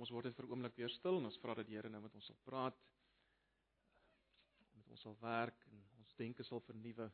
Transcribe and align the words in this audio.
Kom 0.00 0.06
ons 0.06 0.14
word 0.16 0.30
net 0.30 0.36
vir 0.38 0.46
'n 0.46 0.52
oomblik 0.54 0.76
weer 0.80 0.88
stil 0.88 1.18
en 1.18 1.26
ons 1.28 1.34
vra 1.42 1.54
dat 1.54 1.66
die 1.68 1.74
Here 1.76 1.88
nou 1.92 1.98
met 2.00 2.14
ons 2.16 2.24
sal 2.24 2.36
praat. 2.48 2.76
Met 4.72 4.86
ons 4.88 5.00
sal 5.04 5.16
werk 5.20 5.58
en 5.68 5.82
ons 6.00 6.14
denke 6.16 6.42
sal 6.42 6.62
vernuwe. 6.64 7.10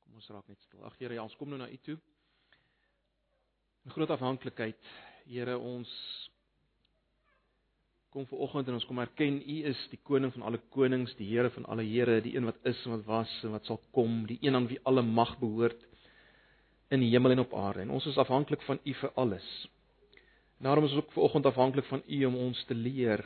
Kom 0.00 0.14
ons 0.14 0.28
raak 0.30 0.48
net 0.48 0.62
stil. 0.64 0.80
Ag 0.88 0.96
Here, 0.96 1.12
ja, 1.12 1.22
ons 1.22 1.36
kom 1.36 1.50
nou 1.50 1.58
na 1.58 1.68
U 1.68 1.76
toe. 1.76 1.98
'n 3.84 3.90
Groot 3.90 4.08
afhanklikheid. 4.08 4.88
Here, 5.26 5.58
ons 5.58 5.90
kom 8.08 8.24
ver 8.26 8.38
oggend 8.38 8.68
en 8.68 8.74
ons 8.80 8.88
kom 8.88 8.98
erken 8.98 9.42
U 9.42 9.58
is 9.68 9.88
die 9.90 10.00
koning 10.02 10.32
van 10.32 10.42
alle 10.48 10.62
konings, 10.70 11.14
die 11.16 11.28
Here 11.28 11.50
van 11.50 11.66
alle 11.66 11.84
here, 11.84 12.22
die 12.22 12.36
een 12.36 12.48
wat 12.48 12.56
is 12.64 12.86
en 12.86 12.92
wat 12.92 13.04
was 13.04 13.44
en 13.44 13.50
wat 13.50 13.66
sal 13.66 13.80
kom, 13.92 14.24
die 14.26 14.38
een 14.40 14.54
aan 14.54 14.66
wie 14.66 14.80
alle 14.84 15.02
mag 15.02 15.38
behoort 15.38 15.84
in 16.88 17.00
die 17.00 17.10
hemel 17.10 17.32
en 17.32 17.44
op 17.44 17.52
aarde. 17.52 17.82
En 17.82 17.90
ons 17.90 18.06
is 18.06 18.16
afhanklik 18.16 18.62
van 18.62 18.80
U 18.82 18.94
vir 18.94 19.12
alles. 19.12 19.68
Daarom 20.62 20.84
is 20.84 20.92
ons 20.94 21.02
ook 21.02 21.12
ver 21.12 21.22
oggend 21.22 21.46
afhanklik 21.46 21.84
van 21.84 22.02
U 22.06 22.24
om 22.24 22.36
ons 22.36 22.64
te 22.64 22.74
leer 22.74 23.24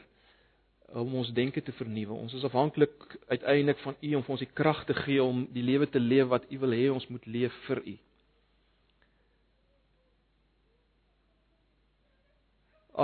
om 0.86 1.14
ons 1.14 1.32
denke 1.32 1.62
te 1.62 1.72
vernuwe. 1.72 2.14
Ons 2.14 2.32
is 2.32 2.44
afhanklik 2.44 3.18
uiteindelik 3.26 3.78
van 3.78 3.96
U 4.00 4.14
om 4.14 4.22
vir 4.24 4.34
ons 4.36 4.44
die 4.44 4.52
krag 4.54 4.84
te 4.88 4.94
gee 4.94 5.22
om 5.22 5.42
die 5.52 5.64
lewe 5.66 5.88
te 5.90 6.00
leef 6.00 6.30
wat 6.30 6.46
U 6.48 6.58
wil 6.62 6.72
hê 6.72 6.86
ons 6.92 7.06
moet 7.12 7.26
leef 7.26 7.56
vir 7.66 7.82
U. 7.82 7.96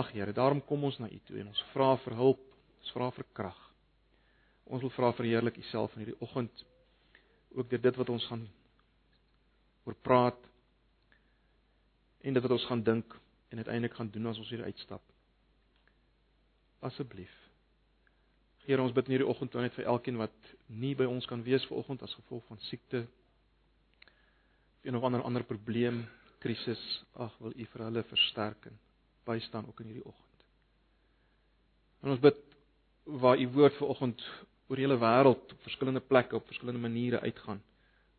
Ag 0.00 0.12
Here, 0.14 0.33
daarom 0.33 0.62
kom 0.64 0.84
ons 0.88 0.96
na 1.02 1.10
U 1.10 1.19
toe 1.27 1.42
en 1.42 1.50
ons 1.52 1.64
vra 1.74 1.91
vir 2.06 2.16
hulp, 2.16 2.44
ons 2.80 2.92
vra 2.96 3.10
vir 3.12 3.28
krag. 3.36 3.58
Ons 4.64 4.86
wil 4.86 4.94
vra 4.94 5.10
verheerlik 5.19 5.58
U 5.60 5.66
self 5.69 5.92
in 5.96 6.06
hierdie 6.06 6.20
oggend 6.24 6.64
ook 7.52 7.69
deur 7.69 7.84
dit 7.84 8.00
wat 8.00 8.14
ons 8.14 8.30
gaan 8.30 8.46
oor 9.84 9.98
praat 10.00 10.38
en 12.22 12.33
dit 12.33 12.42
wat 12.46 12.56
ons 12.56 12.64
gaan 12.70 12.86
dink 12.86 13.19
en 13.52 13.61
uiteindelik 13.61 13.97
gaan 13.97 14.11
doen 14.11 14.27
as 14.27 14.38
ons 14.41 14.51
hier 14.51 14.65
uitstap. 14.65 15.02
Asseblief. 16.80 17.33
Here, 18.65 18.83
ons 18.83 18.94
bid 18.94 19.09
in 19.09 19.17
hierdie 19.17 19.28
oggend 19.28 19.55
net 19.59 19.75
vir 19.77 19.89
elkeen 19.91 20.20
wat 20.20 20.53
nie 20.67 20.94
by 20.98 21.05
ons 21.11 21.27
kan 21.28 21.42
wees 21.44 21.64
vanoggend 21.69 22.03
as 22.06 22.14
gevolg 22.20 22.47
van 22.48 22.61
siekte 22.69 23.05
of 24.83 24.94
of 24.98 25.05
ander 25.06 25.22
ander 25.22 25.44
probleem, 25.47 26.03
krisis. 26.42 26.81
Ag, 27.14 27.34
wil 27.39 27.53
U 27.55 27.67
vir 27.75 27.84
hulle 27.86 28.03
versterking 28.03 28.78
bystaan 29.25 29.66
ook 29.69 29.81
in 29.81 29.92
hierdie 29.92 30.06
oggend. 30.06 30.47
En 32.03 32.11
ons 32.11 32.22
bid 32.22 32.39
waar 33.22 33.39
u 33.39 33.47
woord 33.55 33.77
vanoggend 33.78 34.22
oor 34.66 34.78
die 34.78 34.87
hele 34.87 34.98
wêreld 34.98 35.53
op 35.55 35.66
verskillende 35.66 36.00
plekke 36.00 36.37
op 36.37 36.47
verskillende 36.47 36.81
maniere 36.83 37.20
uitgaan. 37.20 37.62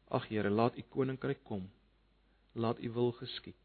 Ag 0.08 0.28
Here, 0.28 0.50
laat 0.50 0.78
u 0.78 0.84
koninkryk 0.90 1.44
kom. 1.44 1.66
Laat 2.54 2.80
u 2.80 2.92
wil 2.92 3.12
geskied. 3.12 3.63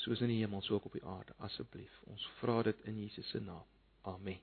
Soos 0.00 0.20
in 0.24 0.30
die 0.32 0.38
hemel, 0.40 0.62
so 0.64 0.74
ook 0.74 0.86
op 0.88 0.92
die 0.96 1.04
aarde, 1.04 1.34
asseblief. 1.44 1.98
Ons 2.08 2.24
vra 2.38 2.62
dit 2.62 2.86
in 2.88 3.02
Jesus 3.02 3.28
se 3.28 3.40
naam. 3.40 3.66
Amen. 4.08 4.38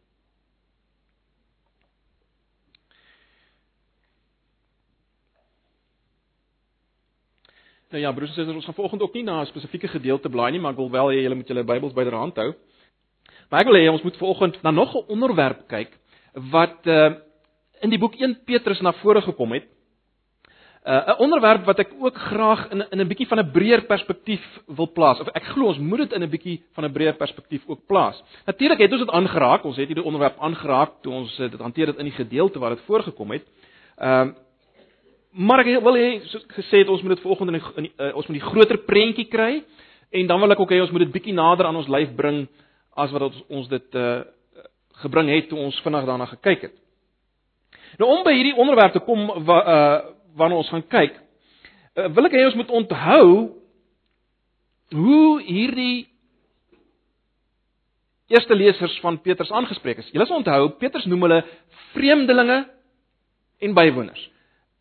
Nou 7.87 8.01
ja, 8.01 8.11
broers 8.11 8.29
en 8.29 8.35
susters, 8.35 8.55
ons 8.55 8.65
gaan 8.65 8.75
vanoggend 8.75 9.01
ook 9.01 9.13
nie 9.13 9.23
na 9.23 9.41
'n 9.41 9.45
spesifieke 9.45 9.87
gedeelte 9.87 10.29
blaai 10.29 10.51
nie, 10.51 10.59
maar 10.59 10.71
ek 10.71 10.77
wil 10.77 10.91
wel 10.91 11.07
hê 11.07 11.21
julle 11.23 11.35
moet 11.35 11.47
julle 11.47 11.63
Bybels 11.63 11.93
byderhand 11.93 12.35
hou. 12.35 12.53
Maar 13.49 13.59
ek 13.59 13.67
wil 13.67 13.75
hê 13.75 13.89
ons 13.91 14.03
moet 14.03 14.17
vanoggend 14.17 14.61
na 14.61 14.71
nog 14.71 14.93
'n 14.95 15.07
onderwerp 15.07 15.67
kyk 15.67 15.97
wat 16.33 16.85
uh 16.85 17.15
in 17.79 17.89
die 17.89 17.99
boek 17.99 18.15
1 18.15 18.43
Petrus 18.45 18.81
na 18.81 18.91
vore 18.93 19.21
gekom 19.21 19.51
het. 19.51 19.76
Uh 20.87 21.07
'n 21.07 21.19
onderwerp 21.19 21.65
wat 21.65 21.79
ek 21.79 21.89
ook 21.99 22.15
graag 22.15 22.69
in 22.71 22.85
in 22.89 22.99
'n 23.01 23.07
bietjie 23.07 23.27
van 23.27 23.39
'n 23.39 23.51
breër 23.51 23.81
perspektief 23.85 24.43
wil 24.65 24.91
plaas. 24.91 25.19
Of 25.19 25.27
ek 25.27 25.43
glo 25.43 25.67
ons 25.67 25.77
moet 25.77 25.97
dit 25.97 26.13
in 26.13 26.23
'n 26.23 26.29
bietjie 26.29 26.63
van 26.73 26.85
'n 26.85 26.91
breër 26.91 27.15
perspektief 27.15 27.63
ook 27.67 27.85
plaas. 27.87 28.23
Natuurlik 28.45 28.79
het 28.79 28.91
ons 28.91 29.01
dit 29.01 29.11
aangeraak. 29.11 29.63
Ons 29.63 29.77
het 29.77 29.87
hierdie 29.87 30.05
onderwerp 30.05 30.39
aangeraak 30.39 30.91
toe 31.01 31.13
ons 31.13 31.37
dit 31.37 31.59
hanteer 31.59 31.85
dit 31.85 31.97
in 31.97 32.05
die 32.05 32.23
gedeelte 32.23 32.59
waar 32.59 32.75
dit 32.75 32.85
voorgekom 32.85 33.31
het. 33.31 33.43
Ehm 33.97 34.27
uh, 34.27 34.33
Maar 35.37 35.61
ek 35.61 35.83
wil 35.85 35.97
hê 35.99 36.07
soos 36.31 36.45
gesê 36.55 36.81
het 36.81 36.89
ons 36.89 37.01
moet 37.05 37.13
dit 37.13 37.21
vanoggend 37.21 37.51
in, 37.51 37.61
in 37.75 37.87
uh, 38.01 38.15
ons 38.17 38.25
moet 38.25 38.39
die 38.39 38.47
groter 38.47 38.79
prentjie 38.87 39.27
kry 39.29 39.59
en 40.09 40.27
dan 40.27 40.39
wil 40.41 40.53
ek 40.55 40.63
ook 40.63 40.71
hê 40.73 40.79
ons 40.81 40.93
moet 40.93 41.03
dit 41.05 41.13
bietjie 41.13 41.35
nader 41.37 41.67
aan 41.67 41.77
ons 41.77 41.89
lyf 41.93 42.15
bring 42.17 42.47
as 42.97 43.13
wat 43.13 43.27
ons, 43.27 43.43
ons 43.59 43.67
dit 43.69 43.97
uh, 44.01 44.23
gebring 45.03 45.29
het 45.29 45.49
toe 45.51 45.59
ons 45.61 45.81
vinnig 45.85 46.07
daarna 46.09 46.25
gekyk 46.31 46.65
het. 46.65 46.73
Nou 48.01 48.09
om 48.15 48.23
by 48.25 48.33
hierdie 48.33 48.55
onderwerp 48.57 48.97
te 48.97 49.03
kom 49.05 49.27
wa, 49.45 49.59
uh, 49.61 49.99
waarna 50.37 50.59
ons 50.61 50.69
gaan 50.73 50.85
kyk, 50.87 51.17
uh, 51.97 52.07
wil 52.15 52.29
ek 52.29 52.37
hê 52.37 52.45
ons 52.47 52.59
moet 52.59 52.75
onthou 52.81 53.27
hoe 54.95 55.41
hierdie 55.43 56.07
eerste 58.31 58.55
lesers 58.55 58.95
van 59.03 59.19
Petrus 59.23 59.51
aangespreek 59.51 60.01
is. 60.03 60.09
Julle 60.15 60.27
sal 60.27 60.41
onthou 60.41 60.73
Petrus 60.79 61.05
noem 61.07 61.27
hulle 61.27 61.43
vreemdelinge 61.93 62.63
en 63.63 63.75
bywoners 63.75 64.25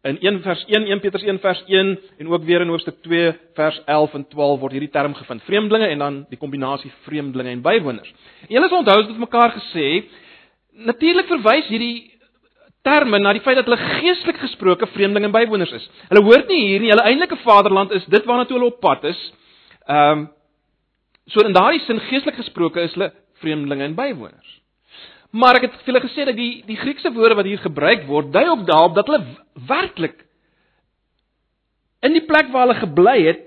in 0.06 0.18
1 0.20 0.42
vers 0.42 0.64
1 0.66 0.86
1 0.86 1.00
Petrus 1.00 1.22
1 1.22 1.38
vers 1.38 1.62
1 1.66 1.98
en 2.18 2.28
ook 2.28 2.44
weer 2.44 2.60
in 2.60 2.68
hoofstuk 2.68 3.02
2 3.02 3.32
vers 3.54 3.80
11 3.84 4.14
en 4.14 4.26
12 4.28 4.60
word 4.60 4.72
hierdie 4.72 4.90
term 4.90 5.14
gevind. 5.14 5.42
Vreemdelinge 5.42 5.86
en 5.86 5.98
dan 5.98 6.18
die 6.30 6.38
kombinasie 6.38 6.92
vreemdelinge 7.06 7.50
en 7.50 7.62
bywoners. 7.62 8.12
En 8.46 8.54
julle 8.54 8.68
sal 8.68 8.78
onthou 8.84 9.06
dit 9.06 9.18
mekaar 9.18 9.54
gesê, 9.56 9.86
natuurlik 10.86 11.26
verwys 11.30 11.70
hierdie 11.72 12.15
terme 12.86 13.18
na 13.18 13.34
die 13.34 13.42
feit 13.44 13.58
dat 13.58 13.68
hulle 13.68 13.78
geestelik 14.00 14.38
gesproke 14.42 14.88
vreemdelinge 14.94 15.30
en 15.30 15.34
bywoners 15.34 15.74
is. 15.76 15.86
Hulle 16.10 16.22
hoort 16.26 16.50
nie 16.52 16.62
hier 16.68 16.84
nie, 16.84 16.92
hulle 16.94 17.06
eintlike 17.10 17.38
vaderland 17.42 17.94
is 17.96 18.06
dit 18.12 18.28
waarna 18.28 18.46
toe 18.46 18.58
hulle 18.58 18.72
op 18.72 18.80
pad 18.84 19.06
is. 19.12 19.20
Ehm 19.86 20.24
um, 20.24 20.26
so 21.26 21.42
in 21.42 21.56
daardie 21.56 21.82
sin 21.82 21.98
geestelik 22.06 22.36
gesproke 22.38 22.78
is 22.86 22.92
hulle 22.94 23.10
vreemdelinge 23.42 23.88
en 23.88 23.96
bywoners. 23.98 24.52
Maar 25.34 25.58
ek 25.58 25.66
het 25.66 25.74
vir 25.80 25.90
julle 25.90 26.04
gesê 26.04 26.26
dat 26.28 26.38
die 26.38 26.62
die 26.68 26.78
Griekse 26.78 27.10
woorde 27.12 27.34
wat 27.34 27.48
hier 27.50 27.60
gebruik 27.64 28.06
word, 28.06 28.30
dui 28.32 28.44
ook 28.48 28.62
daarop 28.68 28.94
dat 28.94 29.10
hulle 29.10 29.24
werklik 29.68 30.22
in 32.06 32.14
die 32.14 32.24
plek 32.28 32.52
waar 32.52 32.68
hulle 32.68 32.78
gebly 32.78 33.16
het 33.26 33.42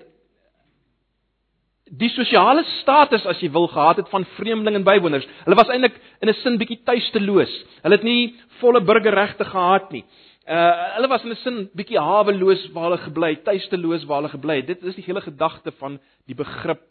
die 1.98 2.10
sosiale 2.14 2.64
status 2.80 3.26
as 3.30 3.40
jy 3.42 3.50
wil 3.54 3.68
gehad 3.72 3.98
het 4.02 4.10
van 4.12 4.26
vreemdeling 4.38 4.80
en 4.80 4.86
bywoners. 4.86 5.28
Hulle 5.46 5.58
was 5.58 5.70
eintlik 5.74 5.98
in 6.22 6.30
'n 6.30 6.34
sin 6.44 6.58
bietjie 6.58 6.84
tuisteloos. 6.86 7.54
Hulle 7.84 7.96
het 7.96 8.04
nie 8.04 8.36
volle 8.60 8.82
burgerregte 8.82 9.46
gehad 9.46 9.92
nie. 9.92 10.04
Uh 10.48 10.96
hulle 10.96 11.08
was 11.08 11.24
in 11.24 11.32
'n 11.32 11.36
sin 11.36 11.70
bietjie 11.76 12.00
haweloos 12.00 12.72
waar 12.74 12.90
hulle 12.90 12.98
gebly 12.98 13.30
het, 13.30 13.44
tuisteloos 13.44 14.06
waar 14.06 14.22
hulle 14.22 14.30
gebly 14.30 14.56
het. 14.56 14.68
Dit 14.68 14.84
is 14.84 14.96
die 14.96 15.04
hele 15.04 15.22
gedagte 15.22 15.72
van 15.72 16.00
die 16.26 16.36
begrip 16.36 16.82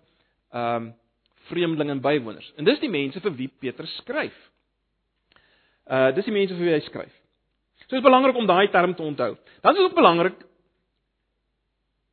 ehm 0.53 0.75
um, 0.75 0.95
vreemdeling 1.49 1.91
en 1.91 2.01
bywoners. 2.01 2.53
En 2.57 2.65
dis 2.65 2.81
die 2.81 2.91
mense 2.91 3.21
vir 3.21 3.33
wie 3.37 3.49
Petrus 3.49 3.97
skryf. 3.97 4.37
Uh 5.91 6.13
dis 6.15 6.25
die 6.25 6.33
mense 6.33 6.55
vir 6.55 6.65
wie 6.65 6.75
hy 6.75 6.81
skryf. 6.81 7.15
So 7.79 7.97
dit 7.97 7.99
is 7.99 8.05
belangrik 8.05 8.37
om 8.37 8.47
daai 8.47 8.69
term 8.69 8.95
te 8.95 9.03
onthou. 9.03 9.37
Dan 9.63 9.73
is 9.73 9.79
dit 9.79 9.87
ook 9.87 9.95
belangrik 9.95 10.35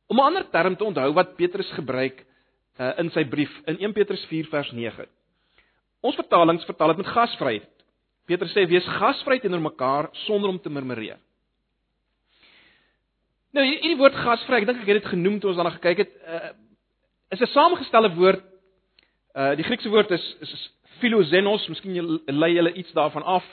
om 0.06 0.16
'n 0.16 0.22
ander 0.22 0.50
term 0.50 0.76
te 0.76 0.84
onthou 0.84 1.12
wat 1.12 1.36
Petrus 1.36 1.70
gebruik 1.72 2.24
uh 2.78 2.92
in 3.00 3.10
sy 3.10 3.24
brief 3.24 3.52
in 3.66 3.78
1 3.80 3.92
Petrus 3.96 4.24
4 4.30 4.48
vers 4.52 4.72
9. 4.72 5.06
Ons 6.06 6.18
vertalings 6.18 6.64
vertaal 6.68 6.94
dit 6.94 7.02
met 7.02 7.14
gasvryheid. 7.14 7.68
Petrus 8.26 8.52
sê 8.52 8.66
wees 8.68 8.86
gasvry 8.98 9.38
teenoor 9.40 9.62
mekaar 9.64 10.10
sonder 10.26 10.50
om 10.50 10.58
te 10.60 10.70
murmureer. 10.70 11.18
Nou 13.56 13.64
hierdie 13.64 13.96
woord 13.96 14.16
gasvry, 14.20 14.60
ek 14.60 14.66
dink 14.68 14.82
ek 14.82 14.90
het 14.90 15.00
dit 15.00 15.12
genoem 15.14 15.38
toe 15.40 15.52
ons 15.52 15.60
daarna 15.60 15.76
gekyk 15.78 16.04
het, 16.04 16.16
uh 16.26 16.52
is 17.32 17.40
'n 17.40 17.52
saamgestelde 17.52 18.14
woord. 18.14 18.42
Uh 19.34 19.54
die 19.56 19.64
Griekse 19.64 19.88
woord 19.88 20.10
is 20.10 20.24
is 20.40 20.72
philoxenos, 21.00 21.68
miskien 21.68 22.20
lei 22.26 22.52
julle 22.54 22.72
iets 22.72 22.92
daarvan 22.92 23.22
af 23.22 23.44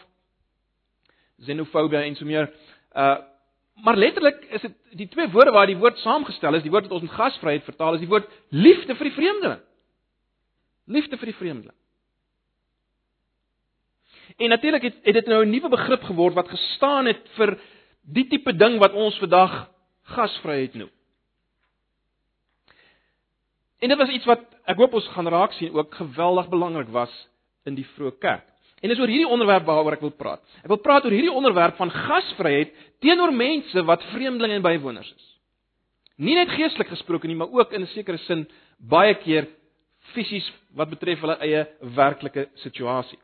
xenofobie 1.45 1.97
en 1.97 2.15
so 2.15 2.25
meer. 2.25 2.51
Uh 2.95 3.17
maar 3.81 3.97
letterlik 3.97 4.45
is 4.49 4.61
dit 4.61 4.73
die 4.91 5.07
twee 5.07 5.29
woorde 5.29 5.51
waar 5.51 5.67
die 5.67 5.77
woord 5.77 5.97
saamgestel 5.97 6.55
is, 6.55 6.63
die 6.63 6.71
woord 6.71 6.87
wat 6.87 6.99
ons 6.99 7.09
met 7.09 7.17
gasvryheid 7.17 7.63
vertaal 7.63 7.97
is 7.97 8.03
die 8.03 8.11
woord 8.11 8.29
liefde 8.49 8.95
vir 8.95 9.09
die 9.09 9.15
vreemdeling. 9.15 9.61
Liefde 10.85 11.17
vir 11.17 11.31
die 11.31 11.39
vreemdeling. 11.39 11.77
En 14.37 14.49
natuurlik 14.49 14.81
het, 14.81 14.97
het 15.03 15.13
dit 15.13 15.25
nou 15.25 15.45
'n 15.45 15.49
nuwe 15.49 15.69
begrip 15.69 16.03
geword 16.03 16.33
wat 16.33 16.49
gestaan 16.49 17.05
het 17.05 17.29
vir 17.37 17.57
die 18.01 18.27
tipe 18.27 18.55
ding 18.55 18.79
wat 18.79 18.93
ons 18.93 19.17
vandag 19.17 19.69
gasvryheid 20.03 20.73
noem. 20.73 20.89
En 23.79 23.89
dit 23.89 23.97
was 23.97 24.09
iets 24.09 24.25
wat 24.25 24.43
ek 24.63 24.77
hoop 24.77 24.93
ons 24.93 25.07
gaan 25.07 25.27
raak 25.27 25.51
sien 25.53 25.73
ook 25.73 25.95
geweldig 25.95 26.49
belangrik 26.49 26.87
was 26.87 27.11
in 27.63 27.75
die 27.75 27.87
vroeë 27.95 28.17
kerk. 28.19 28.52
En 28.83 28.91
dis 28.91 28.99
oor 28.99 29.07
hierdie 29.07 29.29
onderwerp 29.31 29.63
waaroor 29.65 29.95
ek 29.95 30.03
wil 30.03 30.11
praat. 30.11 30.41
Ek 30.59 30.71
wil 30.71 30.81
praat 30.83 31.05
oor 31.07 31.15
hierdie 31.15 31.31
onderwerp 31.31 31.77
van 31.79 31.91
gasvryheid 31.91 32.73
teenoor 33.03 33.31
mense 33.31 33.83
wat 33.87 34.03
vreemdelinge 34.11 34.59
en 34.59 34.65
bywoners 34.65 35.07
is. 35.07 35.29
Nie 36.19 36.35
net 36.35 36.51
geestelik 36.51 36.91
gesproke 36.91 37.27
nie, 37.27 37.37
maar 37.39 37.51
ook 37.51 37.71
in 37.73 37.81
'n 37.81 37.93
sekere 37.95 38.17
sin 38.17 38.47
baie 38.77 39.15
keer 39.15 39.47
fisies 40.13 40.51
wat 40.75 40.89
betref 40.89 41.21
hulle 41.23 41.37
eie 41.39 41.67
werklike 41.95 42.49
situasie. 42.55 43.19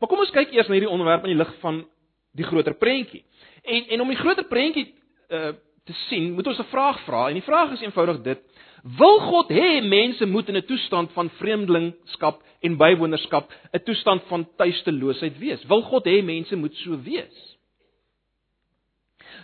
Maar 0.00 0.08
kom 0.08 0.18
ons 0.18 0.30
kyk 0.30 0.52
eers 0.52 0.68
na 0.68 0.74
hierdie 0.74 0.90
onderwerp 0.90 1.24
in 1.24 1.36
die 1.36 1.44
lig 1.44 1.52
van 1.60 1.84
die 2.32 2.44
groter 2.44 2.74
prentjie. 2.74 3.24
En 3.62 3.84
en 3.88 4.00
om 4.00 4.08
die 4.08 4.18
groter 4.18 4.44
prentjie 4.44 4.94
uh, 5.30 5.52
te 5.84 5.92
sien, 6.08 6.32
moet 6.32 6.46
ons 6.46 6.58
'n 6.58 6.72
vraag 6.72 7.00
vra 7.04 7.28
en 7.28 7.34
die 7.34 7.48
vraag 7.48 7.72
is 7.72 7.82
eenvoudig 7.82 8.22
dit: 8.22 8.40
Wil 8.84 9.20
God 9.30 9.48
hê 9.48 9.80
mense 9.80 10.26
moet 10.26 10.48
in 10.48 10.56
'n 10.56 10.66
toestand 10.68 11.12
van 11.12 11.30
vreemdelingskap 11.40 12.42
en 12.60 12.76
bywonerskap, 12.76 13.50
'n 13.72 13.82
toestand 13.84 14.22
van 14.28 14.46
tuisteloosheid 14.56 15.38
wees? 15.38 15.64
Wil 15.64 15.82
God 15.82 16.04
hê 16.04 16.22
mense 16.22 16.56
moet 16.56 16.74
so 16.76 17.00
wees? 17.00 17.56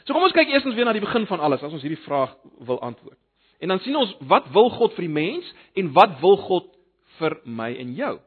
So 0.04 0.12
kom 0.12 0.22
ons 0.22 0.32
kyk 0.32 0.48
eers 0.48 0.64
weer 0.64 0.84
na 0.84 0.92
die 0.92 1.04
begin 1.04 1.26
van 1.26 1.40
alles 1.40 1.62
as 1.62 1.72
ons 1.72 1.82
hierdie 1.82 2.04
vraag 2.04 2.36
wil 2.66 2.80
antwoord. 2.80 3.18
En 3.60 3.68
dan 3.68 3.80
sien 3.80 3.96
ons 3.96 4.14
wat 4.28 4.48
wil 4.52 4.70
God 4.70 4.94
vir 4.96 5.06
die 5.06 5.14
mens 5.14 5.54
en 5.76 5.92
wat 5.92 6.20
wil 6.20 6.36
God 6.36 6.68
vir 7.18 7.40
my 7.44 7.74
en 7.76 7.94
jou? 7.94 8.18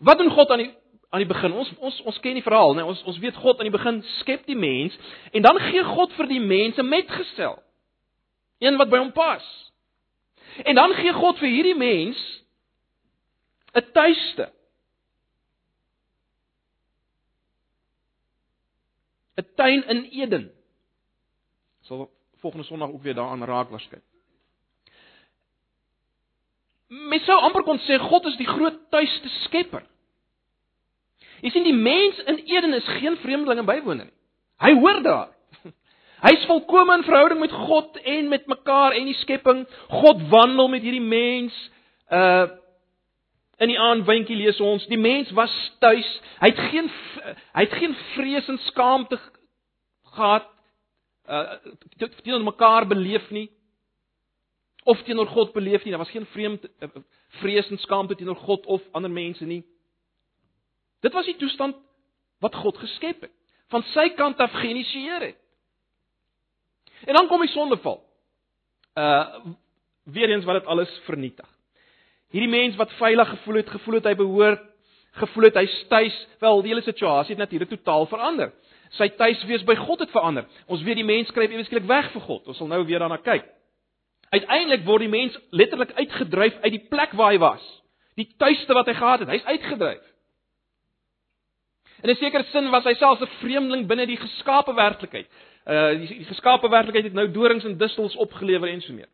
Wat 0.00 0.18
doen 0.18 0.30
God 0.30 0.50
aan 0.50 0.64
die 0.64 0.70
aan 1.10 1.24
die 1.24 1.28
begin? 1.28 1.52
Ons 1.52 1.72
ons 1.78 2.02
ons 2.06 2.20
ken 2.22 2.38
die 2.38 2.44
verhaal, 2.46 2.74
né? 2.74 2.82
Nee? 2.82 2.90
Ons 2.92 3.02
ons 3.04 3.18
weet 3.18 3.36
God 3.36 3.58
aan 3.58 3.68
die 3.68 3.74
begin 3.74 4.02
skep 4.20 4.46
die 4.46 4.56
mens 4.56 4.96
en 5.32 5.42
dan 5.42 5.58
gee 5.70 5.84
God 5.84 6.12
vir 6.16 6.30
die 6.30 6.40
mense 6.40 6.82
metgesel. 6.82 7.58
Een 8.60 8.76
wat 8.76 8.90
by 8.92 9.00
hom 9.00 9.12
pas. 9.16 9.44
En 10.68 10.76
dan 10.76 10.94
gee 10.98 11.12
God 11.16 11.38
vir 11.40 11.48
hierdie 11.48 11.76
mens 11.76 12.20
'n 13.72 13.92
tuiste. 13.92 14.52
'n 19.36 19.46
Tuin 19.56 19.84
in 19.88 20.04
Eden. 20.04 20.50
Sal 21.80 22.10
volgende 22.40 22.66
Sondag 22.66 22.88
ook 22.88 23.02
weer 23.02 23.14
daaraan 23.14 23.44
raak 23.44 23.70
waarskynlik. 23.70 24.04
Mens 26.88 27.24
sou 27.24 27.38
amper 27.38 27.62
kon 27.62 27.78
sê 27.78 27.98
God 27.98 28.24
is 28.26 28.36
die 28.36 28.48
groot 28.48 28.90
tuiste 28.90 29.28
skepper. 29.28 29.84
Jy 31.40 31.50
sien 31.50 31.64
die 31.64 31.76
mens 31.76 32.18
in 32.28 32.40
Eden 32.44 32.74
is 32.74 32.88
geen 32.98 33.16
vreemdeling 33.16 33.62
en 33.62 33.68
bywoner 33.68 34.04
nie. 34.04 34.16
Hy 34.60 34.72
hoor 34.80 35.02
daar. 35.02 35.28
Hy's 36.20 36.46
volkome 36.48 36.98
in 36.98 37.04
verhouding 37.06 37.40
met 37.40 37.52
God 37.52 37.96
en 37.96 38.28
met 38.28 38.46
mekaar 38.46 38.92
en 38.92 39.08
die 39.08 39.16
skepping. 39.22 39.64
God 39.88 40.22
wandel 40.28 40.68
met 40.68 40.82
hierdie 40.82 41.04
mens. 41.04 41.56
Uh 42.08 42.48
in 43.60 43.68
die 43.68 43.76
aanwinkie 43.76 44.38
lees 44.40 44.56
ons, 44.64 44.86
die 44.88 44.96
mens 44.96 45.28
was 45.36 45.52
tuis. 45.84 46.06
Hy 46.40 46.48
het 46.48 46.60
geen 46.72 46.86
hy 47.52 47.64
het 47.66 47.74
geen 47.76 47.96
vrees 48.14 48.46
en 48.48 48.56
skaamte 48.70 49.18
gehad 50.14 50.46
uh 51.28 51.58
teenoor 52.22 52.46
mekaar 52.46 52.86
beleef 52.88 53.26
nie 53.30 53.50
of 54.84 55.02
teenoor 55.02 55.26
God 55.26 55.52
beleef 55.52 55.84
nie. 55.84 55.92
Daar 55.92 56.04
was 56.04 56.10
geen 56.10 56.26
vreemd 56.26 56.64
uh, 56.64 56.88
vrees 57.28 57.68
en 57.70 57.78
skaamte 57.78 58.14
teenoor 58.14 58.36
God 58.36 58.66
of 58.66 58.82
ander 58.96 59.10
mense 59.10 59.44
nie. 59.44 59.60
Dit 61.00 61.12
was 61.12 61.28
die 61.28 61.36
toestand 61.36 61.76
wat 62.40 62.54
God 62.54 62.78
geskep 62.80 63.20
het, 63.20 63.32
van 63.68 63.84
sy 63.92 64.08
kant 64.16 64.40
af 64.40 64.52
geïnisieer 64.56 65.20
het. 65.20 65.39
En 67.04 67.14
dan 67.14 67.28
kom 67.28 67.40
die 67.40 67.52
sondeval. 67.54 68.02
Uh 68.94 69.26
weer 70.10 70.30
eens 70.30 70.44
wat 70.44 70.54
dit 70.54 70.66
alles 70.66 70.90
vernietig. 71.04 71.46
Hierdie 72.30 72.50
mens 72.50 72.76
wat 72.76 72.92
veilig 72.92 73.28
gevoel 73.28 73.54
het, 73.54 73.70
gevoel 73.70 73.94
het 73.94 74.04
hy 74.04 74.14
behoort, 74.18 74.62
gevoel 75.20 75.44
het 75.44 75.58
hy's 75.60 75.76
tuis, 75.88 76.16
wel 76.40 76.62
die 76.62 76.72
hele 76.72 76.82
situasie 76.82 77.34
het 77.34 77.42
natuurlik 77.42 77.68
totaal 77.68 78.06
verander. 78.10 78.52
Sy 78.98 79.08
tuiswees 79.18 79.62
by 79.66 79.76
God 79.78 80.02
het 80.02 80.10
verander. 80.10 80.46
Ons 80.66 80.82
weet 80.82 80.98
die 80.98 81.06
mens 81.06 81.30
skryf 81.30 81.52
ewesklik 81.52 81.86
weg 81.86 82.10
vir 82.14 82.24
God. 82.26 82.48
Ons 82.50 82.58
sal 82.58 82.70
nou 82.70 82.80
weer 82.86 83.02
daarna 83.02 83.20
kyk. 83.22 83.46
Uiteindelik 84.30 84.86
word 84.86 85.04
die 85.06 85.12
mens 85.12 85.36
letterlik 85.50 85.92
uitgedryf 85.98 86.58
uit 86.62 86.72
die 86.74 86.86
plek 86.90 87.14
waar 87.18 87.34
hy 87.34 87.42
was. 87.42 87.66
Die 88.18 88.28
tuiste 88.38 88.74
wat 88.74 88.90
hy 88.90 88.94
gehad 88.98 89.24
het, 89.24 89.32
hy's 89.34 89.46
uitgedryf. 89.46 90.02
In 92.02 92.10
'n 92.10 92.16
sekere 92.16 92.44
sin 92.50 92.70
was 92.70 92.84
hy 92.84 92.94
selfs 92.94 93.22
'n 93.22 93.36
vreemdeling 93.40 93.86
binne 93.86 94.06
die 94.06 94.16
geskape 94.16 94.74
werklikheid. 94.74 95.26
Uh 95.70 95.90
die, 96.00 96.08
die 96.18 96.26
geskape 96.26 96.68
werklikheid 96.68 97.04
het 97.04 97.14
nou 97.14 97.28
dorings 97.30 97.64
en 97.64 97.76
distels 97.78 98.16
opgelewer 98.18 98.72
en 98.72 98.80
so 98.82 98.92
meer. 98.92 99.08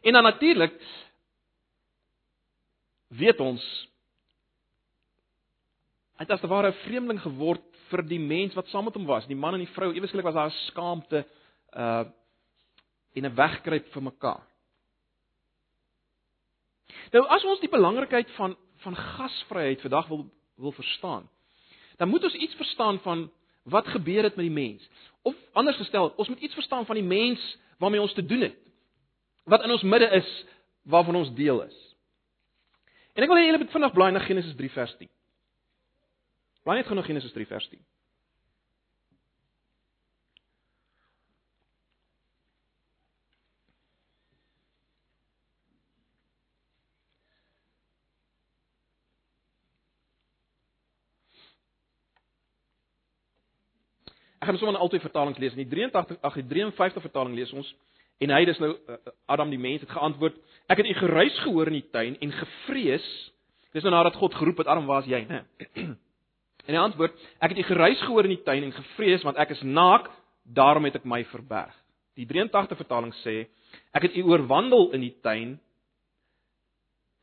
En 0.00 0.16
dan 0.16 0.24
natuurlik 0.24 0.76
weet 3.08 3.40
ons 3.40 3.64
hy 6.16 6.24
het 6.24 6.32
as 6.36 6.40
te 6.40 6.48
ware 6.48 6.70
'n 6.70 6.82
vreemdeling 6.84 7.20
geword 7.20 7.64
vir 7.90 8.02
die 8.06 8.20
mens 8.20 8.54
wat 8.54 8.68
saam 8.68 8.84
met 8.84 8.94
hom 8.94 9.06
was, 9.06 9.26
die 9.26 9.36
man 9.36 9.54
en 9.54 9.64
die 9.64 9.74
vrou. 9.74 9.92
Eweslik 9.92 10.24
was 10.24 10.34
daar 10.34 10.48
'n 10.48 10.64
skaamte 10.70 11.26
uh 11.76 12.04
en 13.14 13.24
'n 13.26 13.34
wegkruip 13.34 13.92
vir 13.92 14.02
mekaar. 14.02 14.46
Nou 17.12 17.26
as 17.26 17.44
ons 17.44 17.60
die 17.60 17.68
belangrikheid 17.68 18.30
van 18.30 18.56
van 18.76 18.96
gasvryheid 18.96 19.80
vandag 19.80 20.08
wil 20.08 20.30
wil 20.56 20.72
verstaan, 20.72 21.28
dan 21.96 22.08
moet 22.08 22.24
ons 22.24 22.34
iets 22.34 22.54
verstaan 22.54 22.98
van 23.00 23.30
wat 23.62 23.86
gebeur 23.86 24.22
het 24.22 24.36
met 24.36 24.46
die 24.46 24.54
mens. 24.54 24.88
Of 25.22 25.36
anders 25.52 25.76
gestel, 25.76 26.12
ons 26.16 26.28
moet 26.28 26.40
iets 26.40 26.54
verstaan 26.54 26.86
van 26.86 26.94
die 26.94 27.04
mens 27.04 27.58
waarmee 27.78 28.00
ons 28.00 28.14
te 28.14 28.24
doen 28.24 28.40
het. 28.40 28.56
Wat 29.44 29.62
in 29.62 29.70
ons 29.70 29.82
midde 29.82 30.08
is, 30.20 30.44
waarvan 30.82 31.14
ons 31.14 31.34
deel 31.34 31.62
is. 31.62 31.78
En 33.14 33.24
ek 33.24 33.28
wil 33.28 33.40
hê 33.40 33.48
julle 33.48 33.62
moet 33.62 33.72
vinnig 33.74 33.92
blaai 33.92 34.12
na 34.12 34.24
Genesis 34.24 34.56
3 34.56 34.70
vers 34.70 34.96
10. 34.96 35.08
Blaai 36.64 36.78
net 36.80 36.88
gou 36.88 36.96
na 36.96 37.04
Genesis 37.04 37.32
3 37.32 37.46
vers 37.50 37.68
10. 37.72 37.80
Ek 54.39 54.39
gaan 54.50 54.58
sommer 54.58 54.76
in 54.76 54.82
albei 54.82 55.00
vertalings 55.00 55.38
lees. 55.38 55.54
In 55.54 55.64
die 55.64 55.70
83 55.70 56.20
ag 56.26 56.34
die 56.34 56.46
53 56.46 57.02
vertaling 57.02 57.34
lees 57.38 57.52
ons 57.52 57.70
en 58.20 58.32
hy 58.34 58.44
dis 58.44 58.58
nou 58.60 58.70
uh, 58.74 58.96
Adam 59.32 59.50
die 59.52 59.60
mens 59.60 59.84
het 59.84 59.92
geantwoord: 59.94 60.36
Ek 60.68 60.82
het 60.82 60.88
u 60.90 60.94
geruis 60.98 61.38
gehoor 61.44 61.70
in 61.70 61.78
die 61.78 61.88
tuin 61.92 62.16
en 62.20 62.32
gevrees. 62.36 63.06
Dis 63.72 63.86
nou 63.86 63.94
nadat 63.94 64.18
God 64.20 64.34
geroep 64.34 64.62
het: 64.62 64.70
Adam, 64.70 64.88
waar 64.90 65.04
is 65.06 65.10
jy, 65.10 65.24
né? 65.30 65.44
En 66.68 66.76
hy 66.76 66.82
antwoord: 66.82 67.16
Ek 67.40 67.54
het 67.54 67.62
u 67.62 67.68
geruis 67.70 68.02
gehoor 68.04 68.28
in 68.28 68.34
die 68.36 68.44
tuin 68.46 68.66
en 68.66 68.74
gevrees 68.76 69.24
want 69.26 69.38
ek 69.40 69.54
is 69.56 69.62
naak, 69.64 70.10
daarom 70.44 70.84
het 70.86 71.00
ek 71.00 71.08
my 71.08 71.22
verberg. 71.30 71.72
Die 72.18 72.26
83 72.28 72.78
vertaling 72.82 73.14
sê: 73.22 73.46
Ek 73.96 74.04
het 74.06 74.18
u 74.18 74.26
oorwandel 74.28 74.90
in 74.98 75.06
die 75.06 75.14
tuin 75.24 75.56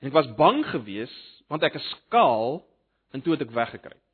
en 0.01 0.09
ek 0.09 0.15
was 0.15 0.29
bang 0.39 0.63
geweest 0.71 1.43
want 1.47 1.63
ek 1.63 1.77
is 1.79 1.93
skaal 1.93 2.59
en 3.15 3.23
toe 3.23 3.35
het 3.35 3.45
ek 3.45 3.53
weggekruip. 3.55 4.06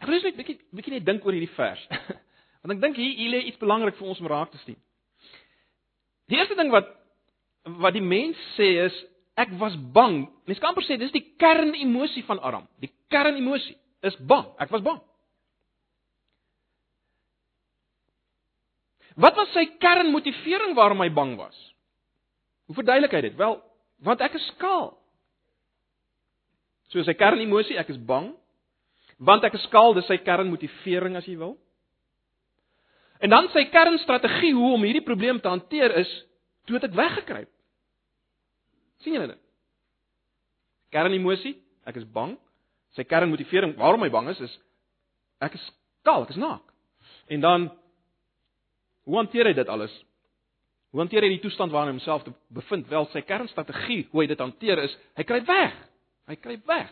Ek 0.00 0.08
wil 0.08 0.20
net 0.20 0.34
'n 0.34 0.36
bietjie 0.36 0.58
bietjie 0.76 0.94
net 0.94 1.06
dink 1.06 1.24
oor 1.24 1.32
hierdie 1.32 1.56
vers. 1.56 1.82
Want 2.60 2.76
ek 2.76 2.82
dink 2.82 2.96
hier 2.96 3.14
hier 3.16 3.30
lê 3.30 3.40
iets 3.48 3.60
belangrik 3.62 3.96
vir 3.96 4.08
ons 4.08 4.20
om 4.20 4.28
raak 4.30 4.50
te 4.50 4.58
sien. 4.64 4.78
Die 6.28 6.38
eerste 6.38 6.56
ding 6.58 6.70
wat 6.74 6.88
wat 7.82 7.94
die 7.94 8.04
mens 8.04 8.38
sê 8.56 8.68
is 8.86 8.96
ek 9.36 9.52
was 9.60 9.76
bang. 9.92 10.26
Mens 10.46 10.58
kan 10.58 10.72
amper 10.72 10.84
sê 10.86 10.98
dis 10.98 11.14
die 11.14 11.24
kernemosie 11.40 12.24
van 12.26 12.40
Adam. 12.40 12.66
Die 12.82 12.92
kernemosie 13.12 13.76
is 14.02 14.16
bang. 14.20 14.46
Ek 14.58 14.70
was 14.70 14.82
bang. 14.82 15.00
Wat 19.16 19.36
was 19.36 19.52
sy 19.56 19.64
kernmotivering 19.80 20.74
waarom 20.76 21.00
hy 21.00 21.08
bang 21.08 21.36
was? 21.40 21.56
Hoe 22.68 22.76
verduidelik 22.76 23.14
hy 23.16 23.22
dit? 23.24 23.36
Wel, 23.38 23.54
want 24.04 24.20
ek 24.20 24.36
is 24.36 24.48
skaal. 24.52 24.90
So 26.92 27.02
sy 27.06 27.14
kernemosie, 27.16 27.78
ek 27.80 27.94
is 27.94 28.00
bang 28.10 28.34
want 29.16 29.44
ek 29.44 29.56
is 29.56 29.64
skaal, 29.68 29.94
dis 29.96 30.06
sy 30.10 30.18
kernmotivering 30.24 31.16
as 31.16 31.26
jy 31.28 31.36
wil. 31.40 31.56
En 33.24 33.32
dan 33.32 33.48
sy 33.54 33.64
kernstrategie 33.72 34.52
hoe 34.54 34.74
om 34.76 34.84
hierdie 34.84 35.04
probleem 35.04 35.40
te 35.40 35.48
hanteer 35.48 35.94
is 36.02 36.10
toe 36.68 36.76
ek 36.82 36.92
weggekruip. 36.92 37.50
sien 39.00 39.14
julle 39.14 39.28
dit? 39.28 39.42
Kernemosie, 40.90 41.56
ek 41.86 41.96
is 42.00 42.06
bang. 42.12 42.36
Sy 42.96 43.04
kernmotivering 43.04 43.76
waarom 43.76 44.02
hy 44.02 44.10
bang 44.10 44.28
is 44.32 44.40
is 44.40 44.58
ek 45.44 45.54
is 45.54 45.64
skaal, 46.00 46.24
ek 46.24 46.32
is 46.32 46.40
naak. 46.40 46.64
En 47.28 47.40
dan 47.40 47.70
hoe 49.06 49.16
hanteer 49.20 49.46
hy 49.46 49.54
dit 49.54 49.68
alles? 49.68 49.92
Hoe 50.90 51.02
hanteer 51.04 51.26
hy 51.26 51.34
die 51.34 51.42
toestand 51.44 51.72
waarin 51.72 51.92
hy 51.92 51.98
homself 51.98 52.24
bevind? 52.48 52.88
Wel, 52.88 53.08
sy 53.12 53.22
kernstrategie 53.26 54.06
hoe 54.10 54.22
hy 54.22 54.28
dit 54.30 54.40
hanteer 54.40 54.80
is, 54.82 54.94
hy 55.18 55.26
kruip 55.28 55.46
weg. 55.48 55.74
Hy 56.26 56.36
kruip 56.40 56.64
weg. 56.66 56.90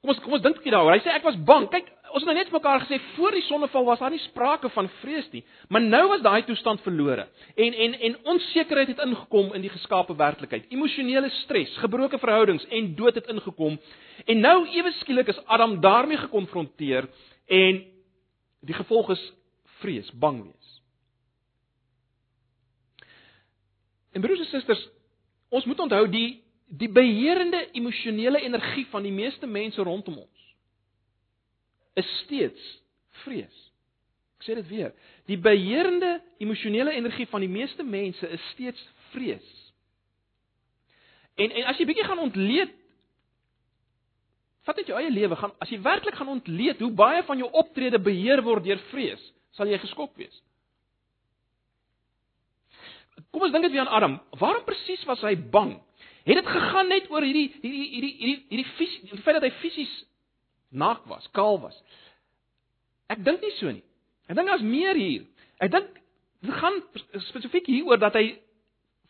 Kom 0.00 0.14
ons 0.14 0.20
kom 0.24 0.32
ons 0.32 0.42
dink 0.42 0.56
'n 0.56 0.60
bietjie 0.60 0.72
daaroor. 0.72 0.94
Hy 0.96 1.02
sê 1.04 1.12
ek 1.12 1.24
was 1.24 1.36
bang. 1.44 1.66
Kyk, 1.68 1.88
ons 2.14 2.24
het 2.24 2.24
nou 2.24 2.34
net 2.34 2.50
mekaar 2.50 2.80
gesê 2.80 2.98
voor 3.16 3.32
die 3.32 3.42
sondeval 3.44 3.84
was 3.84 3.98
daar 3.98 4.10
nie 4.10 4.18
sprake 4.18 4.70
van 4.72 4.88
vrees 5.02 5.28
nie, 5.32 5.44
maar 5.68 5.82
nou 5.82 6.08
was 6.08 6.22
daai 6.22 6.42
toestand 6.44 6.80
verlore. 6.80 7.28
En 7.56 7.74
en 7.74 7.94
en 8.00 8.16
onsekerheid 8.24 8.88
het 8.88 8.98
ingekom 8.98 9.52
in 9.54 9.60
die 9.60 9.70
geskaapte 9.70 10.16
werklikheid. 10.16 10.64
Emosionele 10.70 11.30
stres, 11.44 11.76
gebroke 11.76 12.18
verhoudings 12.18 12.64
en 12.70 12.94
dood 12.94 13.14
het 13.14 13.28
ingekom. 13.28 13.78
En 14.26 14.40
nou 14.40 14.66
ewe 14.68 14.92
skielik 14.92 15.28
is 15.28 15.44
Adam 15.46 15.80
daarmee 15.80 16.16
gekonfronteer 16.16 17.08
en 17.46 17.84
die 18.60 18.74
gevolg 18.74 19.10
is 19.10 19.32
vrees, 19.80 20.10
bang 20.12 20.42
wees. 20.42 20.82
En 24.12 24.20
broers 24.20 24.40
en 24.40 24.46
susters, 24.46 24.88
ons 25.50 25.64
moet 25.64 25.80
onthou 25.80 26.08
die 26.08 26.42
die 26.70 26.88
beheerende 26.88 27.64
emosionele 27.74 28.40
energie 28.46 28.86
van 28.90 29.02
die 29.02 29.12
meeste 29.12 29.46
mense 29.46 29.82
rondom 29.82 30.20
ons 30.22 30.46
is 31.98 32.10
steeds 32.24 32.66
vrees. 33.24 33.56
Ek 34.38 34.46
sê 34.46 34.54
dit 34.56 34.68
weer. 34.70 34.92
Die 35.28 35.36
beheerende 35.36 36.20
emosionele 36.40 36.94
energie 36.96 37.26
van 37.28 37.42
die 37.44 37.50
meeste 37.50 37.84
mense 37.84 38.28
is 38.28 38.44
steeds 38.54 38.80
vrees. 39.10 39.48
En 41.34 41.50
en 41.50 41.66
as 41.72 41.80
jy 41.80 41.88
bietjie 41.90 42.06
gaan 42.06 42.22
ontleed 42.22 42.76
vat 44.68 44.78
net 44.78 44.90
jou 44.92 44.96
eie 45.00 45.10
lewe 45.10 45.36
gaan 45.40 45.52
as 45.58 45.70
jy 45.72 45.80
werklik 45.82 46.14
gaan 46.14 46.30
ontleed 46.30 46.80
hoe 46.84 46.92
baie 46.94 47.24
van 47.26 47.40
jou 47.40 47.48
optrede 47.58 47.98
beheer 47.98 48.42
word 48.46 48.64
deur 48.64 48.80
vrees, 48.92 49.20
sal 49.56 49.68
jy 49.68 49.80
geskok 49.82 50.14
wees. 50.20 50.36
Kom 53.30 53.42
ons 53.44 53.52
dink 53.52 53.66
dit 53.66 53.74
weer 53.74 53.84
aan 53.84 53.96
Adam. 53.98 54.18
Waarom 54.38 54.64
presies 54.64 55.02
was 55.08 55.22
hy 55.26 55.34
bang? 55.36 55.74
Het 56.24 56.36
dit 56.36 56.46
gegaan 56.46 56.88
net 56.88 57.10
oor 57.10 57.24
hierdie 57.24 57.48
hierdie 57.62 57.88
hierdie 57.94 58.14
hierdie 58.18 58.46
hierdie 58.50 58.72
fisies 58.76 59.10
die 59.10 59.22
feit 59.24 59.38
dat 59.38 59.46
hy 59.48 59.52
fisies 59.62 59.92
naak 60.70 61.06
was, 61.10 61.26
kaal 61.32 61.58
was? 61.62 61.76
Ek 63.10 63.24
dink 63.24 63.40
nie 63.42 63.54
so 63.58 63.72
nie. 63.72 63.84
Ek 64.28 64.36
dink 64.38 64.48
daar's 64.52 64.64
meer 64.64 64.98
hier. 64.98 65.24
Ek 65.58 65.72
dink 65.72 65.96
dit 66.40 66.56
gaan 66.56 66.78
spesifiek 67.28 67.66
hieroor 67.68 68.00
dat 68.00 68.16
hy 68.16 68.26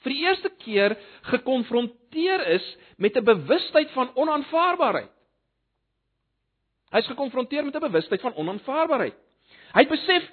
vir 0.00 0.14
die 0.14 0.22
eerste 0.24 0.50
keer 0.62 0.96
gekonfronteer 1.28 2.46
is 2.56 2.66
met 2.96 3.16
'n 3.16 3.24
bewustheid 3.24 3.90
van 3.90 4.14
onaanvaarbaarheid. 4.14 5.10
Hy's 6.90 7.06
gekonfronteer 7.06 7.64
met 7.64 7.76
'n 7.76 7.86
bewustheid 7.90 8.20
van 8.20 8.34
onaanvaarbaarheid. 8.34 9.14
Hy 9.74 9.80
het 9.80 9.88
besef 9.88 10.30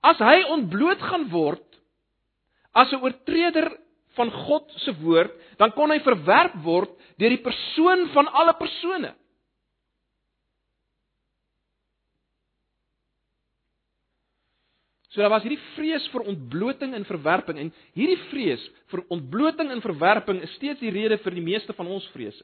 as 0.00 0.18
hy 0.18 0.42
ontbloot 0.48 1.00
gaan 1.00 1.28
word 1.28 1.80
as 2.72 2.92
'n 2.92 3.02
oortreder 3.02 3.83
van 4.16 4.30
God 4.46 4.70
se 4.84 4.94
woord, 5.02 5.32
dan 5.58 5.72
kon 5.76 5.90
hy 5.90 6.00
verwerp 6.04 6.56
word 6.64 6.94
deur 7.20 7.34
die 7.34 7.42
persoon 7.44 8.08
van 8.14 8.30
alle 8.32 8.54
persone. 8.58 9.14
So 15.14 15.22
daar 15.22 15.30
was 15.30 15.44
hierdie 15.46 15.62
vrees 15.76 16.06
vir 16.10 16.24
ontbloting 16.26 16.94
en 16.98 17.04
verwerping 17.06 17.58
en 17.62 17.68
hierdie 17.94 18.18
vrees 18.32 18.62
vir 18.90 19.04
ontbloting 19.14 19.70
en 19.70 19.82
verwerping 19.84 20.40
is 20.42 20.56
steeds 20.58 20.82
die 20.82 20.90
rede 20.90 21.20
vir 21.22 21.36
die 21.36 21.44
meeste 21.44 21.76
van 21.78 21.86
ons 21.86 22.08
vrese. 22.10 22.42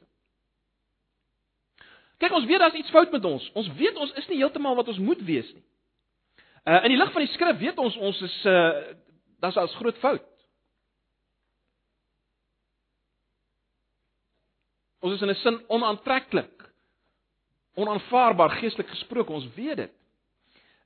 Kyk, 2.21 2.31
ons 2.37 2.47
weet 2.47 2.63
daar's 2.63 2.77
iets 2.79 2.93
fout 2.93 3.11
met 3.11 3.25
ons. 3.27 3.43
Ons 3.59 3.67
weet 3.75 3.97
ons 3.99 4.15
is 4.21 4.29
nie 4.29 4.39
heeltemal 4.39 4.77
wat 4.79 4.87
ons 4.93 5.01
moet 5.03 5.19
wees 5.27 5.51
nie. 5.51 5.65
Uh 6.63 6.79
in 6.85 6.93
die 6.93 6.99
lig 7.01 7.11
van 7.11 7.25
die 7.25 7.33
skrif 7.33 7.59
weet 7.59 7.79
ons 7.81 7.97
ons 7.97 8.23
is 8.29 8.39
uh 8.47 8.95
daar's 9.43 9.59
'n 9.59 9.75
groot 9.81 9.97
fout. 9.97 10.30
Ons 15.01 15.13
is 15.17 15.21
in 15.21 15.29
'n 15.29 15.35
sin 15.35 15.61
onaantreklik. 15.67 16.69
Onaanvaarbaar 17.75 18.49
geestelik 18.49 18.89
gesproke, 18.89 19.33
ons 19.33 19.47
weet 19.55 19.77
dit. 19.77 19.93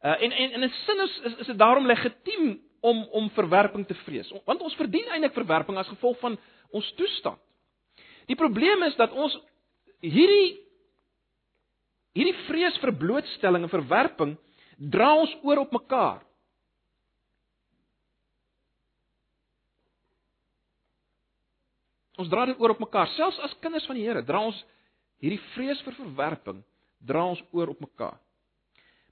Uh 0.03 0.21
en 0.21 0.31
en 0.31 0.51
in 0.51 0.63
'n 0.63 0.73
sin 0.85 0.99
is 0.99 1.19
is, 1.23 1.35
is 1.37 1.47
dit 1.47 1.57
daarom 1.57 1.85
legitiem 1.85 2.61
om 2.79 3.03
om 3.11 3.29
verwerping 3.29 3.87
te 3.87 3.95
vrees. 4.05 4.33
Want 4.45 4.61
ons 4.61 4.75
verdien 4.75 5.07
eintlik 5.09 5.33
verwerping 5.33 5.77
as 5.77 5.87
gevolg 5.87 6.19
van 6.19 6.37
ons 6.69 6.93
toestand. 6.93 7.39
Die 8.25 8.35
probleem 8.35 8.83
is 8.83 8.95
dat 8.95 9.11
ons 9.11 9.39
hierdie 9.99 10.61
hierdie 12.15 12.37
vrees 12.47 12.77
vir 12.77 12.93
blootstelling 12.95 13.63
en 13.63 13.69
verwerping 13.69 14.37
dra 14.77 15.15
ons 15.15 15.35
oor 15.43 15.65
op 15.65 15.71
mekaar. 15.71 16.21
Ons 22.17 22.29
dra 22.31 22.45
dit 22.45 22.59
oor 22.59 22.75
op 22.75 22.79
mekaar. 22.79 23.07
Selfs 23.15 23.39
as 23.43 23.55
kinders 23.63 23.85
van 23.89 23.97
die 23.99 24.05
Here 24.05 24.23
dra 24.23 24.39
ons 24.39 24.61
hierdie 25.23 25.41
vrees 25.53 25.81
vir 25.85 25.95
verwerping 25.97 26.63
dra 27.05 27.25
ons 27.25 27.41
oor 27.51 27.73
op 27.73 27.81
mekaar. 27.83 28.17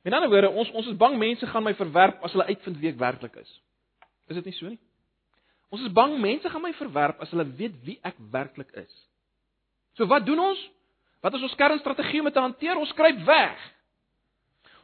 Met 0.04 0.14
ander 0.14 0.30
woorde, 0.30 0.50
ons 0.50 0.72
ons 0.76 0.88
is 0.92 0.98
bang 1.00 1.16
mense 1.20 1.48
gaan 1.48 1.64
my 1.64 1.74
verwerp 1.80 2.24
as 2.24 2.34
hulle 2.36 2.48
uitvind 2.50 2.80
wie 2.82 2.92
ek 2.92 3.00
werklik 3.00 3.36
is. 3.40 3.52
Is 4.28 4.40
dit 4.40 4.50
nie 4.50 4.56
so 4.58 4.72
nie? 4.72 4.80
Ons 5.74 5.86
is 5.88 5.94
bang 5.96 6.18
mense 6.22 6.50
gaan 6.50 6.64
my 6.64 6.74
verwerp 6.78 7.22
as 7.24 7.32
hulle 7.34 7.46
weet 7.60 7.78
wie 7.88 8.00
ek 8.06 8.18
werklik 8.34 8.72
is. 8.78 8.92
So 9.98 10.08
wat 10.12 10.26
doen 10.28 10.42
ons? 10.44 10.60
Wat 11.24 11.36
is 11.38 11.46
ons 11.46 11.56
kernstrategie 11.56 12.20
om 12.20 12.28
dit 12.28 12.36
te 12.36 12.44
hanteer? 12.44 12.80
Ons 12.80 12.92
skryf 12.92 13.24
weg. 13.28 13.64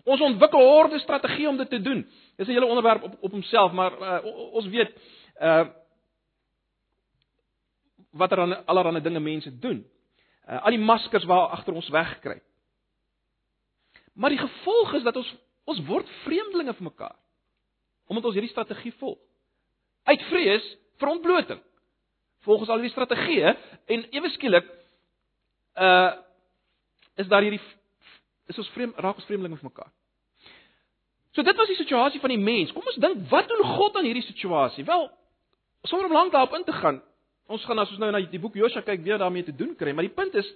Ons 0.07 0.23
ontwikkel 0.23 0.59
'n 0.59 0.71
orde 0.79 0.99
strategie 0.99 1.49
om 1.49 1.57
dit 1.57 1.69
te 1.69 1.81
doen. 1.81 2.07
Dis 2.38 2.47
'n 2.47 2.51
hele 2.51 2.65
onderwerp 2.65 3.03
op 3.03 3.17
op 3.19 3.31
homself, 3.31 3.71
maar 3.71 3.93
uh, 4.01 4.53
ons 4.53 4.67
weet 4.67 4.91
uh 5.41 5.67
wat 8.12 8.32
er 8.32 8.39
aan 8.39 8.66
allerlei 8.66 9.01
dinge 9.04 9.20
mense 9.20 9.51
doen. 9.60 9.84
Uh, 10.50 10.63
al 10.63 10.74
die 10.74 10.82
maskers 10.82 11.28
waar 11.30 11.54
agter 11.56 11.74
ons 11.74 11.89
wegkruip. 11.89 12.44
Maar 14.13 14.30
die 14.30 14.42
gevolg 14.42 14.94
is 14.94 15.04
dat 15.04 15.16
ons 15.16 15.36
ons 15.70 15.82
word 15.86 16.08
vreemdelinge 16.24 16.74
vir 16.74 16.84
mekaar. 16.84 17.16
Omdat 18.10 18.25
ons 18.25 18.34
hierdie 18.34 18.51
strategie 18.51 18.94
volg. 18.98 19.20
Uit 20.10 20.24
vrees 20.32 20.66
vir 20.98 21.12
ontbloting. 21.12 21.60
Volgens 22.48 22.70
al 22.70 22.82
hierdie 22.82 22.96
strategieë 22.96 23.54
en 23.86 24.08
ewe 24.18 24.34
skielik 24.34 24.66
uh 25.78 26.12
is 27.20 27.28
daar 27.28 27.44
hierdie 27.44 27.62
is 28.48 28.58
ons 28.58 28.70
vreemd 28.74 28.98
raak 28.98 29.18
ons 29.20 29.25
vreemdelinge 29.28 29.60
vir 29.60 29.70
mekaar. 29.70 29.92
So 31.36 31.44
dit 31.46 31.56
was 31.56 31.68
die 31.70 31.78
situasie 31.78 32.20
van 32.20 32.34
die 32.34 32.42
mens. 32.42 32.72
Kom 32.74 32.86
ons 32.88 32.98
dink, 33.01 33.22
wat 33.30 33.48
doen 33.51 33.62
God 33.75 34.00
aan 34.00 34.08
hierdie 34.08 34.25
situasie? 34.25 34.86
Wel, 34.88 35.06
sonder 35.84 36.10
om 36.10 36.16
lank 36.16 36.32
daarop 36.34 36.56
in 36.58 36.66
te 36.66 36.74
gaan, 36.74 37.01
ons 37.50 37.65
gaan 37.65 37.82
as 37.82 37.89
ons 37.94 38.01
nou 38.01 38.12
na 38.13 38.22
die 38.22 38.41
boek 38.41 38.58
Josua 38.60 38.84
kyk 38.86 39.01
weer 39.06 39.18
daarmee 39.22 39.48
te 39.48 39.56
doen 39.56 39.75
kry, 39.75 39.94
maar 39.94 40.08
die 40.08 40.13
punt 40.13 40.36
is 40.39 40.50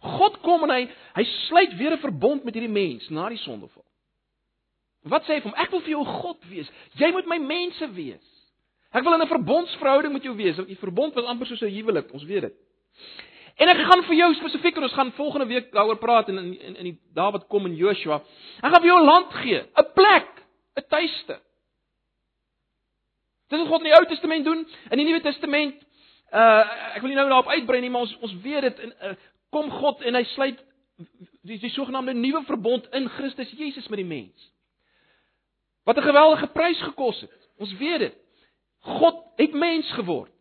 God 0.00 0.38
kom 0.44 0.66
en 0.66 0.72
hy 0.74 0.82
hy 1.16 1.24
sluit 1.48 1.76
weer 1.78 1.92
'n 1.96 2.04
verbond 2.04 2.44
met 2.44 2.54
hierdie 2.54 2.72
mens 2.72 3.08
na 3.10 3.28
die 3.28 3.40
sondeval. 3.42 3.84
Wat 5.04 5.24
sê 5.24 5.36
hy 5.36 5.40
vir 5.40 5.50
hom? 5.50 5.60
Ek 5.62 5.70
wil 5.70 5.80
vir 5.80 5.90
jou 5.90 6.04
God 6.04 6.44
wees. 6.50 6.68
Jy 6.98 7.12
moet 7.12 7.26
my 7.26 7.38
mense 7.38 7.86
wees. 7.94 8.26
Ek 8.92 9.04
wil 9.04 9.14
in 9.14 9.22
'n 9.22 9.28
verbondsverhouding 9.28 10.12
met 10.12 10.22
jou 10.22 10.34
wees. 10.34 10.56
Die 10.56 10.76
verbond 10.76 11.14
was 11.14 11.24
amper 11.24 11.46
soos 11.46 11.62
'n 11.62 11.70
huwelik, 11.70 12.12
ons 12.12 12.24
weet 12.24 12.42
dit. 12.42 12.54
En 13.56 13.68
ek 13.68 13.76
gaan 13.76 14.02
vir 14.04 14.16
jou 14.16 14.34
spesifiek 14.34 14.76
en 14.76 14.82
ons 14.82 14.92
gaan 14.92 15.12
volgende 15.12 15.46
week 15.46 15.72
daaroor 15.72 15.98
praat 15.98 16.28
in 16.28 16.38
in 16.38 16.76
in 16.76 16.84
die 16.84 16.98
wat 17.14 17.46
kom 17.48 17.66
in 17.66 17.74
Joshua. 17.74 18.22
Ek 18.62 18.72
gaan 18.72 18.82
vir 18.82 18.90
jou 18.90 19.00
'n 19.00 19.04
land 19.04 19.32
gee, 19.32 19.60
'n 19.60 19.92
plek, 19.94 20.28
'n 20.76 20.84
tuiste. 20.88 21.40
Dit 23.48 23.58
is 23.58 23.64
wat 23.64 23.68
God 23.68 23.84
in 23.84 23.90
die 23.90 23.98
Ou 23.98 24.06
Testament 24.06 24.44
doen. 24.44 24.66
In 24.90 24.98
die 24.98 25.06
Nuwe 25.06 25.20
Testament 25.20 25.74
uh 26.36 26.94
ek 26.96 27.00
wil 27.00 27.12
nie 27.12 27.18
nou 27.18 27.28
daarop 27.28 27.48
uitbrei 27.48 27.80
nie, 27.80 27.90
maar 27.90 28.06
ons 28.06 28.16
ons 28.24 28.34
weet 28.44 28.68
dit 28.68 28.84
in 28.86 28.92
uh, 29.02 29.14
kom 29.54 29.70
God 29.70 30.02
en 30.04 30.18
hy 30.18 30.24
sluit 30.34 30.60
die 31.46 31.58
die 31.62 31.72
sogenaamde 31.72 32.14
nuwe 32.16 32.42
verbond 32.48 32.88
in 32.96 33.08
Christus 33.16 33.52
Jesus 33.56 33.88
met 33.88 34.02
die 34.02 34.08
mens. 34.08 34.52
Wat 35.84 35.96
'n 35.96 36.08
geweldige 36.08 36.46
prys 36.46 36.80
gekos 36.82 37.20
het. 37.20 37.48
Ons 37.58 37.76
weet 37.76 37.98
dit. 37.98 38.16
God 38.80 39.22
het 39.36 39.52
mens 39.52 39.92
geword. 39.92 40.32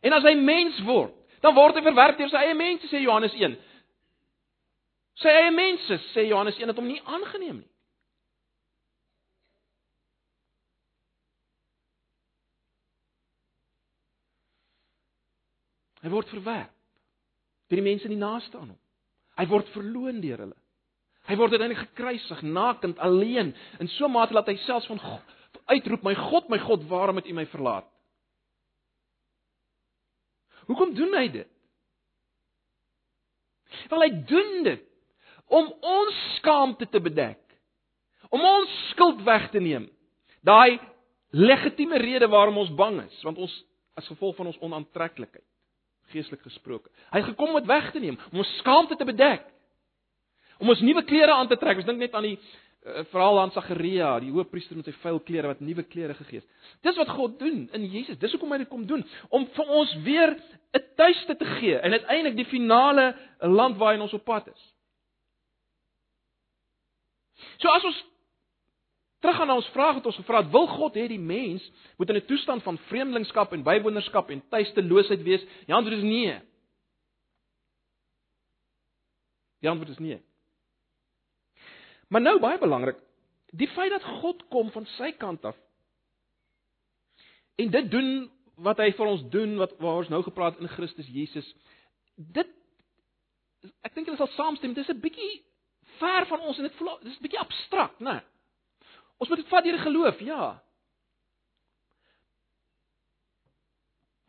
En 0.00 0.12
as 0.12 0.22
hy 0.22 0.34
mens 0.34 0.80
word, 0.82 1.14
dan 1.40 1.54
word 1.54 1.74
hy 1.74 1.82
verwerp 1.82 2.18
deur 2.18 2.28
sy 2.28 2.36
eie 2.36 2.54
mense 2.54 2.88
sê 2.88 3.02
Johannes 3.02 3.34
1. 3.34 3.56
Sy 5.20 5.28
eie 5.28 5.50
mense 5.50 6.00
sê 6.14 6.26
Johannes 6.28 6.58
1 6.58 6.68
het 6.68 6.76
hom 6.76 6.86
nie 6.86 7.02
aangeneem 7.04 7.56
nie. 7.56 7.69
Hy 16.00 16.12
word 16.12 16.28
verwerp 16.32 16.76
deur 17.70 17.78
die 17.78 17.86
mense 17.86 18.08
in 18.08 18.16
die 18.16 18.18
naaste 18.18 18.58
aan 18.58 18.72
hom. 18.72 18.78
Hy 19.38 19.44
word 19.46 19.68
verloon 19.70 20.18
deur 20.22 20.40
hulle. 20.42 20.56
Hy 21.28 21.36
word 21.38 21.52
uiteindelik 21.54 21.84
gekruisig, 21.84 22.40
nakend, 22.42 22.98
alleen, 22.98 23.52
in 23.78 23.88
so 23.94 24.06
'n 24.08 24.10
mate 24.10 24.34
dat 24.34 24.48
hy 24.48 24.56
selfs 24.56 24.88
van 24.90 24.98
God 24.98 25.36
uitroep, 25.70 26.02
"My 26.02 26.14
God, 26.14 26.48
my 26.48 26.58
God, 26.58 26.88
waarom 26.88 27.16
het 27.16 27.26
U 27.26 27.32
my 27.32 27.46
verlaat?" 27.46 27.86
Hoekom 30.66 30.94
doen 30.94 31.14
hy 31.14 31.28
dit? 31.28 31.48
Wel 33.88 34.00
hy 34.00 34.10
doen 34.26 34.62
dit 34.64 34.84
om 35.46 35.72
ons 35.80 36.36
skaamte 36.36 36.88
te 36.88 37.00
bedek. 37.00 37.38
Om 38.30 38.40
ons 38.40 38.90
skuld 38.90 39.22
weg 39.22 39.50
te 39.50 39.60
neem. 39.60 39.90
Daai 40.42 40.80
legitieme 41.30 41.98
rede 41.98 42.28
waarom 42.28 42.58
ons 42.58 42.74
bang 42.74 43.02
is, 43.02 43.22
want 43.22 43.38
ons 43.38 43.64
as 43.94 44.06
gevolg 44.06 44.36
van 44.36 44.46
ons 44.46 44.58
onaantreklikheid 44.58 45.49
geestelik 46.12 46.42
gesproke. 46.46 46.90
Hy 47.10 47.22
het 47.22 47.30
gekom 47.32 47.54
om 47.54 47.60
dit 47.60 47.70
weg 47.70 47.90
te 47.92 48.02
neem, 48.02 48.18
om 48.32 48.42
ons 48.42 48.56
skaamte 48.60 48.96
te 48.96 49.06
bedek. 49.08 49.46
Om 50.60 50.68
ons 50.68 50.82
nuwe 50.84 51.04
klere 51.08 51.32
aan 51.32 51.48
te 51.48 51.56
trek. 51.56 51.78
Ons 51.80 51.88
dink 51.88 52.02
net 52.02 52.14
aan 52.14 52.26
die 52.28 52.36
uh, 52.36 53.04
verhaal 53.12 53.40
aan 53.40 53.52
Sagaria, 53.54 54.10
die 54.20 54.32
hoofpriester 54.34 54.76
met 54.76 54.90
sy 54.90 54.94
vuil 55.00 55.20
klere 55.24 55.52
wat 55.54 55.62
nuwe 55.64 55.86
klere 55.88 56.16
gegee 56.18 56.42
het. 56.42 56.48
Dis 56.84 56.98
wat 57.00 57.14
God 57.16 57.38
doen 57.40 57.62
in 57.76 57.86
Jesus. 57.88 58.18
Dis 58.20 58.34
hoekom 58.36 58.52
hy 58.52 58.60
dit 58.64 58.72
kom 58.72 58.84
doen, 58.88 59.04
om 59.32 59.46
vir 59.56 59.72
ons 59.80 59.94
weer 60.04 60.36
'n 60.76 60.84
tuiste 60.96 61.36
te 61.36 61.48
gee 61.58 61.78
en 61.78 61.92
uiteindelik 61.92 62.36
die 62.36 62.50
finale 62.50 63.16
land 63.40 63.76
waarin 63.76 64.04
ons 64.04 64.14
op 64.14 64.24
pad 64.24 64.46
is. 64.52 64.62
So 67.58 67.68
as 67.68 67.84
ons 67.84 68.04
teruggaan 69.20 69.46
na 69.46 69.58
ons 69.60 69.68
vraag 69.74 69.98
wat 69.98 70.06
ons 70.06 70.16
gevra 70.16 70.42
het, 70.42 70.50
wil 70.52 70.66
God 70.66 70.96
hê 70.96 71.06
die 71.08 71.20
mens 71.20 71.64
moet 71.96 72.08
in 72.10 72.16
'n 72.16 72.26
toestand 72.26 72.62
van 72.62 72.78
vreemdelingskap 72.78 73.52
en 73.52 73.62
bywonerskap 73.62 74.30
en 74.30 74.42
tuisteloosheid 74.48 75.22
wees? 75.22 75.44
Die 75.66 75.74
antwoord 75.74 75.96
is 75.96 76.02
nee. 76.02 76.40
Die 79.60 79.68
antwoord 79.68 79.90
is 79.90 79.98
nee. 79.98 80.22
Maar 82.08 82.20
nou 82.20 82.38
baie 82.40 82.58
belangrik, 82.58 82.96
die 83.50 83.68
feit 83.68 83.90
dat 83.90 84.02
God 84.02 84.48
kom 84.48 84.70
van 84.70 84.86
sy 84.86 85.12
kant 85.12 85.44
af 85.44 85.56
en 87.60 87.70
dit 87.70 87.90
doen 87.90 88.30
wat 88.64 88.80
hy 88.82 88.90
vir 88.96 89.10
ons 89.10 89.22
doen 89.32 89.56
wat 89.60 89.76
waar 89.82 90.02
ons 90.02 90.10
nou 90.12 90.22
gepraat 90.24 90.58
in 90.60 90.70
Christus 90.72 91.08
Jesus 91.12 91.46
dit 92.16 92.56
ek 93.84 93.94
dink 93.94 94.08
julle 94.08 94.20
sal 94.20 94.32
saamstem 94.36 94.74
dis 94.76 94.88
'n 94.88 95.00
bietjie 95.00 95.42
ver 96.00 96.26
van 96.26 96.40
ons 96.40 96.58
en 96.58 96.68
dit 96.68 96.76
voel 96.78 96.98
dis 97.02 97.18
'n 97.18 97.26
bietjie 97.26 97.44
abstrakt 97.44 98.00
nê 98.00 98.12
nee. 98.12 98.22
Ons 99.20 99.28
moet 99.28 99.40
dit 99.42 99.52
vat 99.52 99.64
deur 99.64 99.80
geloof 99.84 100.20
ja 100.26 100.42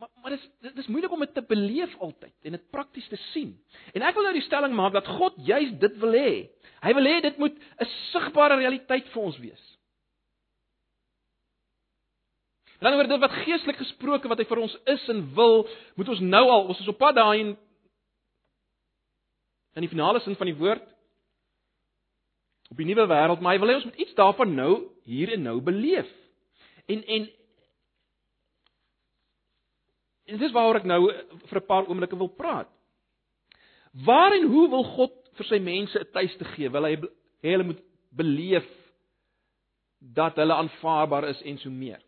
Maar 0.01 0.09
maar 0.21 0.31
dis 0.33 0.73
dis 0.73 0.87
moeilik 0.87 1.11
om 1.11 1.19
dit 1.19 1.33
te 1.33 1.43
beleef 1.45 1.91
altyd 1.99 2.33
en 2.41 2.55
dit 2.55 2.69
prakties 2.69 3.07
te 3.07 3.15
sien. 3.15 3.51
En 3.93 4.01
ek 4.01 4.15
wil 4.17 4.25
nou 4.25 4.33
die 4.33 4.41
stelling 4.47 4.73
maak 4.73 4.95
dat 4.95 5.09
God 5.19 5.35
juis 5.45 5.75
dit 5.83 5.99
wil 6.01 6.15
hê. 6.17 6.31
Hy 6.81 6.93
wil 6.97 7.05
hê 7.05 7.19
dit 7.21 7.37
moet 7.37 7.53
'n 7.53 7.89
sigbare 8.09 8.57
realiteit 8.57 9.11
vir 9.13 9.21
ons 9.21 9.37
wees. 9.37 9.67
Dan 12.81 12.97
oor 12.97 13.07
dit 13.07 13.19
wat 13.19 13.37
geestelik 13.45 13.77
gesproke 13.77 14.27
wat 14.27 14.39
hy 14.41 14.45
vir 14.49 14.59
ons 14.59 14.77
is 14.85 15.09
en 15.09 15.21
wil, 15.35 15.67
moet 15.95 16.09
ons 16.09 16.19
nou 16.19 16.45
al, 16.49 16.67
ons 16.67 16.79
is 16.79 16.87
op 16.87 16.97
pad 16.97 17.15
daarin 17.15 17.57
in 19.75 19.85
die 19.85 19.89
finale 19.89 20.19
sin 20.19 20.35
van 20.35 20.49
die 20.49 20.57
woord 20.57 20.87
op 22.71 22.79
die 22.79 22.87
nuwe 22.87 23.05
wêreld, 23.07 23.41
maar 23.43 23.53
hy 23.53 23.59
wil 23.59 23.71
hê 23.71 23.77
ons 23.81 23.87
moet 23.89 24.01
iets 24.03 24.15
daarvan 24.15 24.55
nou 24.55 24.73
hier 25.03 25.33
en 25.35 25.41
nou 25.49 25.59
beleef. 25.61 26.09
En 26.87 27.03
en 27.03 27.29
En 30.31 30.37
dis 30.39 30.53
waaroor 30.55 30.79
ek 30.79 30.87
nou 30.87 31.01
eh, 31.11 31.23
vir 31.49 31.59
'n 31.59 31.67
paar 31.67 31.87
oomblikke 31.89 32.17
wil 32.17 32.29
praat. 32.29 32.69
Waar 34.05 34.31
en 34.31 34.45
hoe 34.47 34.69
wil 34.69 34.83
God 34.83 35.13
vir 35.35 35.45
sy 35.45 35.59
mense 35.59 35.99
'n 35.99 36.11
tuiste 36.13 36.45
gee? 36.55 36.69
Wil 36.69 36.83
hy 36.83 36.95
hê 37.43 37.51
hulle 37.51 37.63
moet 37.63 37.81
beleef 38.15 38.67
dat 39.99 40.35
hulle 40.35 40.53
aanvaarbaar 40.53 41.27
is 41.29 41.41
en 41.41 41.57
so 41.57 41.69
meer? 41.69 41.99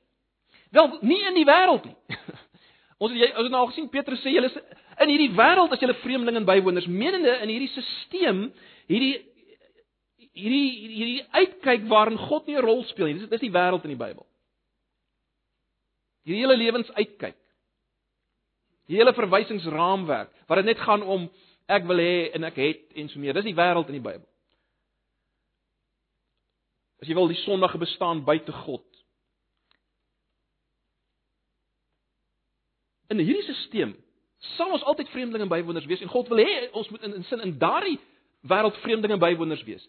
Wel, 0.71 0.97
nie 1.01 1.21
in 1.27 1.33
die 1.33 1.45
wêreld 1.45 1.85
nie. 1.85 1.97
Ons 3.01 3.11
het 3.11 3.19
jy 3.19 3.29
ons 3.35 3.43
het 3.43 3.51
nou 3.51 3.61
al 3.61 3.71
gesien 3.73 3.89
Petrus 3.89 4.21
sê 4.21 4.31
julle 4.31 4.47
is 4.47 4.57
in 5.01 5.09
hierdie 5.09 5.35
wêreld 5.35 5.71
as 5.71 5.79
julle 5.79 5.99
vreemdelinge 5.99 6.39
en 6.39 6.45
bywoners, 6.45 6.87
menende 6.87 7.39
in 7.41 7.49
hierdie 7.49 7.67
stelsel, 7.67 8.53
hierdie 8.87 9.32
hierdie 10.33 10.89
hierdie 10.89 11.25
uitkyk 11.31 11.87
waarin 11.89 12.17
God 12.17 12.47
nie 12.47 12.57
'n 12.57 12.65
rol 12.65 12.83
speel 12.89 13.07
nie. 13.07 13.19
Dis 13.19 13.29
dis 13.29 13.45
die 13.45 13.53
wêreld 13.53 13.83
in 13.83 13.93
die 13.93 14.03
Bybel. 14.05 14.25
Hierdie 16.25 16.41
hele 16.41 16.57
lewensuitkyk. 16.57 17.37
Die 18.87 18.97
hele 18.97 19.13
verwysingsraamwerk 19.13 20.29
wat 20.47 20.57
dit 20.57 20.65
net 20.65 20.79
gaan 20.79 21.03
om 21.03 21.29
ek 21.67 21.85
wil 21.87 21.97
hê 21.97 22.31
en 22.35 22.43
ek 22.43 22.55
het 22.55 22.93
en 22.95 23.09
so 23.09 23.19
meer. 23.19 23.33
Dis 23.33 23.43
die 23.43 23.55
wêreld 23.55 23.87
in 23.87 24.01
die 24.01 24.07
Bybel. 24.09 24.27
As 27.01 27.07
jy 27.07 27.15
wil 27.15 27.27
die 27.27 27.43
sondige 27.43 27.77
bestaan 27.77 28.23
buite 28.23 28.51
God. 28.51 28.85
In 33.09 33.19
hierdie 33.19 33.43
stelsel 33.43 33.93
sal 34.57 34.73
ons 34.75 34.83
altyd 34.83 35.09
vreemdelinge 35.13 35.47
en 35.47 35.51
bywoners 35.51 35.85
wees 35.87 36.01
en 36.03 36.11
God 36.11 36.27
wil 36.27 36.41
hê 36.43 36.69
ons 36.75 36.89
moet 36.91 37.03
in, 37.07 37.13
in 37.19 37.23
sin 37.29 37.43
in 37.45 37.53
daardie 37.59 37.95
wêreld 38.49 38.75
vreemdelinge 38.83 39.15
en 39.15 39.23
bywoners 39.23 39.63
wees. 39.63 39.85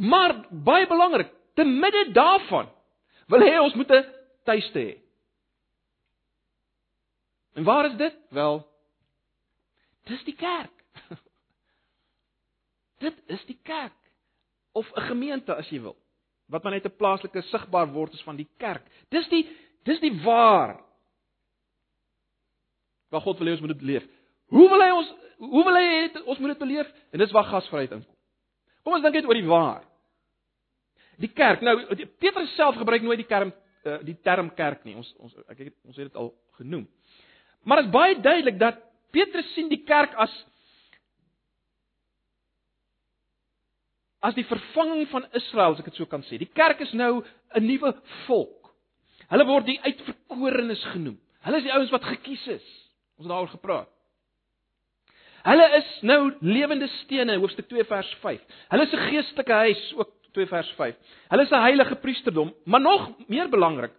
Maar 0.00 0.34
baie 0.50 0.86
belangrik, 0.88 1.32
te 1.54 1.64
midde 1.64 2.08
daarvan 2.16 2.70
wil 3.30 3.44
hy 3.44 3.58
ons 3.60 3.74
moet 3.78 3.90
'n 3.92 4.04
tuiste 4.44 4.78
hê. 4.78 4.98
En 7.54 7.64
waar 7.64 7.84
is 7.84 7.96
dit? 7.96 8.16
Wel, 8.30 8.66
dis 10.04 10.24
die 10.24 10.34
kerk. 10.34 10.84
dit 13.04 13.22
is 13.26 13.44
die 13.44 13.58
kerk 13.62 13.98
of 14.72 14.90
'n 14.94 15.00
gemeente 15.00 15.54
as 15.54 15.68
jy 15.68 15.80
wil, 15.80 15.96
wat 16.46 16.62
maar 16.62 16.72
net 16.72 16.84
'n 16.84 16.96
plaaslike 16.96 17.42
sigbaar 17.42 17.92
word 17.92 18.12
is 18.12 18.22
van 18.22 18.36
die 18.36 18.48
kerk. 18.56 18.86
Dis 19.08 19.28
die 19.28 19.44
dis 19.84 20.00
die 20.00 20.22
waar. 20.22 20.80
Waar 23.08 23.20
God 23.20 23.38
wil 23.38 23.46
hê 23.46 23.50
ons 23.50 23.60
moet 23.60 23.78
dit 23.78 23.82
leef. 23.82 24.08
Hoe 24.46 24.68
wil 24.68 24.80
hy 24.80 24.90
ons 24.90 25.14
hoe 25.38 25.64
wil 25.64 25.74
hy 25.74 26.02
het, 26.02 26.22
ons 26.22 26.38
moet 26.38 26.48
dit 26.48 26.58
beleef? 26.58 26.88
En 27.12 27.18
dis 27.18 27.30
waar 27.32 27.44
gasvryheid 27.44 27.90
inkom. 27.90 28.16
Kom 28.82 28.92
ons 28.92 29.02
dink 29.02 29.14
net 29.14 29.24
oor 29.24 29.34
die 29.34 29.48
waar. 29.48 29.89
Die 31.20 31.32
kerk. 31.36 31.60
Nou 31.60 31.76
Petrus 32.22 32.54
self 32.56 32.78
gebruik 32.80 33.02
nooit 33.04 33.20
die 33.22 33.28
term 33.28 33.52
uh, 33.84 33.98
die 34.06 34.16
term 34.24 34.52
kerk 34.56 34.84
nie. 34.88 34.96
Ons 34.96 35.12
ons 35.18 35.34
ek 35.48 35.66
het 35.66 35.74
ons 35.84 35.96
het 35.96 36.08
dit 36.08 36.20
al 36.20 36.32
genoem. 36.60 36.86
Maar 37.64 37.82
dit 37.82 37.90
is 37.90 37.96
baie 37.96 38.20
duidelik 38.20 38.58
dat 38.60 38.80
Petrus 39.12 39.52
sien 39.54 39.68
die 39.68 39.82
kerk 39.84 40.14
as 40.20 40.32
as 44.20 44.36
die 44.36 44.44
vervanging 44.44 45.06
van 45.08 45.24
Israel, 45.32 45.72
as 45.72 45.80
ek 45.80 45.88
dit 45.88 46.00
so 46.00 46.08
kan 46.08 46.24
sê. 46.28 46.36
Die 46.40 46.50
kerk 46.52 46.80
is 46.84 46.92
nou 46.92 47.22
'n 47.56 47.64
nuwe 47.64 47.94
volk. 48.26 48.72
Hulle 49.30 49.46
word 49.46 49.66
die 49.66 49.80
uitverkorenes 49.80 50.84
genoem. 50.92 51.18
Hulle 51.46 51.56
is 51.56 51.64
die 51.64 51.72
ouens 51.72 51.90
wat 51.90 52.04
gekies 52.04 52.46
is. 52.46 52.66
Ons 53.16 53.26
het 53.26 53.32
daaroor 53.32 53.52
gepraat. 53.54 53.88
Hulle 55.42 55.66
is 55.78 56.02
nou 56.02 56.34
lewende 56.40 56.88
stene, 57.00 57.38
hoofstuk 57.40 57.68
2 57.68 57.84
vers 57.88 58.10
5. 58.20 58.40
Hulle 58.68 58.82
is 58.82 58.92
'n 58.92 59.06
geestelike 59.08 59.52
huis, 59.52 59.92
ook 59.96 60.12
2 60.32 60.46
vers 60.46 60.72
5. 60.76 60.96
Hulle 61.28 61.42
is 61.42 61.50
'n 61.50 61.62
heilige 61.62 61.96
priesterdom, 61.96 62.54
maar 62.64 62.80
nog 62.80 63.10
meer 63.28 63.48
belangrik, 63.48 63.92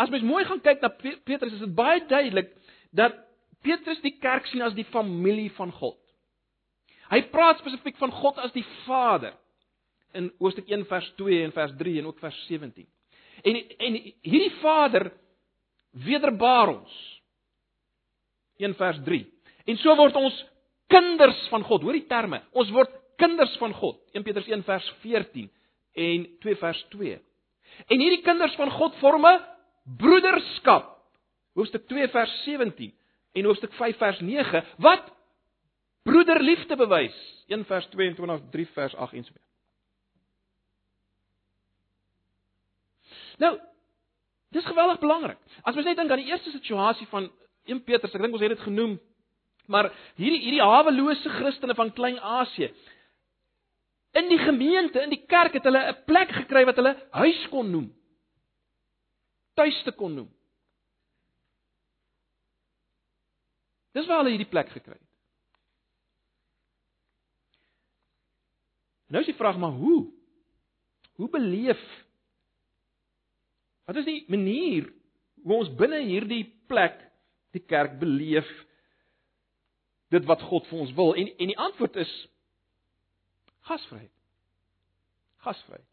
As 0.00 0.08
mens 0.08 0.24
mooi 0.24 0.44
gaan 0.48 0.62
kyk 0.64 0.80
na 0.80 0.88
Petrus, 0.96 1.52
is 1.52 1.64
dit 1.66 1.74
baie 1.76 2.00
duidelik 2.08 2.54
dat 2.96 3.18
Petrus 3.64 4.00
die 4.00 4.14
kerk 4.22 4.46
sien 4.48 4.64
as 4.64 4.76
die 4.76 4.86
familie 4.88 5.50
van 5.58 5.72
God. 5.76 5.98
Hy 7.10 7.20
praat 7.32 7.60
spesifiek 7.60 7.98
van 8.00 8.12
God 8.14 8.38
as 8.40 8.54
die 8.54 8.64
Vader 8.86 9.34
in 10.16 10.30
Hoofstuk 10.40 10.70
1 10.70 10.86
vers 10.88 11.08
2 11.18 11.42
en 11.44 11.52
vers 11.54 11.74
3 11.78 11.98
en 12.00 12.08
ook 12.08 12.22
vers 12.22 12.38
17. 12.48 12.86
En 13.44 13.58
en 13.60 13.98
hierdie 13.98 14.54
Vader 14.62 15.10
wederbaar 16.06 16.72
ons. 16.78 16.96
1 18.62 18.76
vers 18.80 19.02
3. 19.04 19.20
En 19.68 19.80
so 19.82 19.96
word 20.00 20.16
ons 20.16 20.38
kinders 20.90 21.44
van 21.52 21.66
God. 21.66 21.84
Hoor 21.84 21.98
die 21.98 22.08
terme. 22.08 22.40
Ons 22.56 22.72
word 22.72 22.94
kinders 23.20 23.56
van 23.60 23.74
God. 23.76 23.98
1 24.16 24.24
Petrus 24.26 24.48
1 24.48 24.64
vers 24.64 24.86
14 25.04 25.50
en 26.06 26.26
2 26.40 26.56
vers 26.62 26.80
2. 26.94 27.18
En 27.86 28.02
hierdie 28.02 28.22
kinders 28.24 28.56
van 28.58 28.70
God 28.70 28.96
vorm 29.02 29.26
'n 29.26 29.44
broederskap. 30.00 30.96
Hoofstuk 31.54 31.86
2 31.88 32.08
vers 32.08 32.42
17 32.44 32.94
en 33.32 33.44
hoofstuk 33.44 33.72
5 33.72 33.96
vers 33.96 34.20
9 34.20 34.64
wat 34.78 35.12
broederliefde 36.02 36.76
bewys. 36.76 37.44
1 37.46 37.64
vers 37.64 37.86
22, 37.86 38.40
3 38.50 38.66
vers 38.66 38.94
8 38.94 39.12
en 39.12 39.24
so 39.24 39.32
meer. 39.34 39.48
Nou, 43.40 43.58
dis 44.48 44.66
geweldig 44.66 44.98
belangrik. 45.00 45.38
As 45.62 45.74
mens 45.74 45.86
net 45.86 45.96
dink 45.96 46.10
aan 46.10 46.20
die 46.22 46.30
eerste 46.30 46.50
situasie 46.50 47.06
van 47.06 47.30
1 47.64 47.84
Petrus, 47.84 48.14
ek 48.14 48.20
dink 48.20 48.36
ons 48.36 48.42
het 48.44 48.52
dit 48.52 48.66
genoem, 48.66 48.98
maar 49.70 49.90
hierdie 50.18 50.40
hierdie 50.42 50.64
hawelose 50.64 51.30
Christene 51.38 51.74
van 51.78 51.92
Klein-Asië 51.92 52.72
in 54.12 54.28
die 54.28 54.38
gemeente, 54.38 55.02
in 55.02 55.10
die 55.10 55.24
kerk 55.26 55.52
het 55.52 55.64
hulle 55.64 55.82
'n 55.92 56.04
plek 56.04 56.30
gekry 56.42 56.64
wat 56.64 56.76
hulle 56.76 56.94
huis 57.10 57.48
kon 57.48 57.70
noem 57.70 57.90
tuiste 59.60 59.92
kon 59.96 60.14
noem. 60.14 60.28
Dis 63.96 64.06
waar 64.06 64.22
hulle 64.22 64.36
hierdie 64.36 64.50
plek 64.50 64.70
gekry 64.72 64.96
het. 64.96 65.06
Nou 69.10 69.24
is 69.24 69.30
die 69.32 69.38
vraag 69.38 69.58
maar 69.58 69.74
hoe? 69.74 70.04
Hoe 71.18 71.28
beleef 71.32 71.82
Wat 73.90 73.98
is 73.98 74.06
die 74.06 74.20
manier 74.30 74.84
hoe 75.42 75.56
ons 75.56 75.70
binne 75.74 75.98
hierdie 76.06 76.44
plek 76.70 77.00
die 77.56 77.62
kerk 77.66 77.96
beleef 77.98 78.46
dit 80.14 80.28
wat 80.30 80.44
God 80.46 80.68
vir 80.70 80.84
ons 80.84 80.92
wil? 80.94 81.16
En 81.18 81.26
en 81.26 81.50
die 81.50 81.58
antwoord 81.58 81.98
is 81.98 82.12
gasvryheid. 83.68 84.12
Gasvryheid. 85.44 85.86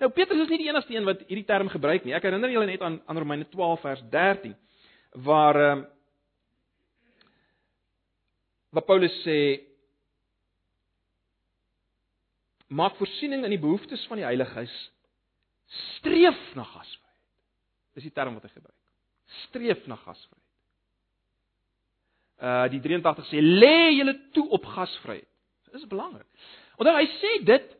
Nou 0.00 0.10
Petrus 0.14 0.44
is 0.44 0.50
nie 0.52 0.60
die 0.64 0.68
enigste 0.68 0.94
een 0.94 1.06
wat 1.06 1.22
hierdie 1.28 1.46
term 1.48 1.68
gebruik 1.72 2.04
nie. 2.04 2.14
Ek 2.16 2.24
herinner 2.26 2.52
julle 2.52 2.68
net 2.68 2.82
aan 2.82 3.00
aan 3.06 3.20
Romeine 3.20 3.48
12 3.52 3.80
vers 3.80 4.02
13 4.12 4.56
waar 5.24 5.60
ehm 5.60 5.84
uh, 5.84 5.90
waar 8.74 8.82
Paulus 8.82 9.14
sê 9.22 9.38
maak 12.66 12.96
voorsiening 12.98 13.44
in 13.46 13.52
die 13.54 13.62
behoeftes 13.62 14.02
van 14.10 14.18
die 14.18 14.26
heiliges 14.26 14.72
streef 15.98 16.40
na 16.58 16.64
gasvryheid. 16.66 17.20
Dis 17.94 18.08
die 18.08 18.14
term 18.14 18.34
wat 18.34 18.48
hy 18.48 18.50
gebruik. 18.50 18.80
Streef 19.44 19.86
na 19.86 19.98
gasvryheid. 20.02 20.42
Uh 22.42 22.66
die 22.72 22.82
83 22.82 23.30
sê 23.30 23.42
lê 23.44 23.94
julle 23.94 24.16
toe 24.34 24.48
op 24.58 24.66
gasvryheid. 24.74 25.30
Dis 25.74 25.86
belangrik. 25.90 26.26
Onthou 26.78 26.94
hy 26.94 27.06
sê 27.18 27.36
dit 27.46 27.70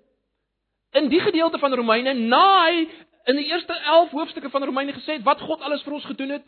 in 0.98 1.08
die 1.12 1.20
gedeelte 1.22 1.58
van 1.62 1.74
Romeine 1.78 2.14
na 2.18 2.44
hy 2.66 2.86
in 3.30 3.38
die 3.38 3.46
eerste 3.52 3.74
11 3.74 4.10
hoofstukke 4.10 4.50
van 4.50 4.66
Romeine 4.66 4.96
gesê 4.96 5.18
het 5.18 5.26
wat 5.26 5.42
God 5.46 5.62
alles 5.62 5.82
vir 5.86 5.94
ons 5.94 6.08
gedoen 6.10 6.34
het 6.36 6.44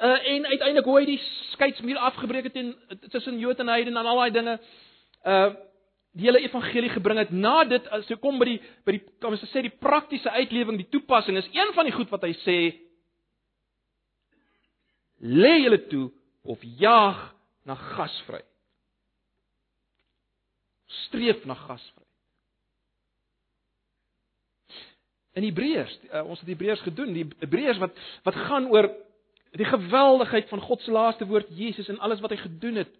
uh, 0.00 0.16
en 0.32 0.46
uiteindelik 0.46 0.86
hoe 0.86 0.98
hy 1.00 1.04
die 1.08 1.20
skeidsmuur 1.52 1.98
afgebreek 2.10 2.48
het 2.48 3.10
tussen 3.10 3.38
Jode 3.42 3.66
en 3.66 3.72
Heidene 3.74 3.98
en 3.98 4.06
al 4.06 4.22
daai 4.22 4.36
dinge. 4.40 4.58
Uh 5.26 5.48
die 6.16 6.24
hele 6.24 6.40
evangelie 6.40 6.88
gebring 6.88 7.18
het. 7.20 7.30
Na 7.30 7.64
dit 7.68 7.88
as 7.92 8.06
hy 8.08 8.16
kom 8.16 8.38
by 8.40 8.46
die 8.48 8.60
by 8.86 8.94
die 8.94 9.02
kan 9.20 9.34
ons 9.36 9.42
sê 9.50 9.60
die 9.66 9.74
praktiese 9.84 10.30
uitlewing, 10.32 10.78
die 10.80 10.88
toepassing 10.88 11.36
is 11.36 11.50
een 11.52 11.74
van 11.76 11.84
die 11.84 11.92
goed 11.92 12.08
wat 12.14 12.24
hy 12.24 12.30
sê 12.40 12.56
lê 15.20 15.50
julle 15.58 15.82
toe 15.90 16.06
of 16.48 16.62
jaag 16.80 17.20
na 17.68 17.76
gasvryheid. 17.76 18.48
Streef 21.04 21.44
na 21.44 21.54
gasvryheid. 21.54 22.06
In 25.36 25.44
Hebreërs, 25.44 25.98
uh, 26.08 26.22
ons 26.24 26.40
het 26.40 26.48
Hebreërs 26.48 26.80
gedoen, 26.86 27.12
die 27.12 27.26
Hebreërs 27.42 27.80
wat 27.82 27.98
wat 28.24 28.38
gaan 28.48 28.70
oor 28.72 28.88
die 29.56 29.68
geweldigheid 29.68 30.48
van 30.48 30.60
God 30.64 30.80
se 30.80 30.92
laaste 30.92 31.26
woord 31.28 31.50
Jesus 31.52 31.88
en 31.92 31.98
alles 31.98 32.22
wat 32.24 32.32
hy 32.32 32.38
gedoen 32.40 32.80
het. 32.80 32.92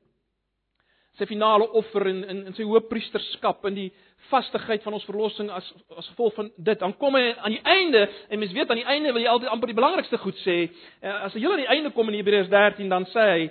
Sy 1.16 1.24
finale 1.30 1.64
offer 1.72 2.04
en 2.10 2.22
in 2.28 2.42
in 2.50 2.56
sy 2.56 2.64
hoëpriesterskap 2.68 3.64
en 3.64 3.78
die 3.78 3.88
vastigheid 4.28 4.84
van 4.84 4.96
ons 4.98 5.06
verlossing 5.08 5.48
as 5.48 5.68
as 5.96 6.10
gevolg 6.12 6.36
van 6.36 6.50
dit. 6.56 6.78
Dan 6.80 6.92
kom 7.00 7.16
hy 7.16 7.30
aan 7.32 7.56
die 7.56 7.64
einde 7.64 8.04
en 8.28 8.42
mens 8.42 8.52
weet 8.52 8.70
aan 8.70 8.82
die 8.82 8.90
einde 8.94 9.14
wil 9.16 9.24
jy 9.24 9.32
altyd 9.32 9.52
amper 9.54 9.72
die 9.72 9.78
belangrikste 9.80 10.20
goed 10.20 10.36
sê. 10.44 10.58
Uh, 11.00 11.22
as 11.28 11.36
jy 11.36 11.48
aan 11.48 11.64
die 11.64 11.72
einde 11.72 11.94
kom 11.96 12.12
in 12.12 12.18
Hebreërs 12.20 12.52
13 12.52 12.92
dan 12.92 13.08
sê 13.16 13.26
hy 13.32 13.48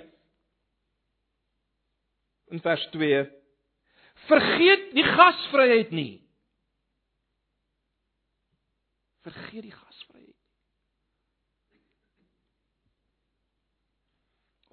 in 2.54 2.62
vers 2.62 2.86
2 2.94 3.24
Vergeet 4.26 4.90
die 4.96 5.04
gasvryheid 5.06 5.90
nie. 5.94 6.14
Vergeet 9.26 9.62
die 9.62 9.74
gasvryheid. 9.74 10.34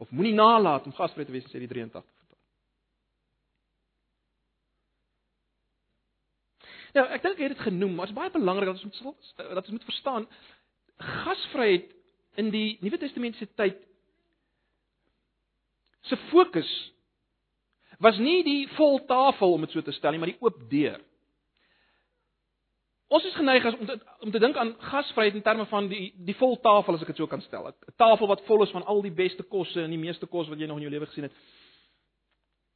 Of 0.01 0.09
moenie 0.11 0.33
nalat 0.33 0.85
om 0.85 0.95
gasvry 0.97 1.25
te 1.25 1.31
wees, 1.35 1.45
sê 1.51 1.61
die 1.61 1.69
83 1.69 2.01
vertaling. 2.03 2.41
Nou, 6.97 7.05
ek 7.15 7.23
dink 7.25 7.39
jy 7.39 7.47
het 7.47 7.55
dit 7.55 7.65
genoem, 7.67 7.95
maar 7.95 8.09
dit 8.09 8.15
is 8.15 8.19
baie 8.19 8.33
belangrik 8.33 8.73
dat 8.73 8.81
ons 8.81 9.05
moet 9.05 9.33
dat 9.37 9.63
ons 9.63 9.75
moet 9.77 9.89
verstaan 9.89 10.27
gasvryheid 11.23 11.93
in 12.41 12.49
die 12.53 12.77
Nuwe 12.81 12.97
Testamentiese 13.01 13.49
tyd 13.57 13.79
se 16.09 16.17
fokus 16.29 16.69
was 18.03 18.19
nie 18.19 18.43
die 18.43 18.67
voltafel 18.75 19.55
om 19.55 19.65
dit 19.65 19.71
so 19.71 19.81
te 19.81 19.95
stel 19.95 20.11
nie, 20.11 20.19
maar 20.21 20.33
die 20.33 20.41
oop 20.43 20.59
deur. 20.71 20.99
Ons 23.13 23.25
is 23.29 23.35
geneig 23.37 23.65
as 23.69 23.75
om 23.77 23.85
te, 23.85 23.97
om 24.25 24.31
te 24.33 24.41
dink 24.41 24.57
aan 24.57 24.71
gasvryheid 24.89 25.35
in 25.37 25.43
terme 25.45 25.65
van 25.69 25.87
die 25.91 26.07
die 26.25 26.35
voltafel 26.35 26.97
as 26.97 27.03
ek 27.05 27.11
dit 27.13 27.21
so 27.21 27.29
kan 27.29 27.43
stel. 27.45 27.67
'n 27.69 27.97
Tafel 27.97 28.27
wat 28.27 28.41
vol 28.47 28.63
is 28.63 28.73
van 28.73 28.85
al 28.89 29.03
die 29.05 29.13
beste 29.13 29.43
kosse 29.43 29.83
en 29.83 29.93
die 29.93 30.01
meeste 30.01 30.25
kos 30.25 30.49
wat 30.49 30.59
jy 30.59 30.67
nog 30.67 30.81
in 30.81 30.87
jou 30.87 30.93
lewe 30.93 31.05
gesien 31.05 31.27
het. 31.29 31.35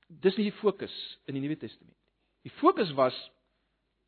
Dis 0.07 0.37
nie 0.37 0.51
die 0.51 0.59
fokus 0.61 0.93
in 1.27 1.33
die 1.33 1.41
Nuwe 1.41 1.57
Testament. 1.57 1.97
Die 2.43 2.53
fokus 2.61 2.93
was 2.93 3.15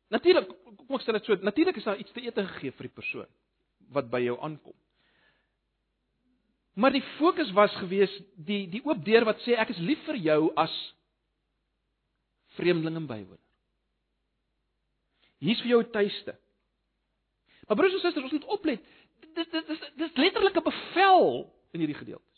natuurlik 0.08 0.48
kom 0.86 0.96
ek 0.96 1.02
stel 1.02 1.18
dit 1.18 1.24
so, 1.24 1.36
natuurlik 1.42 1.76
is 1.76 1.84
daar 1.84 1.98
iets 1.98 2.12
te 2.12 2.22
ete 2.22 2.46
gegee 2.46 2.72
vir 2.72 2.88
die 2.88 2.94
persoon 2.94 3.28
wat 3.90 4.10
by 4.10 4.20
jou 4.22 4.38
aankom. 4.40 4.76
Maar 6.74 6.94
die 6.94 7.04
fokus 7.18 7.50
was 7.52 7.74
gewees 7.82 8.12
die 8.36 8.68
die 8.70 8.82
oop 8.86 9.04
deur 9.04 9.26
wat 9.26 9.42
sê 9.42 9.58
ek 9.58 9.74
is 9.74 9.82
lief 9.82 10.02
vir 10.06 10.16
jou 10.16 10.52
as 10.56 10.74
vreemdeling 12.60 13.00
en 13.00 13.08
bywoner. 13.08 13.46
Hier's 15.40 15.60
vir 15.64 15.72
jou 15.74 15.84
tuiste. 15.90 16.36
Maar 17.66 17.78
broers 17.78 17.94
en 17.96 18.02
susters, 18.02 18.26
ons 18.28 18.32
moet 18.36 18.50
oplet. 18.56 18.82
Dis 19.34 19.48
dis 19.48 19.66
dis 19.66 19.86
dis 19.96 20.18
letterlik 20.18 20.56
'n 20.56 20.68
bevel 20.68 21.54
in 21.72 21.80
hierdie 21.80 21.96
gedeeltes. 21.96 22.30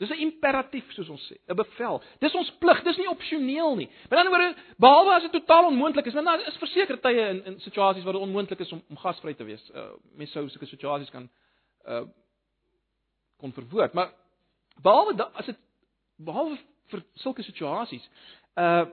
Dis 0.00 0.10
'n 0.10 0.20
imperatief 0.20 0.92
soos 0.92 1.08
ons 1.08 1.32
sê, 1.32 1.36
'n 1.46 1.54
bevel. 1.54 2.02
Dis 2.18 2.34
ons 2.34 2.50
plig, 2.58 2.82
dis 2.82 2.96
nie 2.96 3.08
opsioneel 3.08 3.76
nie. 3.76 3.88
Met 4.08 4.18
ander 4.18 4.32
woorde, 4.32 4.56
behalwe 4.76 5.14
as 5.14 5.22
dit 5.22 5.32
totaal 5.32 5.66
onmoontlik 5.66 6.06
is, 6.06 6.12
nou, 6.12 6.24
nou 6.24 6.40
is 6.40 6.56
verseker 6.56 7.00
tye 7.00 7.28
in 7.28 7.44
in 7.44 7.60
situasies 7.60 8.04
waar 8.04 8.12
dit 8.12 8.22
onmoontlik 8.22 8.60
is 8.60 8.72
om 8.72 8.82
om 8.88 8.96
gasvry 8.96 9.34
te 9.34 9.44
wees. 9.44 9.70
Uh 9.70 9.92
mense 10.16 10.32
sou 10.32 10.48
sulke 10.48 10.66
situasies 10.66 11.10
kan 11.10 11.30
uh 11.86 12.06
kon 13.36 13.52
verwoord, 13.52 13.92
maar 13.92 14.12
behalwe 14.82 15.14
da, 15.16 15.30
as 15.34 15.46
dit 15.46 15.56
behalwe 16.16 16.58
vir 16.88 17.02
sulke 17.14 17.42
situasies, 17.42 18.08
uh 18.54 18.86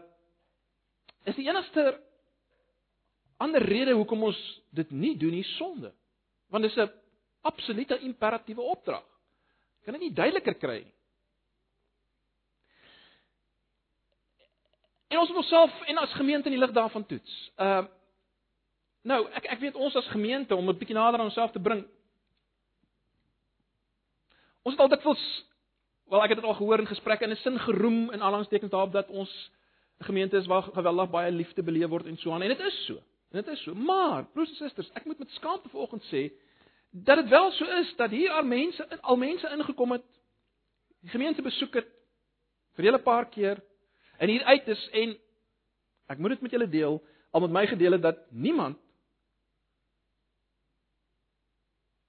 is 1.28 1.36
die 1.36 1.48
enigste 1.50 2.00
ander 3.38 3.62
rede 3.62 3.93
hoekom 3.93 4.24
ons 4.24 4.38
dit 4.70 4.91
nie 4.91 5.17
doen 5.17 5.34
nie 5.36 5.43
sonde. 5.58 5.91
Want 6.48 6.63
dit 6.63 6.72
is 6.72 6.78
'n 6.78 6.91
absolute 7.41 8.00
imperatiewe 8.00 8.62
opdrag. 8.62 9.04
Kan 9.84 9.93
dit 9.93 10.02
nie 10.02 10.13
duideliker 10.13 10.56
kry 10.56 10.84
nie. 10.84 10.98
En 15.08 15.17
ons 15.17 15.30
moet 15.30 15.38
onsself 15.38 15.82
en 15.82 15.98
as 15.98 16.13
gemeente 16.13 16.50
in 16.50 16.56
die 16.58 16.65
lig 16.65 16.72
daarvan 16.76 17.06
toets. 17.06 17.52
Ehm 17.56 17.84
uh, 17.84 17.86
nou, 19.08 19.30
ek 19.32 19.46
ek 19.46 19.60
weet 19.60 19.76
ons 19.76 19.96
as 19.96 20.08
gemeente 20.08 20.56
om 20.56 20.70
'n 20.70 20.78
bietjie 20.78 20.96
nader 20.96 21.20
aan 21.20 21.30
onsself 21.32 21.52
te 21.52 21.60
bring. 21.60 21.88
Ons 24.63 24.76
het 24.76 24.84
al 24.84 24.89
dikwels 24.91 25.24
wel 26.10 26.24
ek 26.24 26.30
het 26.30 26.39
dit 26.39 26.48
al 26.48 26.58
gehoor 26.60 26.80
in 26.80 26.88
gesprekke 26.88 27.24
in 27.24 27.32
'n 27.32 27.36
sin 27.43 27.60
geroem 27.60 28.12
in 28.12 28.22
alangstekens 28.22 28.72
daarop 28.72 28.91
dat 28.91 29.10
ons 29.10 29.52
'n 30.00 30.04
gemeente 30.04 30.38
is 30.38 30.46
waar 30.46 30.63
geweldig 30.63 31.10
baie 31.10 31.32
liefde 31.32 31.63
beleef 31.63 31.89
word 31.89 32.06
en 32.06 32.17
so 32.17 32.32
aan 32.32 32.41
en 32.41 32.48
dit 32.48 32.60
is 32.60 32.86
so. 32.86 32.96
En 33.32 33.43
dit 33.43 33.48
is 33.48 33.63
so. 33.63 33.74
Maar 33.76 34.26
broers 34.26 34.50
en 34.50 34.56
susters, 34.56 34.91
ek 34.93 35.06
moet 35.06 35.20
met 35.20 35.32
skaamte 35.32 35.70
vanoggend 35.70 36.04
sê 36.04 36.32
dat 36.91 37.17
dit 37.17 37.30
wel 37.30 37.52
so 37.52 37.65
is 37.65 37.96
dat 37.96 38.10
hier 38.10 38.32
al 38.32 38.43
mense 38.43 39.02
al 39.02 39.17
mense 39.17 39.50
ingekom 39.50 39.91
het 39.91 40.04
die 41.02 41.10
gemeente 41.10 41.41
besoek 41.41 41.74
het 41.74 41.88
vir 42.74 42.84
'n 42.84 42.88
hele 42.88 43.00
paar 43.00 43.30
keer 43.30 43.63
en 44.17 44.30
hier 44.30 44.43
uit 44.43 44.67
is 44.67 44.89
en 44.89 45.17
ek 46.08 46.17
moet 46.17 46.30
dit 46.30 46.41
met 46.41 46.52
julle 46.52 46.70
deel, 46.70 47.04
al 47.32 47.41
met 47.41 47.52
my 47.52 47.67
gedeel 47.67 47.91
het 47.91 48.02
dat 48.02 48.32
niemand 48.32 48.78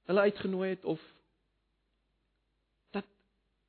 hulle 0.04 0.20
uitgenooi 0.20 0.70
het 0.70 0.84
of 0.84 1.00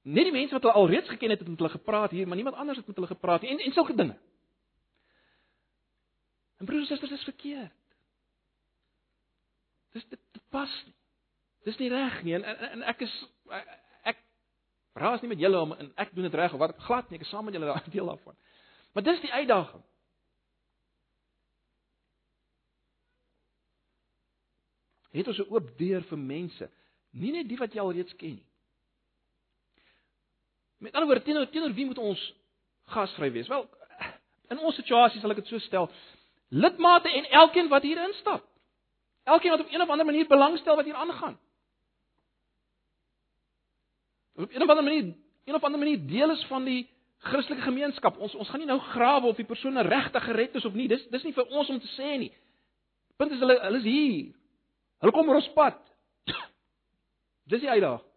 net 0.01 0.23
die 0.29 0.31
mense 0.35 0.55
wat 0.55 0.61
hulle 0.61 0.79
alreeds 0.79 1.09
geken 1.09 1.29
het 1.29 1.39
het 1.39 1.47
met 1.47 1.57
hulle 1.57 1.69
gepraat 1.69 2.11
hier, 2.11 2.27
maar 2.27 2.35
niemand 2.35 2.55
anders 2.55 2.77
het 2.77 2.87
met 2.87 2.95
hulle 2.95 3.07
gepraat 3.07 3.41
nie 3.41 3.51
en 3.51 3.59
en 3.59 3.71
sulke 3.71 3.95
dinge. 3.95 4.17
En 6.57 6.65
broers 6.65 6.81
en 6.81 6.87
susters, 6.87 7.11
dis 7.11 7.23
verkeerd. 7.23 7.75
Dis 9.91 10.07
dit, 10.07 10.19
dit 10.31 10.43
pas 10.49 10.83
nie. 10.85 10.95
Dis 11.63 11.77
nie 11.77 11.89
reg 11.89 12.23
nie 12.23 12.33
en, 12.33 12.43
en 12.43 12.57
en 12.69 12.87
ek 12.91 13.03
is 13.07 13.13
ek 14.07 14.19
raas 14.99 15.21
nie 15.21 15.31
met 15.33 15.39
julle 15.43 15.59
om 15.59 15.75
en 15.75 15.91
ek 15.95 16.15
doen 16.15 16.27
dit 16.27 16.39
reg 16.39 16.53
of 16.53 16.63
wat 16.63 16.75
glad 16.87 17.09
nie, 17.09 17.19
ek 17.19 17.27
is 17.27 17.31
saam 17.33 17.47
met 17.47 17.55
julle 17.57 17.71
daai 17.71 17.93
deel 17.95 18.11
daarvan. 18.13 18.37
Maar 18.93 19.05
dis 19.05 19.21
die 19.21 19.33
uitdaging. 19.33 19.85
Het 25.09 25.27
ons 25.27 25.39
'n 25.41 25.49
oop 25.49 25.71
deur 25.77 26.03
vir 26.03 26.17
mense, 26.17 26.69
nie 27.11 27.31
net 27.31 27.47
die 27.49 27.57
wat 27.57 27.73
jy 27.73 27.81
al 27.81 27.93
reeds 27.93 28.15
ken 28.15 28.37
nie. 28.37 28.48
Met 30.79 30.93
ander 30.93 31.09
woorde, 31.09 31.23
teenoor 31.23 31.49
teenoor 31.49 31.73
wie 31.75 31.85
moet 31.85 31.97
ons 31.97 32.21
gasvry 32.93 33.31
wees? 33.31 33.47
Wel, 33.47 33.65
in 34.49 34.59
ons 34.59 34.75
situasie 34.79 35.19
sal 35.21 35.33
ek 35.35 35.41
dit 35.43 35.51
so 35.51 35.59
stel, 35.63 35.89
lidmate 36.49 37.11
en 37.11 37.27
elkeen 37.41 37.67
wat 37.71 37.83
hier 37.85 37.99
instap. 38.07 38.45
Elkeen 39.29 39.51
wat 39.53 39.65
op 39.65 39.73
een 39.73 39.83
of 39.83 39.89
ander 39.89 40.07
manier 40.07 40.27
belangstel 40.27 40.79
wat 40.79 40.87
hier 40.87 40.95
aangaan. 40.95 41.35
Op 44.39 44.53
een 44.55 44.63
of 44.63 44.69
ander 44.69 44.83
manier, 44.83 45.13
een 45.45 45.55
of 45.55 45.63
ander 45.63 45.79
manier 45.79 46.07
deel 46.07 46.31
is 46.31 46.45
van 46.47 46.63
die 46.63 46.87
Christelike 47.19 47.61
gemeenskap. 47.61 48.17
Ons 48.17 48.35
ons 48.35 48.49
gaan 48.49 48.63
nie 48.63 48.67
nou 48.69 48.79
grawe 48.79 49.27
of 49.27 49.35
die 49.35 49.45
persoon 49.45 49.77
regtig 49.83 50.23
gered 50.23 50.55
is 50.55 50.65
of 50.65 50.73
nie. 50.73 50.87
Dis 50.87 51.03
dis 51.11 51.23
nie 51.27 51.35
vir 51.35 51.51
ons 51.51 51.69
om 51.69 51.79
te 51.79 51.91
sê 51.97 52.15
nie. 52.17 52.31
Punt 53.19 53.35
is 53.35 53.41
hulle 53.43 53.59
hulle 53.59 53.81
is 53.83 53.87
hier. 53.87 54.29
Hulle 55.03 55.11
kom 55.11 55.27
oor 55.27 55.41
ons 55.41 55.51
pad. 55.55 55.81
Dis 57.51 57.59
die 57.59 57.69
uitdaging. 57.69 58.08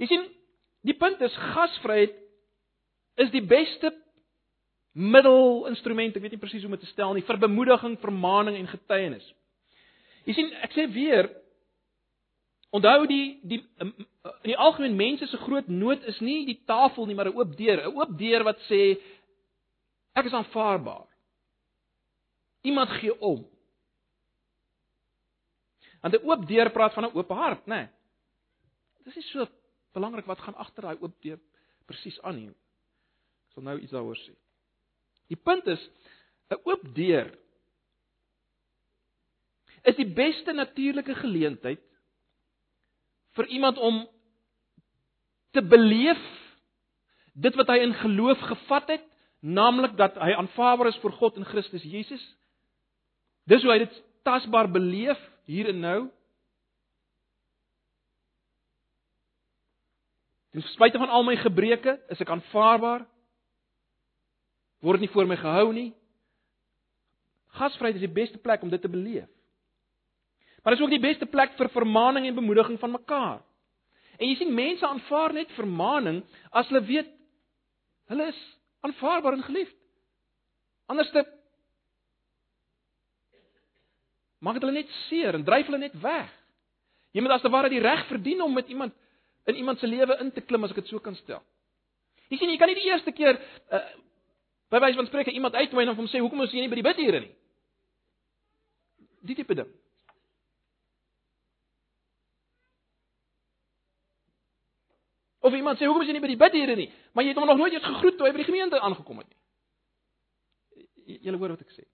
Jy 0.00 0.08
sien, 0.10 0.26
die 0.86 0.96
punt 0.98 1.20
is 1.24 1.36
gasvryheid 1.54 2.14
is 3.16 3.30
die 3.32 3.44
beste 3.44 3.92
middelinstrument, 4.96 6.16
ek 6.16 6.24
weet 6.24 6.36
nie 6.36 6.40
presies 6.40 6.64
hoe 6.64 6.70
om 6.70 6.76
dit 6.76 6.84
te 6.84 6.92
stel 6.92 7.16
nie, 7.16 7.24
vir 7.24 7.40
bemoediging, 7.40 7.98
vermaaning 8.00 8.56
en 8.56 8.68
getuienis. 8.70 9.24
Jy 10.28 10.36
sien, 10.36 10.54
ek 10.64 10.72
sê 10.76 10.86
weer 10.92 11.28
onthou 12.76 13.06
die 13.08 13.38
die 13.46 13.60
in 13.80 13.92
die 14.50 14.58
algemeen 14.58 14.96
mense 14.98 15.28
se 15.30 15.38
groot 15.44 15.68
nood 15.72 16.04
is 16.10 16.18
nie 16.24 16.44
die 16.48 16.58
tafel 16.68 17.06
nie, 17.06 17.14
maar 17.14 17.28
'n 17.28 17.36
oop 17.36 17.56
deur, 17.56 17.80
'n 17.80 17.96
oop 17.96 18.16
deur 18.18 18.44
wat 18.44 18.58
sê 18.68 18.98
ek 20.14 20.26
is 20.26 20.32
aanvaarbaar. 20.32 21.06
Iemand 22.64 22.90
gee 23.00 23.14
om. 23.20 23.46
Want 26.02 26.14
'n 26.14 26.26
oop 26.26 26.46
deur 26.48 26.70
praat 26.70 26.94
van 26.94 27.04
'n 27.04 27.16
oop 27.16 27.28
hart, 27.28 27.66
né? 27.66 27.76
Nee. 27.76 27.88
Dis 29.04 29.14
nie 29.14 29.22
so 29.22 29.46
belangrik 29.96 30.28
wat 30.28 30.42
gaan 30.44 30.58
agter 30.60 30.86
daai 30.86 31.00
oop 31.00 31.16
deur 31.24 31.40
presies 31.88 32.18
aan 32.22 32.38
nie. 32.38 32.52
Ek 32.52 33.56
sal 33.56 33.66
nou 33.66 33.78
iets 33.80 33.94
daaroor 33.94 34.18
sê. 34.20 34.34
Die 35.32 35.40
punt 35.40 35.66
is 35.66 35.82
'n 36.50 36.60
oop 36.64 36.82
deur 36.94 37.32
is 39.86 39.96
die 39.96 40.08
beste 40.08 40.52
natuurlike 40.52 41.14
geleentheid 41.14 41.82
vir 43.36 43.46
iemand 43.46 43.78
om 43.78 44.08
te 45.52 45.62
beleef 45.62 46.22
dit 47.36 47.54
wat 47.54 47.68
hy 47.68 47.78
in 47.84 47.94
geloof 48.00 48.40
gevat 48.48 48.88
het, 48.96 49.04
naamlik 49.40 49.96
dat 49.96 50.16
hy 50.20 50.32
aanvaarbaar 50.32 50.90
is 50.90 51.00
vir 51.02 51.14
God 51.20 51.36
in 51.36 51.44
Christus 51.44 51.84
Jesus. 51.84 52.22
Dis 53.46 53.62
hoe 53.62 53.72
hy 53.74 53.78
dit 53.84 53.98
tasbaar 54.26 54.70
beleef 54.72 55.20
hier 55.46 55.68
en 55.70 55.82
nou. 55.84 55.98
Ten 60.56 60.64
spyte 60.72 60.96
van 60.96 61.10
al 61.12 61.24
my 61.26 61.34
gebreke, 61.36 61.98
is 62.08 62.20
ek 62.24 62.30
aanvaarbaar. 62.32 63.02
Word 64.80 65.02
nie 65.02 65.10
voor 65.12 65.28
my 65.28 65.36
gehou 65.36 65.66
nie. 65.76 65.90
Gasvryheid 67.58 67.98
is 67.98 68.06
die 68.06 68.16
beste 68.22 68.40
plek 68.40 68.64
om 68.64 68.72
dit 68.72 68.80
te 68.80 68.88
beleef. 68.88 69.28
Maar 70.62 70.72
dit 70.72 70.80
is 70.80 70.86
ook 70.86 70.94
die 70.96 71.02
beste 71.02 71.28
plek 71.28 71.52
vir 71.60 71.68
vermaaning 71.76 72.24
en 72.24 72.40
bemoediging 72.40 72.80
van 72.80 72.94
mekaar. 72.96 73.44
En 74.16 74.30
jy 74.30 74.38
sien 74.40 74.56
mense 74.56 74.88
aanvaar 74.88 75.36
net 75.36 75.52
vermaaning 75.58 76.22
as 76.48 76.72
hulle 76.72 76.86
weet 76.88 77.12
hulle 78.08 78.32
is 78.32 78.42
aanvaarbaar 78.80 79.36
en 79.36 79.44
geliefd. 79.50 79.76
Anderste 80.88 81.26
maak 84.40 84.56
dit 84.56 84.64
hulle 84.64 84.80
net 84.80 85.00
seer 85.04 85.36
en 85.36 85.44
dryf 85.44 85.68
hulle 85.68 85.84
net 85.84 86.00
weg. 86.00 86.32
Jy 87.12 87.20
moet 87.20 87.36
as 87.36 87.44
te 87.44 87.52
ware 87.52 87.68
die 87.68 87.84
reg 87.84 88.08
verdien 88.08 88.40
om 88.48 88.56
met 88.56 88.72
iemand 88.72 88.96
in 89.46 89.56
iemand 89.56 89.78
se 89.78 89.86
lewe 89.86 90.16
in 90.20 90.32
te 90.32 90.42
klim 90.42 90.64
as 90.64 90.74
ek 90.74 90.82
dit 90.82 90.90
so 90.90 91.00
kan 91.02 91.14
stel. 91.22 91.42
Jy 92.30 92.40
sien 92.40 92.50
jy 92.50 92.58
kan 92.58 92.70
nie 92.70 92.78
die 92.78 92.88
eerste 92.90 93.12
keer 93.14 93.38
uh, 93.38 93.82
by 94.74 94.80
wyse 94.82 94.98
van 94.98 95.06
spreke 95.06 95.34
iemand 95.34 95.54
uitnooi 95.54 95.86
en 95.86 95.94
hom 95.94 96.08
sê 96.10 96.22
hoekom 96.22 96.42
is 96.42 96.54
jy 96.54 96.64
nie 96.64 96.72
by 96.72 96.80
die 96.80 96.86
bidure 96.86 97.20
nie? 97.22 97.34
Die 99.26 99.36
tipe 99.38 99.54
ding. 99.58 99.70
Of 105.46 105.54
iemand 105.54 105.78
sê 105.78 105.86
hoekom 105.86 106.02
is 106.02 106.10
jy 106.10 106.16
nie 106.16 106.24
by 106.24 106.32
die 106.32 106.40
bidure 106.40 106.78
nie? 106.78 106.88
Maar 107.14 107.26
jy 107.26 107.34
het 107.34 107.38
hom 107.38 107.46
nog 107.52 107.62
nooit 107.62 107.76
eens 107.76 107.86
gegroet 107.86 108.18
toe 108.18 108.26
hy 108.26 108.34
by 108.34 108.42
die 108.42 108.50
gemeente 108.50 108.82
aangekom 108.82 109.22
het 109.22 109.30
nie. 109.30 109.42
Julle 111.22 111.38
hoor 111.38 111.54
wat 111.54 111.62
ek 111.62 111.76
sê. 111.76 111.86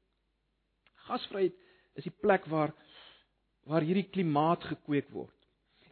Gasvryheid 1.10 1.58
is 2.00 2.08
die 2.08 2.16
plek 2.24 2.48
waar 2.48 2.72
waar 3.68 3.84
hierdie 3.86 4.08
klimaat 4.10 4.64
gekweek 4.66 5.12
word. 5.14 5.36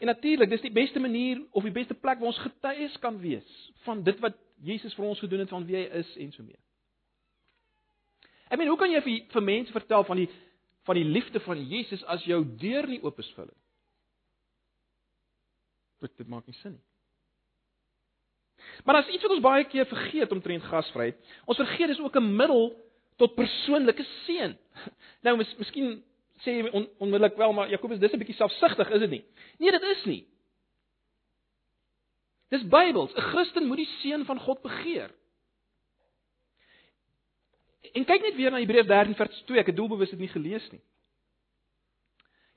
En 0.01 0.09
natuurlik, 0.09 0.49
dis 0.49 0.65
die 0.65 0.73
beste 0.73 1.01
manier 1.01 1.43
of 1.51 1.67
die 1.67 1.75
beste 1.75 1.95
plek 1.95 2.19
waar 2.19 2.33
ons 2.33 2.41
getuies 2.41 2.97
kan 2.99 3.19
wees 3.21 3.73
van 3.85 4.03
dit 4.05 4.21
wat 4.25 4.37
Jesus 4.65 4.95
vir 4.97 5.05
ons 5.05 5.21
gedoen 5.21 5.45
het 5.45 5.53
van 5.53 5.67
wie 5.69 5.77
hy 5.77 5.87
is 6.01 6.13
en 6.17 6.33
so 6.33 6.45
meer. 6.45 6.61
Ek 8.49 8.59
meen, 8.59 8.71
hoe 8.73 8.79
kan 8.81 8.93
jy 8.93 9.03
vir 9.05 9.19
vir 9.35 9.45
mense 9.45 9.73
vertel 9.77 10.07
van 10.09 10.23
die 10.23 10.31
van 10.89 10.97
die 10.97 11.05
liefde 11.05 11.43
van 11.45 11.61
Jesus 11.69 12.01
as 12.09 12.25
jou 12.25 12.41
deur 12.59 12.89
nie 12.89 13.03
oop 13.05 13.19
is 13.21 13.29
vir 13.35 13.45
hulle? 13.45 13.59
Dit 16.01 16.17
dit 16.17 16.31
maak 16.33 16.49
nie 16.49 16.57
sin 16.63 16.79
nie. 16.79 16.87
Maar 18.85 19.03
as 19.03 19.11
iets 19.13 19.25
wat 19.25 19.35
ons 19.37 19.45
baie 19.45 19.67
keer 19.69 19.89
vergeet 19.89 20.33
omtrent 20.33 20.65
gasvryheid, 20.69 21.21
ons 21.45 21.61
vergeet 21.61 21.93
dis 21.93 22.01
ook 22.01 22.17
'n 22.17 22.37
middel 22.37 22.73
tot 23.21 23.37
persoonlike 23.37 24.05
seën. 24.25 24.57
Nou 25.25 25.37
mis, 25.37 25.53
miskien 25.61 26.03
sê 26.44 26.57
jy 26.57 26.70
on, 26.72 26.88
onmiddellik 26.98 27.37
wel 27.37 27.53
maar 27.53 27.70
Jakobus 27.70 27.98
dis 27.98 28.12
'n 28.12 28.18
bietjie 28.18 28.37
selfsugtig, 28.37 28.90
is 28.90 29.00
dit 29.00 29.11
nie? 29.11 29.24
Nee, 29.59 29.70
dit 29.70 29.83
is 29.83 30.05
nie. 30.05 30.26
Dis 32.50 32.66
Bybels. 32.66 33.14
'n 33.14 33.20
Christen 33.20 33.66
moet 33.66 33.76
die 33.76 33.90
seën 34.00 34.24
van 34.24 34.38
God 34.38 34.62
begeer. 34.62 35.11
En 37.92 38.05
kyk 38.05 38.22
net 38.22 38.37
weer 38.37 38.50
na 38.50 38.59
Hebreërs 38.59 38.87
13 38.87 39.14
vers 39.14 39.42
2. 39.46 39.59
Ek 39.59 39.66
het 39.66 39.76
doelbewus 39.76 40.11
dit 40.11 40.18
nie 40.18 40.29
gelees 40.29 40.70
nie. 40.70 40.83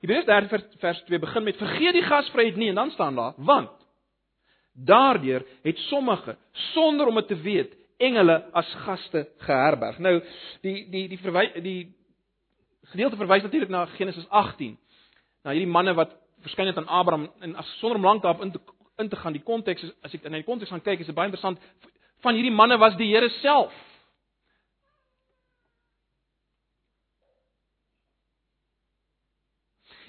Hebreërs 0.00 0.26
13 0.26 0.78
vers 0.78 1.02
2 1.08 1.18
begin 1.18 1.42
met 1.42 1.56
vergeet 1.56 1.96
die 1.96 2.02
gasvryheid 2.02 2.56
nie 2.56 2.68
en 2.68 2.74
dan 2.74 2.90
staan 2.90 3.14
daar 3.14 3.34
want 3.36 3.82
Daardeur 4.74 5.46
het 5.62 5.78
sommige 5.78 6.36
sonder 6.52 7.06
om 7.06 7.14
dit 7.14 7.28
te 7.28 7.36
weet 7.40 7.76
engele 7.96 8.50
as 8.52 8.74
gaste 8.74 9.28
geherberg. 9.38 9.98
Nou 9.98 10.16
die 10.66 10.90
die 10.90 11.04
die 11.08 11.18
verwys 11.22 11.52
die 11.62 11.94
gedeelte 12.92 13.16
verwys 13.16 13.42
natuurlik 13.42 13.68
na 13.68 13.86
Genesis 13.86 14.28
18. 14.28 14.78
Na 15.44 15.50
hierdie 15.50 15.70
manne 15.70 15.94
wat 15.94 16.12
verskyn 16.44 16.66
het 16.66 16.76
aan 16.76 16.88
Abraham 16.88 17.30
en 17.40 17.56
as 17.56 17.78
sonder 17.78 17.98
om 17.98 18.04
lank 18.04 18.22
daarop 18.22 18.42
in 18.42 18.52
te 18.52 18.60
in 18.96 19.08
te 19.08 19.16
gaan 19.16 19.32
die 19.32 19.42
konteks 19.42 19.82
as 20.06 20.12
ek 20.14 20.22
in 20.28 20.36
die 20.36 20.46
konteks 20.46 20.70
gaan 20.70 20.82
kyk 20.82 21.00
is 21.02 21.08
dit 21.10 21.16
baie 21.16 21.26
interessant 21.26 21.58
van 22.22 22.36
hierdie 22.38 22.54
manne 22.54 22.78
was 22.78 22.96
die 22.96 23.10
Here 23.10 23.28
self. 23.40 23.72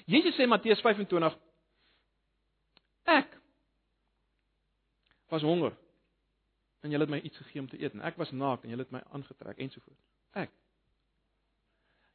Jesus 0.06 0.36
sê 0.38 0.46
Matteus 0.46 0.80
25 0.80 1.34
Ek 3.06 3.34
was 5.30 5.42
honger 5.42 5.74
en 6.82 6.90
julle 6.90 7.06
het 7.06 7.10
my 7.10 7.18
iets 7.18 7.38
gegee 7.42 7.60
om 7.60 7.68
te 7.68 7.78
eet 7.82 7.94
en 7.94 8.04
ek 8.06 8.18
was 8.20 8.30
naak 8.30 8.62
en 8.62 8.70
julle 8.70 8.86
het 8.86 8.94
my 8.94 9.02
aangetrek 9.10 9.58
ensovoorts. 9.58 10.02
Ek. 10.38 10.52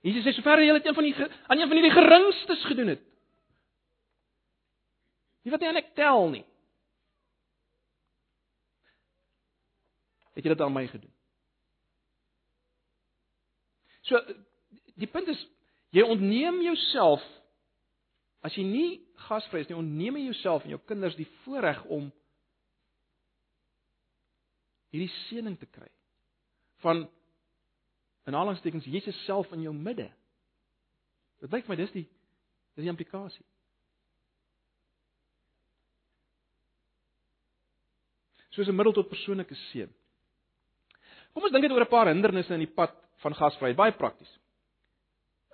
Jesus 0.01 0.25
sê 0.25 0.33
sover 0.33 0.63
julle 0.63 0.79
dit 0.81 0.89
een 0.89 0.97
van 0.97 1.05
die 1.05 1.15
aan 1.15 1.59
een 1.59 1.69
van 1.69 1.77
hierdie 1.77 1.93
geringstes 1.93 2.63
gedoen 2.65 2.93
het. 2.95 3.03
Nie 5.41 5.53
wat 5.53 5.61
jy 5.61 5.69
eintlik 5.69 5.93
tel 5.97 6.29
nie. 6.33 6.45
Het 10.33 10.45
jy 10.45 10.53
dit 10.53 10.63
aan 10.65 10.73
my 10.73 10.85
gedoen? 10.89 11.13
So 14.09 14.17
die 14.97 15.09
punt 15.09 15.29
is 15.29 15.41
jy 15.93 16.03
ontneem 16.05 16.61
jouself 16.65 17.23
as 18.41 18.55
jy 18.57 18.65
nie 18.65 18.89
gasvry 19.27 19.61
is 19.61 19.69
nie, 19.69 19.77
ontneem 19.77 20.17
jy 20.17 20.27
jouself 20.31 20.65
en 20.65 20.73
jou 20.73 20.81
kinders 20.89 21.17
die 21.19 21.29
voorreg 21.43 21.83
om 21.93 22.09
hierdie 24.91 25.11
seëning 25.27 25.59
te 25.61 25.69
kry 25.69 25.89
van 26.81 27.05
in 28.25 28.35
aanhalingstekens 28.35 28.85
Jesus 28.85 29.25
self 29.25 29.51
in 29.51 29.61
jou 29.61 29.73
midde. 29.73 30.09
Dit 31.41 31.51
lyk 31.51 31.67
my 31.67 31.75
dis 31.75 31.91
die 31.91 32.05
dis 32.75 32.85
die 32.85 32.91
implikasie. 32.91 33.45
Soos 38.51 38.67
'n 38.67 38.75
middel 38.75 38.93
tot 38.93 39.09
persoonlike 39.09 39.55
seën. 39.71 39.89
Kom 41.33 41.43
ons 41.43 41.51
dink 41.51 41.63
net 41.63 41.71
oor 41.71 41.85
'n 41.85 41.95
paar 41.95 42.07
hindernisse 42.07 42.53
in 42.53 42.65
die 42.65 42.75
pad 42.75 42.93
van 43.23 43.33
gasvryheid, 43.33 43.77
baie 43.77 43.91
prakties. 43.91 44.31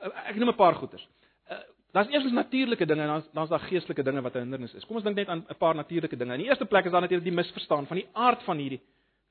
Ek 0.02 0.36
noem 0.36 0.50
'n 0.50 0.56
paar 0.56 0.76
goeters. 0.76 1.08
Uh, 1.50 1.62
daar's 1.94 2.10
eers 2.10 2.32
natuurlike 2.32 2.86
dinge 2.86 3.02
en 3.02 3.08
dan 3.08 3.24
dan's 3.34 3.50
daar 3.50 3.68
geestelike 3.70 4.04
dinge 4.04 4.22
wat 4.22 4.36
'n 4.36 4.40
hindernis 4.40 4.74
is. 4.74 4.86
Kom 4.86 4.96
ons 4.96 5.06
dink 5.06 5.16
net 5.16 5.28
aan 5.28 5.46
'n 5.50 5.58
paar 5.58 5.76
natuurlike 5.76 6.18
dinge. 6.18 6.34
In 6.34 6.40
die 6.40 6.48
eerste 6.50 6.66
plek 6.66 6.86
is 6.86 6.92
daar 6.92 7.02
natuurlik 7.02 7.26
die 7.26 7.36
misverstaan 7.36 7.88
van 7.88 7.98
die 7.98 8.08
aard 8.14 8.44
van 8.44 8.58
hierdie 8.58 8.82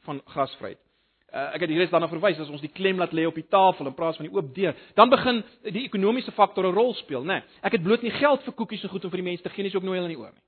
van 0.01 0.23
gasvryheid. 0.25 0.79
Uh, 1.27 1.55
ek 1.57 1.65
het 1.65 1.73
hier 1.73 1.81
eens 1.83 1.91
daarna 1.91 2.07
verwys 2.09 2.39
as 2.39 2.51
ons 2.55 2.63
die 2.63 2.71
klem 2.71 3.01
laat 3.03 3.13
lê 3.13 3.25
op 3.27 3.35
die 3.35 3.49
tafel 3.51 3.89
in 3.91 3.95
plaas 3.95 4.17
van 4.17 4.29
die 4.29 4.35
oop 4.35 4.53
deur, 4.55 4.77
dan 4.95 5.11
begin 5.11 5.43
die 5.75 5.83
ekonomiese 5.85 6.33
faktor 6.33 6.65
'n 6.65 6.75
rol 6.75 6.95
speel, 6.95 7.25
né? 7.25 7.43
Nee, 7.43 7.43
ek 7.63 7.73
het 7.73 7.83
bloot 7.83 8.03
nie 8.03 8.15
geld 8.15 8.43
vir 8.43 8.55
koekies 8.55 8.85
en 8.85 8.91
goed 8.91 9.05
om 9.05 9.11
vir 9.11 9.23
die 9.23 9.31
mense 9.31 9.43
te 9.43 9.51
gee 9.51 9.63
nie, 9.63 9.71
so 9.71 9.79
ek 9.79 9.85
nooi 9.85 9.99
hulle 9.99 10.09
nie 10.09 10.17
oor 10.17 10.33
nie. 10.33 10.43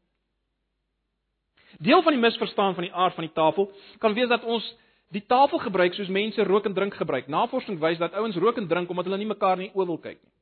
Deel 1.79 2.03
van 2.03 2.13
die 2.13 2.21
misverstaan 2.21 2.75
van 2.75 2.85
die 2.85 2.93
aard 2.93 3.15
van 3.15 3.25
die 3.25 3.35
tafel 3.35 3.73
kan 3.99 4.15
wees 4.15 4.29
dat 4.29 4.45
ons 4.45 4.65
die 5.11 5.27
tafel 5.27 5.59
gebruik 5.59 5.95
soos 5.95 6.09
mense 6.09 6.45
rook 6.45 6.67
en 6.67 6.75
drink 6.75 6.95
gebruik. 6.95 7.29
Navorsing 7.29 7.79
wys 7.81 7.99
dat 7.99 8.13
ouens 8.13 8.37
rook 8.37 8.57
en 8.57 8.69
drink 8.69 8.91
omdat 8.91 9.05
hulle 9.05 9.19
nie 9.19 9.27
mekaar 9.27 9.57
nie 9.57 9.71
oor 9.75 9.87
wil 9.87 9.99
kyk 9.99 10.19
nie. 10.23 10.33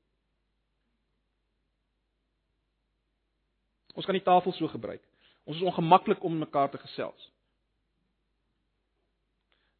Ons 3.96 4.04
kan 4.04 4.14
die 4.14 4.24
tafel 4.24 4.52
so 4.52 4.68
gebruik. 4.68 5.00
Ons 5.44 5.56
is 5.56 5.62
ongemaklik 5.62 6.24
om 6.24 6.38
mekaar 6.38 6.70
te 6.70 6.78
gesels. 6.78 7.30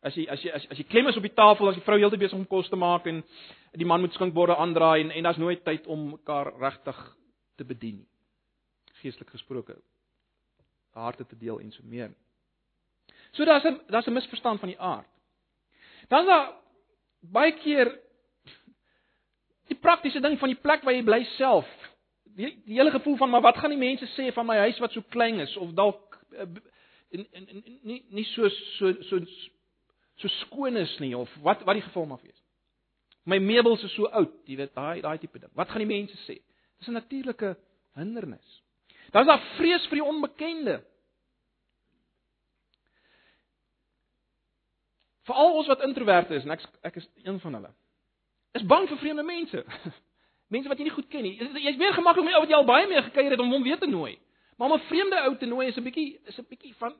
As 0.06 0.14
jy 0.14 0.26
as 0.30 0.42
jy 0.44 0.52
as, 0.54 0.66
as 0.70 0.78
jy 0.78 0.84
klem 0.86 1.08
is 1.10 1.16
op 1.18 1.24
die 1.26 1.34
tafel 1.34 1.68
as 1.68 1.78
die 1.78 1.84
vrou 1.86 1.98
heeltyd 1.98 2.22
besig 2.22 2.38
om 2.38 2.46
kos 2.46 2.68
te 2.70 2.78
maak 2.78 3.08
en 3.10 3.22
die 3.74 3.88
man 3.88 4.04
moet 4.04 4.14
skinkborde 4.14 4.54
aandraai 4.62 5.00
en 5.00 5.10
en 5.10 5.26
daar's 5.26 5.40
nooit 5.42 5.64
tyd 5.66 5.86
om 5.90 6.12
mekaar 6.12 6.52
regtig 6.60 7.00
te 7.58 7.64
bedien 7.64 7.96
nie. 7.98 8.08
Geestelik 9.00 9.32
gesproke. 9.34 9.76
Harte 10.94 11.26
te 11.26 11.38
deel 11.38 11.58
en 11.60 11.72
so 11.72 11.82
meer. 11.84 12.14
So 13.32 13.44
daar's 13.44 13.64
'n 13.64 13.80
daar's 13.88 14.06
'n 14.06 14.12
misverstand 14.12 14.60
van 14.60 14.68
die 14.68 14.80
aard. 14.80 15.08
Dan 16.08 16.20
is 16.20 16.26
daar 16.26 16.52
baie 17.20 17.52
keer 17.52 17.98
die 19.66 19.78
praktiese 19.78 20.20
ding 20.20 20.38
van 20.38 20.48
die 20.48 20.60
plek 20.60 20.82
waar 20.82 20.94
jy 20.94 21.02
bly 21.02 21.24
self. 21.36 21.66
Die, 22.36 22.62
die 22.66 22.76
hele 22.76 22.90
gevoel 22.90 23.16
van 23.16 23.30
maar 23.30 23.42
wat 23.42 23.58
gaan 23.58 23.70
die 23.70 23.78
mense 23.78 24.06
sê 24.14 24.32
van 24.32 24.46
my 24.46 24.56
huis 24.56 24.78
wat 24.78 24.92
so 24.92 25.02
klein 25.08 25.40
is 25.40 25.56
of 25.56 25.72
dalk 25.72 26.18
uh, 26.32 26.46
en 27.10 27.26
en 27.32 27.62
nie 27.82 28.04
nie 28.10 28.24
so 28.24 28.48
so 28.48 28.92
so 29.02 29.20
so 30.16 30.28
skoon 30.28 30.76
is 30.76 30.98
nie 30.98 31.16
of 31.16 31.30
wat 31.42 31.62
wat 31.64 31.74
die 31.78 31.84
geval 31.84 32.06
mag 32.06 32.22
wees. 32.22 32.42
My 33.26 33.38
meubels 33.42 33.82
is 33.82 33.94
so 33.94 34.06
oud, 34.06 34.32
jy 34.46 34.56
weet, 34.56 34.74
daai 34.74 35.00
daai 35.02 35.18
tipe 35.18 35.38
ding. 35.38 35.50
Wat 35.54 35.68
gaan 35.68 35.82
die 35.82 35.90
mense 35.90 36.16
sê? 36.24 36.38
Dis 36.78 36.88
'n 36.88 36.92
natuurlike 36.92 37.56
hindernis. 37.94 38.62
Dan 39.10 39.22
is 39.22 39.28
daar 39.28 39.42
vrees 39.56 39.86
vir 39.86 39.98
die 40.00 40.04
onbekende. 40.04 40.84
Veral 45.26 45.56
ons 45.58 45.66
wat 45.66 45.82
introverte 45.82 46.34
is 46.34 46.44
en 46.44 46.50
ek 46.50 46.62
ek 46.82 46.96
is 46.96 47.08
een 47.24 47.40
van 47.40 47.54
hulle. 47.54 47.72
Is 48.54 48.66
bang 48.66 48.88
vir 48.88 48.98
vreemde 48.98 49.22
mense. 49.22 49.64
Mense 50.54 50.68
wat 50.68 50.78
jy 50.78 50.84
nie 50.86 50.94
goed 50.94 51.08
ken 51.10 51.24
nie. 51.26 51.34
Jy's 51.38 51.76
meer 51.76 51.94
gemaklik 51.96 52.24
met 52.24 52.34
ou 52.34 52.44
wat 52.44 52.52
jy 52.52 52.54
al 52.54 52.68
baie 52.68 52.86
mee 52.86 53.02
gekuier 53.02 53.34
het 53.34 53.40
om 53.42 53.50
hom 53.50 53.64
weer 53.66 53.78
te 53.78 53.88
nooi. 53.90 54.18
Maar 54.56 54.70
om 54.70 54.76
'n 54.78 54.86
vreemde 54.86 55.20
ou 55.20 55.36
te 55.36 55.46
nooi 55.46 55.66
is 55.68 55.76
'n 55.76 55.82
bietjie 55.82 56.20
is 56.24 56.38
'n 56.38 56.46
bietjie 56.48 56.74
van 56.78 56.94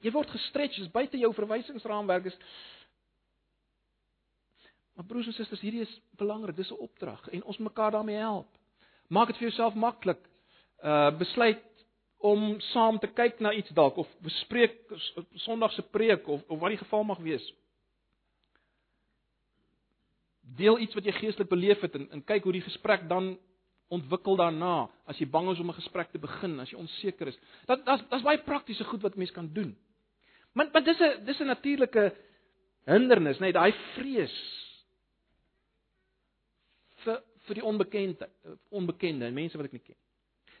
jy 0.00 0.12
word 0.14 0.30
gestretch, 0.30 0.78
dis 0.78 0.90
buite 0.90 1.18
jou 1.18 1.32
verwysingsraamwerk 1.34 2.24
is. 2.30 2.38
Maar 4.98 5.06
broers 5.06 5.26
en 5.26 5.32
susters, 5.36 5.60
hierdie 5.62 5.84
is 5.84 6.00
belangrik, 6.18 6.56
dis 6.56 6.70
'n 6.70 6.82
opdrag 6.82 7.28
en 7.28 7.44
ons 7.44 7.58
mekaar 7.58 7.90
daarmee 7.90 8.16
help. 8.16 8.48
Maak 9.08 9.26
dit 9.26 9.36
vir 9.36 9.48
jouself 9.48 9.74
maklik. 9.74 10.18
Uh 10.82 11.10
besluit 11.18 11.62
om 12.18 12.60
saam 12.60 12.98
te 12.98 13.06
kyk 13.06 13.40
na 13.40 13.52
iets 13.52 13.70
dalk 13.70 13.96
of 13.96 14.08
bespreek 14.20 14.74
Sondag 15.34 15.72
se 15.72 15.82
preek 15.82 16.28
of 16.28 16.42
of 16.48 16.58
wat 16.58 16.74
die 16.74 16.82
geval 16.82 17.04
mag 17.04 17.18
wees. 17.18 17.52
Deel 20.40 20.78
iets 20.78 20.94
wat 20.94 21.04
jy 21.04 21.12
geestelik 21.12 21.48
beleef 21.48 21.80
het 21.80 21.94
en, 21.94 22.10
en 22.10 22.24
kyk 22.24 22.42
hoe 22.42 22.52
die 22.52 22.66
gesprek 22.66 23.08
dan 23.08 23.38
ontwikkel 23.88 24.36
daarna 24.36 24.88
as 25.08 25.18
jy 25.18 25.28
bang 25.30 25.50
is 25.52 25.60
om 25.60 25.70
'n 25.70 25.80
gesprek 25.80 26.10
te 26.10 26.18
begin, 26.18 26.60
as 26.60 26.70
jy 26.70 26.78
onseker 26.78 27.28
is. 27.28 27.38
Dat 27.66 27.84
daar's 27.84 28.02
daar's 28.08 28.22
baie 28.22 28.42
praktiese 28.42 28.84
goed 28.84 29.02
wat 29.02 29.16
mens 29.16 29.30
kan 29.30 29.52
doen. 29.52 29.76
Maar 30.58 30.68
maar 30.72 30.82
dis 30.82 30.98
'n 30.98 31.24
dis 31.24 31.38
'n 31.38 31.46
natuurlike 31.46 32.14
hindernis, 32.84 33.38
net 33.38 33.54
daai 33.54 33.72
vrees 33.94 34.36
vir 37.04 37.22
vir 37.46 37.54
die 37.54 37.64
onbekende, 37.64 38.28
onbekende 38.68 39.30
mense 39.30 39.56
wat 39.56 39.66
ek 39.66 39.72
nie 39.72 39.86
ken. 39.86 39.96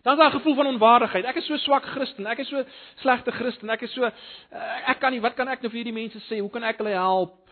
Dan 0.02 0.12
is 0.12 0.18
daar 0.18 0.30
'n 0.30 0.38
gevoel 0.38 0.54
van 0.54 0.66
onwaardigheid. 0.66 1.24
Ek 1.24 1.36
is 1.36 1.46
so 1.46 1.56
swak 1.56 1.84
Christen, 1.84 2.26
ek 2.26 2.38
is 2.38 2.48
so 2.48 2.64
slegte 2.94 3.32
Christen, 3.32 3.70
ek 3.70 3.82
is 3.82 3.92
so 3.92 4.04
uh, 4.04 4.88
ek 4.88 5.00
kan 5.00 5.12
nie, 5.12 5.20
wat 5.20 5.34
kan 5.34 5.48
ek 5.48 5.60
nou 5.60 5.70
vir 5.70 5.82
hierdie 5.82 6.00
mense 6.02 6.18
sê? 6.18 6.38
Hoe 6.38 6.50
kan 6.50 6.62
ek 6.62 6.76
hulle 6.76 6.94
help? 6.94 7.50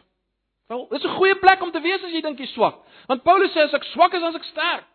Wel, 0.68 0.88
dis 0.88 1.04
'n 1.04 1.16
goeie 1.16 1.38
plek 1.38 1.62
om 1.62 1.72
te 1.72 1.80
wees 1.80 2.02
as 2.02 2.10
jy 2.10 2.20
dink 2.20 2.38
jy's 2.38 2.52
swak. 2.52 2.78
Want 3.06 3.22
Paulus 3.22 3.52
sê 3.52 3.58
as 3.58 3.74
ek 3.74 3.84
swak 3.84 4.14
is, 4.14 4.20
dan 4.20 4.28
is 4.30 4.40
ek 4.40 4.44
sterk. 4.44 4.86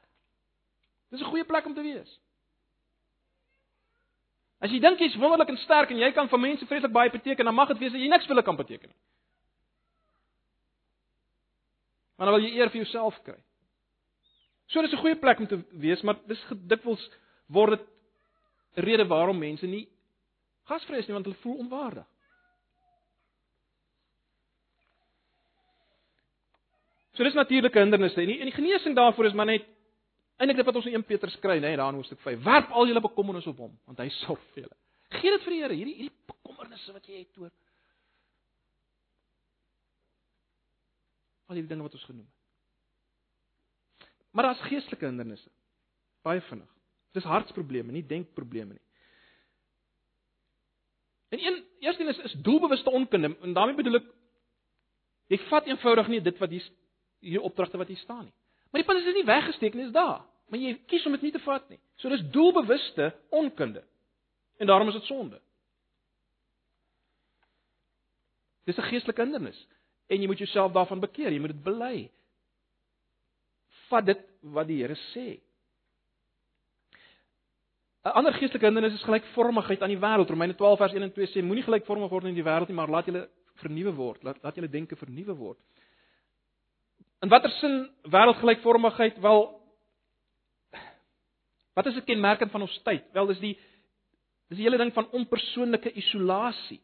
Dis 1.09 1.21
'n 1.21 1.31
goeie 1.31 1.43
plek 1.45 1.65
om 1.65 1.73
te 1.73 1.81
wees. 1.81 2.19
As 4.61 4.69
jy 4.69 4.79
dink 4.79 4.99
jy's 5.01 5.17
wonderlik 5.17 5.49
en 5.49 5.57
sterk 5.57 5.91
en 5.91 5.97
jy 5.97 6.11
kan 6.13 6.29
vir 6.29 6.39
mense 6.39 6.65
vreeslik 6.69 6.93
baie 6.93 7.09
beteken, 7.09 7.45
dan 7.45 7.55
mag 7.55 7.71
dit 7.71 7.79
wees 7.81 7.95
dat 7.95 8.01
jy 8.01 8.09
niks 8.11 8.27
vir 8.27 8.35
hulle 8.35 8.45
kan 8.45 8.59
beteken 8.59 8.91
nie. 8.91 8.99
Maar 12.17 12.29
dan 12.29 12.35
wil 12.37 12.45
jy 12.45 12.53
eer 12.59 12.69
vir 12.69 12.83
jouself 12.83 13.17
kry. 13.25 13.39
So 14.69 14.81
dis 14.81 14.93
'n 14.93 15.01
goeie 15.01 15.17
plek 15.19 15.39
om 15.39 15.47
te 15.47 15.57
wees, 15.71 16.01
maar 16.03 16.19
dis 16.27 16.43
gedikwels 16.49 17.01
word 17.49 17.79
dit 17.79 17.87
'n 18.77 18.85
rede 18.85 19.07
waarom 19.07 19.39
mense 19.39 19.65
nie 19.65 19.87
gasvry 20.69 20.99
is 21.01 21.07
nie 21.07 21.13
want 21.13 21.25
hulle 21.25 21.41
voel 21.43 21.57
onwaardig. 21.65 22.07
So 27.13 27.23
dis 27.23 27.33
natuurlike 27.33 27.79
hindernisse 27.79 28.21
en 28.21 28.27
die, 28.31 28.39
en 28.39 28.49
die 28.49 28.55
genesing 28.55 28.95
daarvoor 28.95 29.25
is 29.25 29.33
maar 29.33 29.49
net 29.49 29.65
Eindelik 30.41 30.63
dit 30.63 30.65
wat 30.65 30.77
ons 30.79 30.87
in 30.89 30.97
1 30.97 31.03
Petrus 31.05 31.35
kry, 31.43 31.59
nê, 31.61 31.75
daar 31.77 31.91
in 31.93 31.99
hoofstuk 31.99 32.19
5. 32.23 32.39
Werp 32.45 32.71
al 32.73 32.87
julle 32.89 33.03
bekommernisse 33.03 33.51
op 33.51 33.59
hom, 33.61 33.75
want 33.85 33.99
hy 34.01 34.07
sorg 34.23 34.41
vir 34.55 34.65
julle. 34.65 34.77
Gee 35.19 35.33
dit 35.35 35.43
vir 35.45 35.53
die 35.53 35.59
Here, 35.61 35.75
hierdie 35.77 35.97
hierdie 35.99 36.31
bekommernisse 36.31 36.95
wat 36.95 37.05
jy 37.05 37.19
het 37.19 37.37
oor 37.41 37.51
al 41.51 41.59
die 41.59 41.67
dinge 41.67 41.83
wat 41.83 41.97
ons 41.97 42.07
genoem 42.07 42.23
het. 42.23 44.07
Maar 44.31 44.47
daar's 44.47 44.63
geestelike 44.69 45.05
hindernisse. 45.05 45.49
Baie 46.23 46.41
vinnig. 46.47 46.69
Dis 47.11 47.27
hartsprobleme, 47.27 47.91
nie 47.91 48.05
denkprobleme 48.07 48.77
nie. 48.77 48.85
En 51.35 51.39
een 51.43 51.57
eerste 51.83 52.03
ding 52.03 52.11
is 52.11 52.23
is 52.31 52.37
doelbewuste 52.43 52.89
onkunde 52.89 53.35
en 53.41 53.53
daarmee 53.53 53.75
bedoel 53.75 53.99
ek 53.99 54.07
jy 55.31 55.39
vat 55.49 55.67
eenvoudig 55.67 56.07
nie 56.11 56.21
dit 56.23 56.39
wat 56.39 56.51
hier 56.51 56.69
hier 57.19 57.43
opdragte 57.47 57.79
wat 57.79 57.91
hier 57.91 57.99
staan 57.99 58.25
nie. 58.25 58.35
Maar 58.71 58.81
die 58.81 58.87
punt 58.87 58.99
is 58.99 59.05
dit 59.05 59.15
is 59.15 59.19
nie 59.19 59.27
weggesteek 59.27 59.73
nie, 59.75 59.85
dit 59.87 59.91
is 59.91 59.99
daar 59.99 60.30
maar 60.51 60.59
jy 60.59 60.73
kies 60.91 61.05
om 61.07 61.15
dit 61.15 61.29
nie 61.29 61.31
te 61.31 61.39
vat 61.45 61.69
nie. 61.71 61.79
So 62.01 62.11
dis 62.11 62.25
doelbewuste 62.35 63.13
onkunde. 63.31 63.83
En 64.59 64.67
daarom 64.67 64.91
is 64.91 64.97
dit 64.99 65.07
sonde. 65.07 65.39
Dis 68.67 68.77
'n 68.77 68.89
geestelike 68.91 69.21
hindernis 69.21 69.67
en 70.07 70.21
jy 70.21 70.27
moet 70.27 70.37
jouself 70.37 70.71
daarvan 70.71 70.99
bekeer, 70.99 71.31
jy 71.31 71.39
moet 71.39 71.55
dit 71.55 71.63
bely. 71.63 72.11
Vat 73.89 74.05
dit 74.05 74.19
wat 74.41 74.67
die 74.67 74.81
Here 74.83 74.95
sê. 75.15 75.39
'n 78.03 78.09
Ander 78.17 78.33
geestelike 78.33 78.65
hindernis 78.65 78.93
is 78.93 79.03
gelykvormigheid 79.03 79.81
aan 79.81 79.93
die 79.93 79.99
wêreld. 79.99 80.29
Romeine 80.29 80.55
12 80.55 80.77
vers 80.77 80.93
1 80.93 81.03
en 81.03 81.13
2 81.13 81.27
sê 81.27 81.43
moenie 81.43 81.63
gelykvormig 81.63 82.09
word 82.09 82.25
aan 82.25 82.33
die 82.33 82.43
wêreld 82.43 82.67
nie, 82.67 82.75
maar 82.75 82.89
laat 82.89 83.05
julle 83.05 83.29
vernuwe 83.55 83.93
word. 83.93 84.23
Laat 84.23 84.43
laat 84.43 84.55
julle 84.55 84.69
denke 84.69 84.95
vernuwe 84.95 85.35
word. 85.35 85.57
In 87.21 87.29
watter 87.29 87.49
sin 87.49 87.89
wêreldgelykvormigheid? 88.09 89.19
Wel, 89.21 89.60
Wat 91.73 91.85
is 91.85 91.95
'n 91.95 92.03
kenmerkend 92.03 92.51
van 92.51 92.61
ons 92.61 92.81
tyd? 92.83 93.03
Wel, 93.11 93.25
dis 93.25 93.39
die 93.39 93.59
dis 94.47 94.57
die 94.57 94.67
hele 94.67 94.77
ding 94.77 94.93
van 94.93 95.09
onpersoonlike 95.11 95.93
isolasie. 95.93 96.81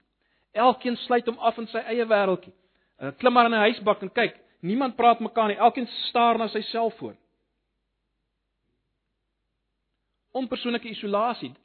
Elkeen 0.52 0.96
sluit 0.96 1.26
hom 1.26 1.38
af 1.38 1.58
in 1.58 1.68
sy 1.68 1.78
eie 1.78 2.06
wêreldjie. 2.06 2.54
Uh, 3.00 3.12
klim 3.18 3.34
maar 3.34 3.46
in 3.46 3.52
'n 3.52 3.68
huisbak 3.68 4.02
en 4.02 4.12
kyk, 4.12 4.40
niemand 4.60 4.96
praat 4.96 5.20
mekaar 5.20 5.48
nie. 5.48 5.58
Elkeen 5.58 5.88
staar 5.88 6.38
na 6.38 6.48
sy 6.48 6.62
selfoon. 6.62 7.18
Onpersoonlike 10.32 10.90
isolasie. 10.90 11.56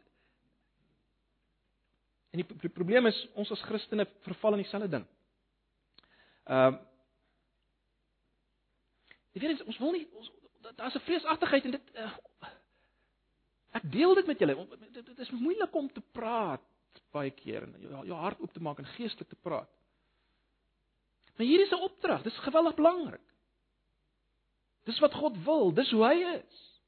En 2.31 2.41
die, 2.41 2.57
die 2.61 2.69
probleem 2.69 3.07
is 3.07 3.29
ons 3.35 3.51
as 3.51 3.63
Christene 3.63 4.07
verval 4.21 4.53
in 4.53 4.63
dieselfde 4.63 4.89
ding. 4.89 5.07
Ehm 6.45 6.75
uh, 6.75 6.81
Jy 9.33 9.41
weet 9.41 9.63
ons 9.65 9.79
wil 9.81 9.95
nie 9.97 10.05
ons 10.13 10.31
daar's 10.77 10.95
'n 10.95 11.07
vreesagtigheid 11.07 11.65
en 11.65 11.71
dit 11.71 11.95
uh, 11.95 12.11
Ek 13.73 13.85
deel 13.93 14.15
dit 14.15 14.27
met 14.27 14.39
julle. 14.39 14.67
Dit 14.93 15.19
is 15.19 15.31
moeilik 15.31 15.75
om 15.75 15.93
te 15.93 16.03
praat 16.13 16.63
baie 17.13 17.31
keer 17.37 17.67
en 17.67 17.75
jou, 17.81 18.03
jou 18.09 18.19
hart 18.19 18.41
oop 18.41 18.53
te 18.53 18.63
maak 18.65 18.81
en 18.81 18.89
geestelik 18.97 19.29
te 19.29 19.39
praat. 19.45 19.69
Maar 21.37 21.47
hier 21.47 21.61
is 21.61 21.73
'n 21.73 21.85
opdrag. 21.85 22.23
Dis 22.23 22.39
geweldig 22.39 22.75
belangrik. 22.75 23.27
Dis 24.85 24.99
wat 24.99 25.15
God 25.15 25.37
wil. 25.45 25.73
Dis 25.73 25.91
hoe 25.91 26.05
hy 26.05 26.17
is. 26.37 26.81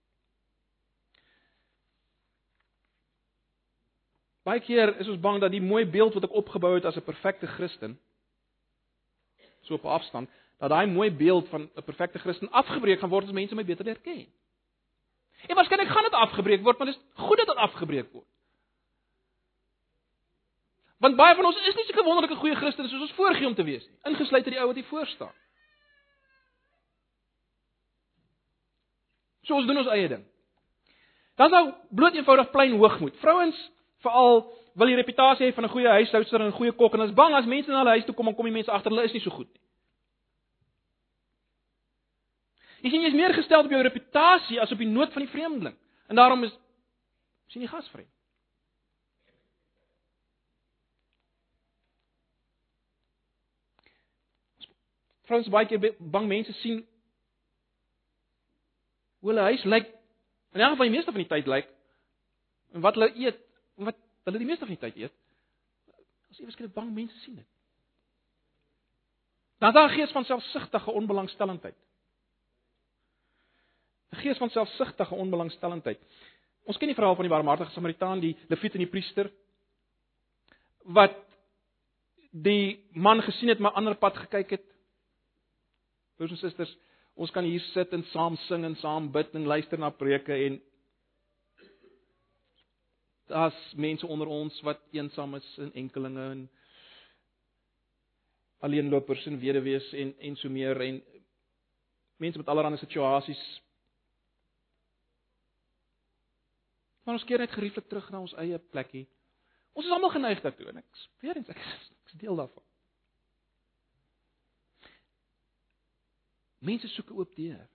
Baie 4.43 4.61
keer 4.61 4.99
is 5.01 5.09
ons 5.09 5.21
bang 5.21 5.41
dat 5.41 5.51
die 5.51 5.63
mooi 5.63 5.87
beeld 5.87 6.15
wat 6.15 6.25
ek 6.25 6.33
opgebou 6.33 6.75
het 6.75 6.85
as 6.85 6.97
'n 6.97 7.05
perfekte 7.05 7.47
Christen 7.47 7.99
so 9.65 9.75
op 9.75 9.85
afstand, 9.85 10.29
dat 10.59 10.69
daai 10.71 10.87
mooi 10.87 11.11
beeld 11.11 11.49
van 11.49 11.71
'n 11.75 11.83
perfekte 11.83 12.19
Christen 12.19 12.51
afgebreek 12.51 12.99
gaan 13.01 13.11
word 13.11 13.25
as 13.25 13.33
mense 13.33 13.55
my 13.55 13.65
beter 13.65 13.85
leer 13.85 14.01
ken. 14.01 14.27
En 15.49 15.55
waarskynlik 15.55 15.89
gaan 15.89 16.03
dit 16.03 16.13
afgebreek 16.13 16.63
word, 16.63 16.79
maar 16.79 16.87
dit 16.87 16.97
is 16.97 17.25
goed 17.27 17.37
dat 17.37 17.47
dit 17.47 17.57
afgebreek 17.57 18.13
word. 18.13 18.29
Want 20.99 21.17
baie 21.17 21.35
van 21.35 21.45
ons 21.45 21.57
is 21.69 21.75
nie 21.75 21.85
so 21.85 22.05
wonderlike 22.05 22.37
goeie 22.41 22.57
Christene 22.57 22.89
soos 22.89 23.01
ons 23.01 23.17
voorgee 23.19 23.47
om 23.47 23.55
te 23.55 23.65
wees 23.67 23.83
nie, 23.85 23.99
ingesluit 24.09 24.47
uit 24.47 24.55
die 24.55 24.61
ou 24.61 24.69
wat 24.71 24.79
hier 24.81 24.89
voor 24.89 25.07
staan. 25.07 25.35
So 29.45 29.59
ons 29.59 29.67
doen 29.69 29.83
ons 29.83 29.91
eie 29.93 30.09
ding. 30.09 30.23
Dan 31.37 31.51
nou 31.51 31.65
bloot 31.91 32.15
eenvoudig 32.17 32.51
plain 32.51 32.79
hoogmoed. 32.79 33.17
Vrouens 33.21 33.59
veral 34.05 34.47
wil 34.75 34.91
die 34.91 34.97
reputasie 34.97 35.51
hê 35.51 35.55
van 35.55 35.65
'n 35.65 35.75
goeie 35.75 35.89
huishouster 35.89 36.41
en 36.41 36.47
'n 36.47 36.59
goeie 36.59 36.73
kok 36.73 36.95
en 36.95 37.01
is 37.01 37.15
bang 37.15 37.35
as 37.35 37.47
mense 37.47 37.71
na 37.71 37.79
hulle 37.79 37.97
huis 37.97 38.05
toe 38.05 38.15
kom 38.15 38.29
en 38.29 38.35
kom 38.35 38.45
die 38.45 38.55
mense 38.55 38.71
agter 38.71 38.91
hulle 38.91 39.05
is 39.05 39.13
nie 39.13 39.21
so 39.21 39.31
goed 39.31 39.53
nie. 39.53 39.61
Jy 42.85 42.91
sien 42.93 43.05
jy's 43.07 43.17
meer 43.17 43.33
gestel 43.33 43.65
op 43.65 43.73
jou 43.73 43.81
reputasie 43.81 44.59
as 44.61 44.73
op 44.75 44.81
die 44.83 44.91
nood 44.91 45.13
van 45.15 45.25
die 45.25 45.33
vreemdeling. 45.33 45.77
En 46.13 46.19
daarom 46.21 46.45
is 46.45 46.53
sien 47.49 47.63
jy 47.65 47.69
gasvry. 47.73 48.05
Frans 55.25 55.49
baie 55.49 55.65
keer 55.71 55.95
bang 55.97 56.29
mense 56.29 56.53
sien 56.61 56.83
hoe 59.25 59.33
hulle 59.33 59.47
huis 59.49 59.65
lyk. 59.65 59.89
In 60.53 60.61
elk 60.61 60.75
geval 60.75 60.91
die 60.91 60.97
meeste 60.99 61.15
van 61.15 61.23
die 61.23 61.31
tyd 61.31 61.49
lyk 61.49 61.71
en 62.75 62.85
wat 62.85 62.99
hulle 62.99 63.09
eet, 63.17 63.41
wat 63.81 63.97
hulle 64.29 64.43
die 64.43 64.51
meeste 64.51 64.67
van 64.67 64.75
die 64.75 64.83
tyd 64.83 65.01
eet. 65.07 65.17
As 66.29 66.37
jy 66.37 66.51
beskryf 66.51 66.77
bang 66.77 66.93
mense 66.93 67.17
sien 67.23 67.41
dit. 67.41 67.49
Dan 69.65 69.73
daar 69.73 69.89
gees 69.95 70.13
van 70.13 70.29
selfsugtige 70.29 70.93
onbelangstellendheid. 70.93 71.79
'n 74.15 74.23
gees 74.23 74.39
van 74.39 74.51
selfsugtige 74.51 75.15
onbelangstellendheid. 75.15 76.01
Ons 76.65 76.79
ken 76.79 76.89
die 76.89 76.97
verhaal 76.97 77.15
van 77.15 77.27
die 77.27 77.35
barmhartige 77.35 77.71
Samaritaan, 77.71 78.21
die 78.21 78.37
Lewiet 78.49 78.73
en 78.73 78.85
die 78.85 78.91
priester 78.91 79.31
wat 80.85 81.17
die 82.31 82.85
man 82.93 83.23
gesien 83.23 83.49
het 83.49 83.59
maar 83.59 83.73
ander 83.73 83.95
pad 83.95 84.17
gekyk 84.17 84.51
het. 84.51 84.65
Broers 86.17 86.31
en 86.31 86.37
susters, 86.37 86.77
ons 87.15 87.31
kan 87.31 87.45
hier 87.45 87.61
sit 87.73 87.93
en 87.93 88.05
saam 88.13 88.37
sing 88.47 88.65
en 88.65 88.77
saam 88.77 89.11
bid 89.13 89.35
en 89.35 89.47
luister 89.47 89.79
na 89.79 89.91
preke 89.91 90.35
en 90.47 90.61
daar's 93.31 93.61
mense 93.77 94.07
onder 94.07 94.29
ons 94.29 94.61
wat 94.67 94.81
eensaam 94.93 95.35
is 95.35 95.47
en 95.59 95.73
enkelinge 95.73 96.25
en 96.31 96.43
alleenlopers 98.59 99.27
en 99.27 99.39
weduwees 99.41 99.93
en 99.93 100.15
en 100.19 100.37
so 100.37 100.49
meer 100.49 100.81
en 100.81 101.01
mense 102.17 102.39
met 102.39 102.49
allerlei 102.49 102.77
situasies 102.77 103.43
Maar 107.05 107.19
ons 107.19 107.27
keer 107.29 107.39
net 107.39 107.53
gerieflik 107.53 107.89
terug 107.89 108.07
na 108.11 108.23
ons 108.25 108.35
eie 108.41 108.59
plekkie. 108.59 109.05
Ons 109.75 109.87
is 109.87 109.93
almal 109.93 110.13
geneig 110.15 110.41
daartoe 110.45 110.71
en 110.71 110.81
ek 110.81 111.05
weer 111.25 111.37
eens 111.37 111.51
ek 111.53 111.61
is 111.61 112.19
deel 112.21 112.37
daarvan. 112.39 112.65
Mense 116.65 116.89
soek 116.89 117.11
'n 117.11 117.19
oop 117.19 117.35
deur. 117.37 117.67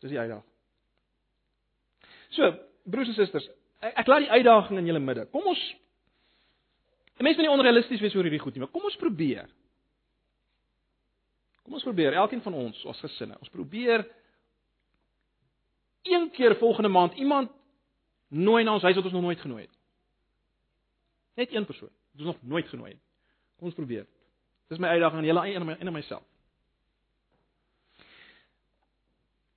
Dis 0.00 0.10
die 0.10 0.18
uitdaging. 0.18 0.52
So, 2.30 2.50
broers 2.84 3.08
en 3.08 3.14
susters, 3.14 3.48
ek, 3.80 3.94
ek 4.02 4.06
laat 4.06 4.24
die 4.26 4.30
uitdaging 4.30 4.78
in 4.78 4.86
julle 4.86 5.02
midde. 5.02 5.26
Kom 5.26 5.46
ons 5.46 5.62
Mense 7.18 7.40
moet 7.40 7.48
nie 7.48 7.50
onrealisties 7.50 8.00
wees 8.00 8.14
oor 8.14 8.22
hierdie 8.28 8.38
goed 8.38 8.54
nie, 8.54 8.62
maar 8.62 8.70
kom 8.70 8.84
ons 8.86 8.96
probeer. 8.96 9.48
Kom 11.66 11.74
ons 11.74 11.82
probeer, 11.82 12.14
elkeen 12.14 12.42
van 12.44 12.54
ons 12.54 12.84
as 12.86 13.00
gesinne. 13.02 13.34
Ons 13.42 13.50
probeer 13.50 14.04
een 16.10 16.30
keer 16.30 16.56
volgende 16.56 16.88
maand 16.88 17.14
iemand 17.14 17.50
nooi 18.28 18.64
na 18.64 18.72
ons 18.72 18.82
huis 18.82 18.94
wat 18.94 19.04
ons 19.04 19.12
nog 19.12 19.22
nooit 19.22 19.40
genooi 19.40 19.62
het. 19.62 19.74
Net 21.34 21.54
een 21.54 21.64
persoon. 21.64 21.92
Ons 22.16 22.24
nog 22.24 22.36
nooit 22.42 22.68
genooi 22.68 22.90
het. 22.92 23.00
Kom 23.56 23.66
ons 23.66 23.74
probeer. 23.74 24.06
Dis 24.68 24.78
my 24.78 24.88
uitdaging 24.88 25.18
aan 25.18 25.24
julle 25.24 25.46
en 25.54 25.66
my 25.66 25.76
en 25.78 25.92
myself. 25.92 26.24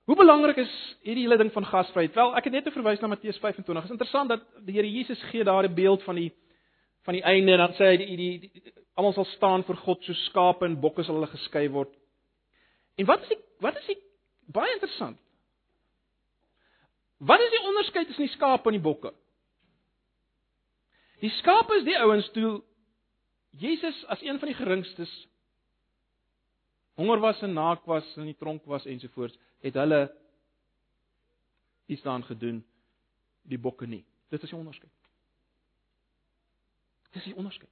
Hoe 0.04 0.16
belangrik 0.16 0.56
is 0.56 0.72
hierdie 1.06 1.22
hele 1.22 1.38
ding 1.38 1.52
van 1.54 1.66
gasvryheid? 1.66 2.14
Wel, 2.14 2.32
ek 2.36 2.48
het 2.48 2.52
net 2.56 2.70
verwys 2.74 3.00
na 3.00 3.10
Matteus 3.12 3.38
25. 3.38 3.74
Dit 3.74 3.84
is 3.84 3.94
interessant 3.94 4.32
dat 4.32 4.42
die 4.66 4.74
Here 4.74 4.90
Jesus 4.90 5.22
gee 5.30 5.44
daar 5.44 5.68
'n 5.68 5.74
beeld 5.74 6.02
van 6.02 6.14
die 6.14 6.32
van 7.02 7.14
die 7.14 7.22
einde 7.22 7.52
en 7.52 7.58
dan 7.58 7.74
sê 7.74 7.84
hy 7.92 7.96
die, 7.96 8.16
die, 8.16 8.38
die, 8.40 8.62
die 8.62 8.72
almal 8.94 9.12
sal 9.12 9.24
staan 9.24 9.64
vir 9.64 9.76
God 9.76 10.02
soos 10.02 10.24
skape 10.24 10.64
en 10.64 10.80
bokke 10.80 11.02
sal 11.02 11.14
hulle 11.14 11.30
geskei 11.32 11.68
word. 11.70 11.90
En 12.96 13.06
wat 13.06 13.22
is 13.22 13.28
die 13.28 13.38
wat 13.60 13.76
is 13.76 13.86
die 13.86 13.98
baie 14.46 14.72
interessant? 14.72 15.18
Wat 17.22 17.40
is 17.40 17.50
die 17.50 17.62
onderskeid 17.62 18.06
tussen 18.06 18.26
die 18.26 18.34
skape 18.34 18.70
en 18.70 18.76
die 18.76 18.82
bokke? 18.82 19.12
Die 21.22 21.30
skape 21.38 21.76
is 21.78 21.84
die 21.86 21.98
ouens 22.02 22.30
toe 22.34 22.62
Jesus 23.62 24.00
as 24.10 24.22
een 24.24 24.40
van 24.42 24.50
die 24.50 24.56
geringstes 24.58 25.12
honger 26.98 27.20
was 27.22 27.42
en 27.42 27.54
naak 27.54 27.84
was 27.86 28.08
en 28.16 28.24
in 28.26 28.32
die 28.32 28.38
tronk 28.38 28.64
was 28.66 28.86
ensovoorts, 28.86 29.38
het 29.62 29.74
hulle 29.78 30.00
iets 31.86 32.02
daan 32.02 32.24
gedoen 32.24 32.62
die 33.42 33.58
bokke 33.58 33.86
nie. 33.86 34.02
Dit 34.28 34.42
is 34.42 34.50
die 34.50 34.58
onderskeid. 34.58 34.92
Dis 37.12 37.28
die 37.28 37.36
onderskeid. 37.36 37.70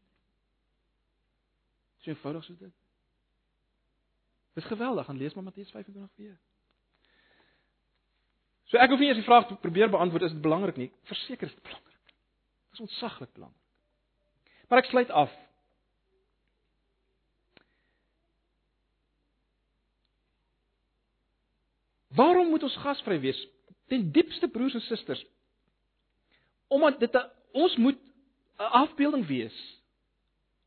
Dis 1.98 2.12
eenvoudig 2.12 2.44
so 2.44 2.56
dit. 2.60 2.72
Dis 4.54 4.64
geweldig, 4.64 5.06
gaan 5.06 5.16
lees 5.16 5.34
maar 5.34 5.44
Matteus 5.44 5.70
25 5.70 6.16
weer. 6.16 6.38
So 8.70 8.78
ek 8.78 8.92
hoef 8.92 9.00
nie 9.02 9.08
eens 9.10 9.18
die 9.18 9.26
vraag 9.26 9.50
probeer 9.60 9.90
beantwoord 9.90 10.28
is 10.28 10.34
dit 10.36 10.42
belangrik 10.42 10.76
nie. 10.78 10.90
Verseker 11.10 11.48
is 11.48 11.54
dit 11.54 11.62
belangrik. 11.66 11.96
Dit 12.70 12.78
is 12.78 12.84
ontsaglik 12.86 13.32
belangrik. 13.34 13.58
Maar 14.70 14.78
ek 14.78 14.90
sluit 14.92 15.10
af. 15.10 15.32
Waarom 22.14 22.52
moet 22.54 22.62
ons 22.62 22.78
gasvry 22.84 23.18
wees? 23.22 23.40
Ten 23.90 24.10
diepste 24.14 24.48
broers 24.48 24.74
en 24.78 24.86
susters. 24.86 25.24
Omdat 26.70 27.00
dit 27.00 27.14
'n 27.14 27.26
ons 27.52 27.76
moet 27.76 27.98
'n 28.58 28.70
afbeelding 28.82 29.26
wees 29.26 29.56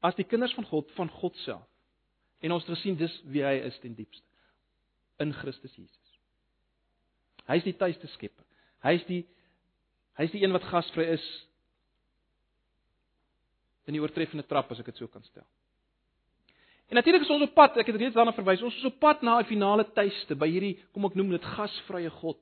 as 0.02 0.16
die 0.16 0.28
kinders 0.28 0.54
van 0.54 0.66
God 0.66 0.92
van 0.92 1.10
God 1.10 1.36
self. 1.38 1.68
En 2.40 2.52
ons 2.52 2.66
het 2.66 2.76
gesien 2.76 2.96
dis 2.96 3.22
wie 3.24 3.44
hy 3.44 3.56
is 3.64 3.80
ten 3.80 3.96
diepste 3.96 4.28
in 5.18 5.34
Christus 5.34 5.76
Jesus. 5.76 6.03
Hy 7.50 7.60
is 7.60 7.68
die 7.68 7.76
tuiste 7.78 8.08
skepper. 8.16 8.46
Hy 8.84 8.96
is 9.00 9.08
die 9.10 9.24
hy 10.14 10.28
is 10.28 10.34
die 10.36 10.44
een 10.44 10.54
wat 10.54 10.66
gasvry 10.70 11.08
is 11.16 11.24
in 13.90 13.98
die 13.98 14.02
oortreffende 14.04 14.46
trap 14.48 14.70
as 14.72 14.80
ek 14.80 14.92
dit 14.92 15.02
so 15.02 15.10
kan 15.12 15.24
stel. 15.26 15.46
En 16.92 17.00
natuurlik 17.00 17.26
is 17.26 17.32
ons 17.34 17.48
op 17.48 17.54
pad, 17.58 17.78
ek 17.82 17.90
het 17.90 17.98
reeds 17.98 18.16
daarna 18.16 18.36
verwys, 18.36 18.62
ons 18.62 18.76
is 18.78 18.86
op 18.86 19.00
pad 19.02 19.24
na 19.26 19.40
'n 19.40 19.50
finale 19.50 19.86
tuiste 19.96 20.36
by 20.36 20.48
hierdie 20.48 20.78
kom 20.94 21.06
ek 21.06 21.16
noem 21.16 21.32
dit 21.32 21.46
gasvrye 21.56 22.10
God. 22.22 22.38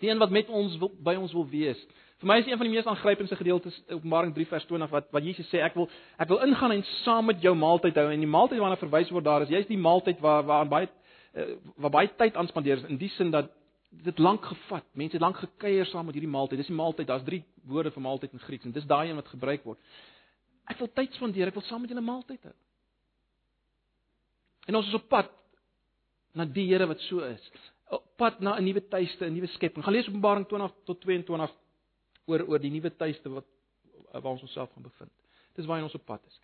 Die 0.00 0.10
een 0.10 0.18
wat 0.18 0.30
met 0.30 0.48
ons 0.48 0.76
wil 0.78 0.90
by 0.98 1.14
ons 1.14 1.32
wil 1.32 1.46
wees. 1.46 1.78
Vir 2.18 2.26
my 2.26 2.38
is 2.38 2.46
een 2.46 2.58
van 2.58 2.66
die 2.66 2.74
mees 2.74 2.86
aangrypende 2.86 3.36
gedeeltes 3.36 3.82
Openbaring 3.90 4.34
3 4.34 4.46
vers 4.46 4.66
20 4.66 4.90
wat 4.90 5.06
wat 5.10 5.24
Jesus 5.24 5.48
sê 5.50 5.62
ek 5.62 5.74
wil 5.74 5.88
ek 6.18 6.28
wil 6.28 6.38
ingaan 6.38 6.72
en 6.72 6.84
saam 7.04 7.26
met 7.26 7.40
jou 7.42 7.54
maaltyd 7.54 7.94
hou 7.94 8.10
en 8.10 8.20
die 8.20 8.30
maaltyd 8.30 8.58
waarna 8.58 8.76
verwys 8.76 9.10
word 9.10 9.24
daar 9.24 9.42
is 9.42 9.48
juist 9.48 9.68
die 9.68 9.78
maaltyd 9.78 10.20
waar 10.20 10.42
waar 10.46 10.68
baie 10.68 10.88
uh, 11.34 11.56
waar 11.76 11.90
baie 11.90 12.10
tyd 12.16 12.36
aanspandeer 12.36 12.76
is 12.76 12.88
in 12.88 12.98
die 13.00 13.10
sin 13.16 13.30
dat 13.30 13.50
dit 13.92 14.18
lank 14.18 14.44
gevat. 14.44 14.84
Mense 14.92 15.16
het 15.16 15.24
lank 15.24 15.36
gekuier 15.36 15.86
saam 15.86 16.06
met 16.08 16.16
hierdie 16.16 16.32
maaltyd. 16.32 16.58
Dis 16.62 16.70
die 16.70 16.76
maaltyd. 16.76 17.06
Daar's 17.06 17.24
drie 17.26 17.42
woorde 17.68 17.92
vir 17.92 18.02
maaltyd 18.02 18.32
in 18.32 18.44
Grieks 18.46 18.64
en 18.64 18.72
dis 18.72 18.88
daai 18.88 19.10
een 19.10 19.18
wat 19.18 19.28
gebruik 19.28 19.64
word. 19.68 19.78
Ek 20.72 20.80
wil 20.80 20.90
tyd 20.96 21.12
spandeer. 21.18 21.50
Ek 21.50 21.58
wil 21.58 21.66
saam 21.66 21.84
met 21.84 21.92
julle 21.92 22.04
maaltyd 22.04 22.48
hou. 22.48 22.54
En 24.70 24.78
ons 24.78 24.88
is 24.88 24.96
op 24.96 25.08
pad 25.10 25.30
na 26.38 26.46
die 26.48 26.66
Here 26.70 26.86
wat 26.88 27.00
so 27.08 27.24
is. 27.26 27.50
Op 27.92 28.04
pad 28.16 28.40
na 28.40 28.56
'n 28.56 28.64
nuwe 28.64 28.80
tuiste, 28.88 29.26
'n 29.26 29.34
nuwe 29.34 29.46
skepping. 29.46 29.84
Gaan 29.84 29.92
lees 29.92 30.08
Openbaring 30.08 30.46
20 30.48 30.72
tot 30.84 31.00
22 31.00 31.50
oor 32.26 32.46
oor 32.48 32.58
die 32.58 32.70
nuwe 32.70 32.96
tuiste 32.96 33.28
wat 33.28 33.44
waar 34.12 34.32
ons 34.32 34.42
onsself 34.42 34.72
gaan 34.72 34.82
bevind. 34.82 35.12
Dis 35.54 35.66
waar 35.66 35.82
ons 35.82 35.94
op 35.94 36.04
pad 36.04 36.20
is. 36.26 36.40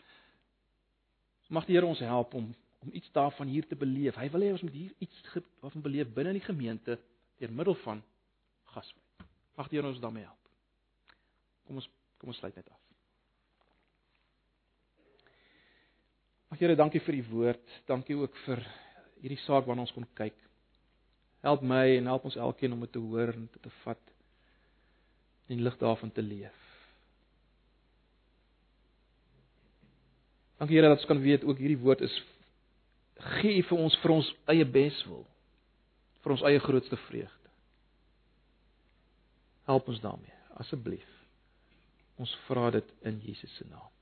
Mag 1.49 1.65
die 1.65 1.77
Here 1.77 1.87
ons 1.87 1.99
help 1.99 2.35
om 2.35 2.55
om 2.79 2.91
iets 2.93 3.11
daarvan 3.13 3.47
hier 3.47 3.67
te 3.67 3.77
beleef. 3.77 4.17
Hy 4.17 4.29
wil 4.31 4.47
hê 4.47 4.51
ons 4.55 4.63
moet 4.63 4.75
hier 4.75 4.95
iets 5.03 5.23
waarvan 5.61 5.83
beleef 5.83 6.11
binne 6.15 6.35
in 6.35 6.41
die 6.41 6.47
gemeente 6.47 6.99
deur 7.39 7.55
middel 7.55 7.77
van 7.83 8.03
gasvry. 8.75 9.03
Mag 9.59 9.71
die 9.71 9.79
Here 9.79 9.91
ons 9.91 10.03
daarmee 10.03 10.27
help. 10.27 10.51
Kom 11.67 11.81
ons 11.81 11.89
kom 12.19 12.31
ons 12.33 12.39
sluit 12.39 12.55
net 12.55 12.69
af. 12.71 12.79
Mag 16.49 16.63
Here, 16.63 16.77
dankie 16.79 17.03
vir 17.03 17.19
u 17.19 17.25
woord. 17.31 17.81
Dankie 17.87 18.17
ook 18.17 18.37
vir 18.47 18.63
hierdie 19.23 19.41
saak 19.45 19.67
waarna 19.67 19.85
ons 19.87 19.95
kon 19.95 20.07
kyk. 20.19 20.39
Help 21.43 21.63
my 21.63 21.85
en 21.99 22.11
help 22.11 22.25
ons 22.31 22.39
elkeen 22.39 22.75
om 22.75 22.87
dit 22.87 22.93
te 22.95 23.03
hoor 23.03 23.35
en 23.35 23.47
te, 23.53 23.61
te 23.63 23.75
vat 23.83 24.15
en 25.49 25.63
lig 25.65 25.77
daarvan 25.81 26.11
te 26.13 26.23
leef. 26.23 26.65
Dankie 30.59 30.79
Here 30.79 30.91
dat 30.91 30.99
ons 30.99 31.11
kan 31.11 31.23
weet 31.23 31.47
ook 31.47 31.59
hierdie 31.59 31.79
woord 31.79 32.03
is 32.07 32.15
gee 33.19 33.63
vir 33.67 33.79
ons 33.79 33.97
vir 34.03 34.15
ons 34.15 34.31
eie 34.53 34.65
beswil 34.65 35.27
vir 36.23 36.35
ons 36.35 36.45
eie 36.51 36.61
grootste 36.61 36.99
vreugde. 37.07 37.53
Help 39.69 39.89
ons 39.89 40.01
daarmee 40.05 40.37
asseblief. 40.61 41.09
Ons 42.19 42.35
vra 42.49 42.71
dit 42.75 42.95
in 43.07 43.21
Jesus 43.25 43.55
se 43.57 43.69
naam. 43.71 43.93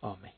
Amen. 0.00 0.37